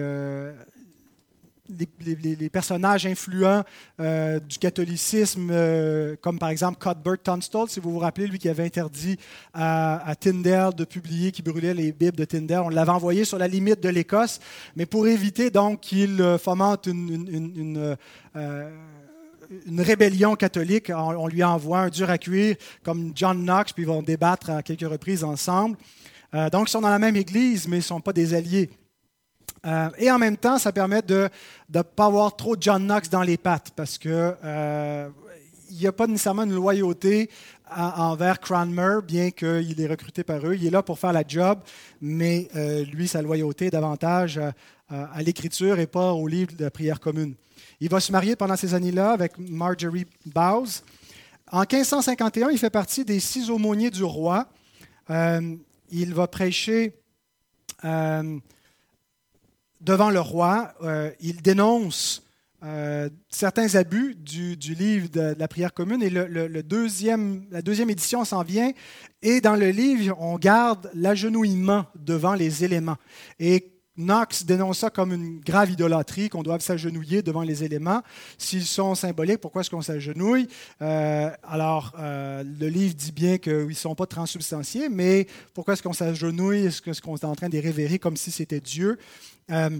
les, 2.00 2.50
personnages 2.50 3.06
influents 3.06 3.62
euh, 4.00 4.40
du 4.40 4.58
catholicisme, 4.58 5.48
euh, 5.50 6.16
comme 6.20 6.38
par 6.38 6.50
exemple 6.50 6.78
Cuthbert 6.78 7.22
Tunstall, 7.22 7.68
si 7.68 7.80
vous 7.80 7.92
vous 7.92 7.98
rappelez, 7.98 8.26
lui 8.26 8.38
qui 8.38 8.48
avait 8.48 8.64
interdit 8.64 9.16
à, 9.54 10.14
Tyndale 10.18 10.74
de 10.74 10.84
publier, 10.84 11.32
qui 11.32 11.42
brûlait 11.42 11.74
les 11.74 11.92
Bibles 11.92 12.16
de 12.16 12.24
Tyndale. 12.24 12.62
On 12.64 12.68
l'avait 12.68 12.90
envoyé 12.90 13.24
sur 13.24 13.38
la 13.38 13.48
limite 13.48 13.80
de 13.82 13.88
l'Écosse, 13.88 14.40
mais 14.76 14.86
pour 14.86 15.06
éviter 15.06 15.50
donc 15.50 15.80
qu'il 15.80 16.20
euh, 16.20 16.38
fomente 16.38 16.86
une, 16.86 17.96
une, 19.66 19.80
rébellion 19.80 20.34
catholique, 20.34 20.90
on, 20.94 21.26
lui 21.26 21.44
envoie 21.44 21.80
un 21.80 21.88
dur 21.88 22.08
à 22.08 22.18
cuire 22.18 22.56
comme 22.82 23.12
John 23.14 23.44
Knox, 23.44 23.72
puis 23.72 23.82
ils 23.82 23.86
vont 23.86 24.02
débattre 24.02 24.50
à 24.50 24.62
quelques 24.62 24.88
reprises 24.88 25.24
ensemble. 25.24 25.76
donc, 26.32 26.68
ils 26.68 26.70
sont 26.70 26.80
dans 26.80 26.88
la 26.88 26.98
même 26.98 27.16
Église, 27.16 27.68
mais 27.68 27.76
ils 27.76 27.80
ne 27.80 27.84
sont 27.84 28.00
pas 28.00 28.14
des 28.14 28.32
alliés. 28.32 28.70
Euh, 29.64 29.90
et 29.98 30.10
en 30.10 30.18
même 30.18 30.36
temps, 30.36 30.58
ça 30.58 30.72
permet 30.72 31.02
de 31.02 31.28
ne 31.72 31.82
pas 31.82 32.06
avoir 32.06 32.36
trop 32.36 32.56
John 32.58 32.84
Knox 32.84 33.08
dans 33.08 33.22
les 33.22 33.36
pattes 33.36 33.70
parce 33.76 33.96
qu'il 33.98 34.10
euh, 34.12 35.08
n'y 35.70 35.86
a 35.86 35.92
pas 35.92 36.06
nécessairement 36.06 36.42
une 36.42 36.54
loyauté 36.54 37.30
envers 37.74 38.38
Cranmer, 38.38 38.98
bien 39.02 39.30
qu'il 39.30 39.80
est 39.80 39.86
recruté 39.86 40.24
par 40.24 40.46
eux. 40.46 40.54
Il 40.54 40.66
est 40.66 40.70
là 40.70 40.82
pour 40.82 40.98
faire 40.98 41.12
la 41.12 41.22
job, 41.26 41.60
mais 42.02 42.48
euh, 42.54 42.84
lui, 42.84 43.08
sa 43.08 43.22
loyauté 43.22 43.66
est 43.66 43.70
davantage 43.70 44.38
à 44.90 45.22
l'écriture 45.22 45.78
et 45.78 45.86
pas 45.86 46.12
au 46.12 46.28
livre 46.28 46.54
de 46.54 46.68
prière 46.68 47.00
commune. 47.00 47.34
Il 47.80 47.88
va 47.88 47.98
se 47.98 48.12
marier 48.12 48.36
pendant 48.36 48.56
ces 48.56 48.74
années-là 48.74 49.12
avec 49.12 49.38
Marjorie 49.38 50.06
Bowes. 50.26 50.82
En 51.50 51.60
1551, 51.60 52.50
il 52.50 52.58
fait 52.58 52.68
partie 52.68 53.02
des 53.02 53.18
six 53.18 53.48
aumôniers 53.48 53.90
du 53.90 54.04
roi. 54.04 54.48
il 55.08 56.12
va 56.12 56.26
prêcher 56.26 56.92
devant 59.82 60.10
le 60.10 60.20
roi, 60.20 60.72
euh, 60.82 61.10
il 61.20 61.42
dénonce 61.42 62.22
euh, 62.64 63.10
certains 63.28 63.74
abus 63.74 64.14
du, 64.14 64.54
livre 64.54 65.08
de, 65.08 65.34
la 65.36 65.48
prière 65.48 65.74
commune 65.74 66.02
et 66.02 66.10
le, 66.10 66.62
deuxième, 66.62 67.44
la 67.50 67.60
deuxième 67.60 67.90
édition 67.90 68.24
s'en 68.24 68.44
vient 68.44 68.70
et 69.20 69.40
dans 69.40 69.56
le 69.56 69.70
livre, 69.70 70.16
on 70.20 70.38
garde 70.38 70.88
l'agenouillement 70.94 71.86
devant 71.96 72.34
les 72.34 72.64
éléments. 72.64 72.98
Et 73.40 73.72
Knox 73.96 74.44
dénonce 74.44 74.78
ça 74.78 74.90
comme 74.90 75.12
une 75.12 75.40
grave 75.40 75.70
idolâtrie, 75.70 76.28
qu'on 76.28 76.42
doit 76.42 76.58
s'agenouiller 76.60 77.22
devant 77.22 77.42
les 77.42 77.62
éléments. 77.64 78.02
S'ils 78.38 78.64
sont 78.64 78.94
symboliques, 78.94 79.38
pourquoi 79.38 79.60
est-ce 79.60 79.70
qu'on 79.70 79.82
s'agenouille? 79.82 80.48
Euh, 80.80 81.30
Alors, 81.42 81.92
le 81.98 82.68
livre 82.68 82.94
dit 82.94 83.12
bien 83.12 83.38
qu'ils 83.38 83.68
ne 83.68 83.74
sont 83.74 83.94
pas 83.94 84.06
transubstantiés, 84.06 84.88
mais 84.88 85.26
pourquoi 85.54 85.74
est-ce 85.74 85.82
qu'on 85.82 85.92
s'agenouille? 85.92 86.66
Est-ce 86.66 87.02
qu'on 87.02 87.16
est 87.16 87.24
en 87.24 87.34
train 87.34 87.48
de 87.48 87.52
les 87.54 87.60
révérer 87.60 87.98
comme 87.98 88.16
si 88.16 88.30
c'était 88.30 88.60
Dieu? 88.60 88.98
Euh, 89.50 89.70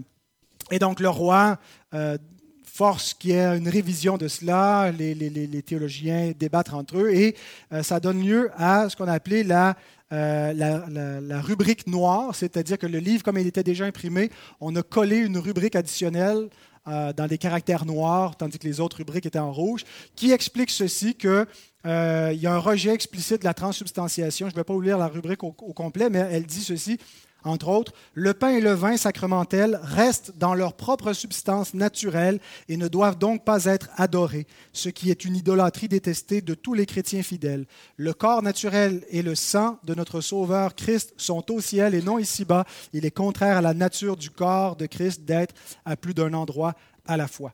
et 0.70 0.78
donc 0.78 1.00
le 1.00 1.08
roi 1.08 1.58
euh, 1.94 2.18
force 2.64 3.14
qu'il 3.14 3.30
y 3.30 3.34
ait 3.34 3.56
une 3.56 3.68
révision 3.68 4.16
de 4.16 4.28
cela, 4.28 4.90
les, 4.90 5.62
théologiens 5.62 6.32
débattent 6.38 6.72
entre 6.72 6.98
eux, 6.98 7.10
et 7.10 7.36
euh, 7.72 7.82
ça 7.82 8.00
donne 8.00 8.22
lieu 8.22 8.50
à 8.56 8.88
ce 8.88 8.96
qu'on 8.96 9.08
a 9.08 9.12
appelé 9.12 9.44
la, 9.44 9.76
la, 10.12 11.40
rubrique 11.40 11.86
noire, 11.86 12.34
c'est-à-dire 12.34 12.78
que 12.78 12.86
le 12.86 12.98
livre, 12.98 13.22
comme 13.22 13.38
il 13.38 13.46
était 13.46 13.62
déjà 13.62 13.84
imprimé, 13.84 14.30
on 14.60 14.74
a 14.76 14.82
collé 14.82 15.16
une 15.16 15.38
rubrique 15.38 15.76
additionnelle 15.76 16.48
dans 16.86 17.26
des 17.28 17.38
caractères 17.38 17.86
noirs, 17.86 18.36
tandis 18.36 18.58
que 18.58 18.66
les 18.66 18.80
autres 18.80 18.98
rubriques 18.98 19.26
étaient 19.26 19.38
en 19.38 19.52
rouge, 19.52 19.84
qui 20.16 20.32
explique 20.32 20.70
ceci 20.70 21.14
que 21.14 21.46
il 21.84 22.40
y 22.40 22.46
a 22.46 22.54
un 22.54 22.58
rejet 22.58 22.92
explicite 22.92 23.40
de 23.40 23.44
la 23.44 23.54
transsubstantiation. 23.54 24.48
Je 24.48 24.54
ne 24.54 24.56
vais 24.56 24.64
pas 24.64 24.74
vous 24.74 24.80
lire 24.80 24.98
la 24.98 25.08
rubrique 25.08 25.42
au 25.44 25.52
complet, 25.52 26.10
mais 26.10 26.18
elle 26.30 26.44
dit 26.46 26.62
ceci 26.62 26.98
entre 27.44 27.68
autres, 27.68 27.92
le 28.14 28.34
pain 28.34 28.50
et 28.50 28.60
le 28.60 28.72
vin 28.72 28.96
sacramentels 28.96 29.80
restent 29.82 30.32
dans 30.36 30.54
leur 30.54 30.74
propre 30.74 31.12
substance 31.12 31.74
naturelle 31.74 32.40
et 32.68 32.76
ne 32.76 32.88
doivent 32.88 33.18
donc 33.18 33.44
pas 33.44 33.64
être 33.64 33.88
adorés, 33.96 34.46
ce 34.72 34.88
qui 34.88 35.10
est 35.10 35.24
une 35.24 35.36
idolâtrie 35.36 35.88
détestée 35.88 36.40
de 36.40 36.54
tous 36.54 36.74
les 36.74 36.86
chrétiens 36.86 37.22
fidèles. 37.22 37.66
Le 37.96 38.12
corps 38.12 38.42
naturel 38.42 39.04
et 39.08 39.22
le 39.22 39.34
sang 39.34 39.78
de 39.84 39.94
notre 39.94 40.20
Sauveur 40.20 40.74
Christ 40.74 41.14
sont 41.16 41.50
au 41.50 41.60
ciel 41.60 41.94
et 41.94 42.02
non 42.02 42.18
ici-bas. 42.18 42.64
Il 42.92 43.04
est 43.04 43.10
contraire 43.10 43.58
à 43.58 43.62
la 43.62 43.74
nature 43.74 44.16
du 44.16 44.30
corps 44.30 44.76
de 44.76 44.86
Christ 44.86 45.24
d'être 45.24 45.54
à 45.84 45.96
plus 45.96 46.14
d'un 46.14 46.32
endroit 46.34 46.74
à 47.06 47.16
la 47.16 47.28
fois. 47.28 47.52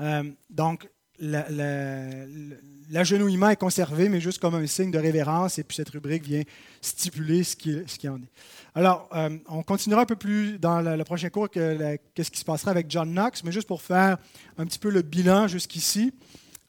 Euh, 0.00 0.24
donc, 0.50 0.88
l'agenouillement 1.20 3.50
est 3.50 3.56
conservé, 3.56 4.08
mais 4.08 4.20
juste 4.20 4.40
comme 4.40 4.54
un 4.54 4.66
signe 4.66 4.90
de 4.90 4.98
révérence, 4.98 5.58
et 5.58 5.64
puis 5.64 5.76
cette 5.76 5.90
rubrique 5.90 6.24
vient 6.24 6.44
stipuler 6.80 7.44
ce 7.44 7.54
qui, 7.56 8.08
en 8.08 8.16
est. 8.16 8.32
Alors, 8.74 9.06
euh, 9.14 9.36
on 9.48 9.62
continuera 9.62 10.00
un 10.02 10.06
peu 10.06 10.16
plus 10.16 10.58
dans 10.58 10.80
le, 10.80 11.04
prochain 11.04 11.28
cours 11.30 11.48
qu'est-ce 11.50 12.30
qui 12.30 12.38
se 12.38 12.44
passera 12.44 12.70
avec 12.70 12.90
John 12.90 13.10
Knox, 13.10 13.42
mais 13.44 13.52
juste 13.52 13.68
pour 13.68 13.82
faire 13.82 14.18
un 14.56 14.64
petit 14.66 14.78
peu 14.78 14.90
le 14.90 15.02
bilan 15.02 15.48
jusqu'ici. 15.48 16.12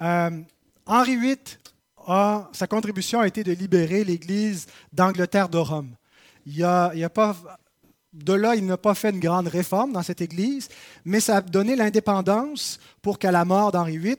Euh, 0.02 0.32
Henri 0.86 1.18
VIII, 1.18 1.38
sa 2.52 2.68
contribution 2.68 3.20
a 3.20 3.28
été 3.28 3.43
de 3.43 3.52
libérer 3.52 4.04
l'Église 4.04 4.66
d'Angleterre 4.91 5.50
de 5.50 5.60
Rome. 5.60 5.91
Il 6.45 6.66
pas, 7.14 7.36
de 8.14 8.34
là, 8.34 8.56
il 8.56 8.66
n'a 8.66 8.78
pas 8.78 8.95
fait 8.95 9.12
une 9.12 9.20
grande 9.20 9.47
réforme 9.47 9.93
dans 9.93 10.02
cette 10.02 10.22
Église, 10.22 10.70
mais 11.06 11.20
ça 11.20 11.38
a 11.38 11.41
donné 11.41 11.76
l'indépendance 11.76 12.80
pour 13.02 13.20
qu'à 13.20 13.32
la 13.32 13.45
mort 13.45 13.72
d'Henri 13.72 13.97
VIII, 13.97 14.18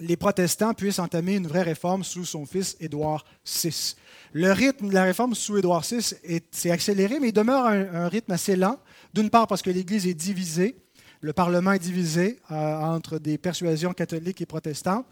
les 0.00 0.16
protestants 0.16 0.74
puissent 0.74 0.98
entamer 0.98 1.36
une 1.36 1.46
vraie 1.46 1.62
réforme 1.62 2.02
sous 2.02 2.24
son 2.24 2.46
fils 2.46 2.76
Édouard 2.80 3.24
VI. 3.46 3.94
Le 4.32 4.50
rythme 4.52 4.88
de 4.88 4.94
la 4.94 5.04
réforme 5.04 5.34
sous 5.34 5.56
Édouard 5.56 5.82
VI 5.82 6.16
s'est 6.50 6.70
accéléré, 6.70 7.20
mais 7.20 7.28
il 7.28 7.32
demeure 7.32 7.66
un, 7.66 8.08
rythme 8.08 8.32
assez 8.32 8.56
lent, 8.56 8.78
d'une 9.12 9.30
part 9.30 9.46
parce 9.46 9.62
que 9.62 9.70
l'Église 9.70 10.06
est 10.06 10.14
divisée, 10.14 10.76
le 11.20 11.32
Parlement 11.32 11.72
est 11.72 11.78
divisé 11.78 12.40
euh, 12.50 12.54
entre 12.54 13.18
des 13.18 13.38
persuasions 13.38 13.94
catholiques 13.94 14.42
et 14.42 14.46
protestantes. 14.46 15.06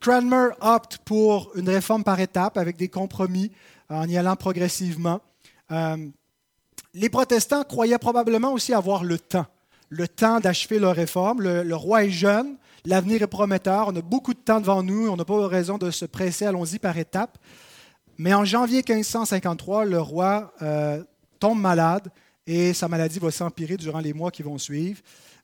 Cranmer 0.00 0.48
opte 0.60 0.98
pour 1.04 1.52
une 1.54 1.68
réforme 1.68 2.04
par 2.04 2.20
étapes, 2.20 2.58
avec 2.58 2.76
des 2.76 2.88
compromis, 2.88 3.50
en 3.88 4.06
y 4.08 4.18
allant 4.18 4.36
progressivement. 4.36 5.20
Euh, 5.70 5.96
les 6.92 7.08
protestants 7.08 7.62
croyaient 7.62 7.98
probablement 7.98 8.52
aussi 8.52 8.74
avoir 8.74 9.04
le 9.04 9.18
temps, 9.18 9.46
le 9.88 10.06
temps 10.06 10.40
d'achever 10.40 10.78
leur 10.78 10.96
réforme. 10.96 11.40
le 11.40 11.76
roi 11.76 12.04
est 12.04 12.10
jeune, 12.10 12.58
L'avenir 12.86 13.22
est 13.22 13.26
prometteur. 13.26 13.88
On 13.88 13.96
a 13.96 14.02
beaucoup 14.02 14.34
de 14.34 14.38
temps 14.38 14.60
devant 14.60 14.82
nous. 14.82 15.08
On 15.08 15.16
n'a 15.16 15.24
pas 15.24 15.48
raison 15.48 15.78
de 15.78 15.90
se 15.90 16.04
presser. 16.04 16.44
Allons-y 16.44 16.78
par 16.78 16.98
étapes. 16.98 17.38
Mais 18.18 18.34
en 18.34 18.44
janvier 18.44 18.82
1553, 18.86 19.86
le 19.86 20.00
roi 20.00 20.52
euh, 20.60 21.02
tombe 21.40 21.58
malade 21.58 22.10
et 22.46 22.74
sa 22.74 22.86
maladie 22.86 23.18
va 23.18 23.30
s'empirer 23.30 23.78
durant 23.78 24.00
les 24.00 24.12
mois 24.12 24.30
qui 24.30 24.42
vont 24.42 24.58
suivre. 24.58 25.00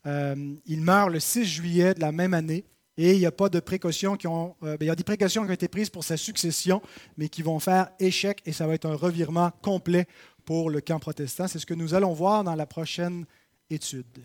Euh, 0.06 0.54
il 0.66 0.82
meurt 0.82 1.10
le 1.10 1.18
6 1.18 1.46
juillet 1.46 1.94
de 1.94 2.00
la 2.00 2.12
même 2.12 2.34
année 2.34 2.64
et 2.98 3.14
il 3.14 3.18
n'y 3.18 3.26
a 3.26 3.32
pas 3.32 3.48
de 3.48 3.58
précautions 3.58 4.16
qui. 4.16 4.26
Euh, 4.26 4.52
ben, 4.62 4.76
il 4.82 4.86
y 4.86 4.90
a 4.90 4.94
des 4.94 5.04
précautions 5.04 5.42
qui 5.44 5.50
ont 5.50 5.54
été 5.54 5.68
prises 5.68 5.88
pour 5.88 6.04
sa 6.04 6.18
succession, 6.18 6.82
mais 7.16 7.30
qui 7.30 7.42
vont 7.42 7.58
faire 7.58 7.88
échec 7.98 8.42
et 8.44 8.52
ça 8.52 8.66
va 8.66 8.74
être 8.74 8.86
un 8.86 8.94
revirement 8.94 9.50
complet 9.62 10.06
pour 10.44 10.68
le 10.68 10.82
camp 10.82 10.98
protestant. 10.98 11.48
C'est 11.48 11.58
ce 11.58 11.66
que 11.66 11.74
nous 11.74 11.94
allons 11.94 12.12
voir 12.12 12.44
dans 12.44 12.54
la 12.54 12.66
prochaine 12.66 13.24
étude. 13.70 14.20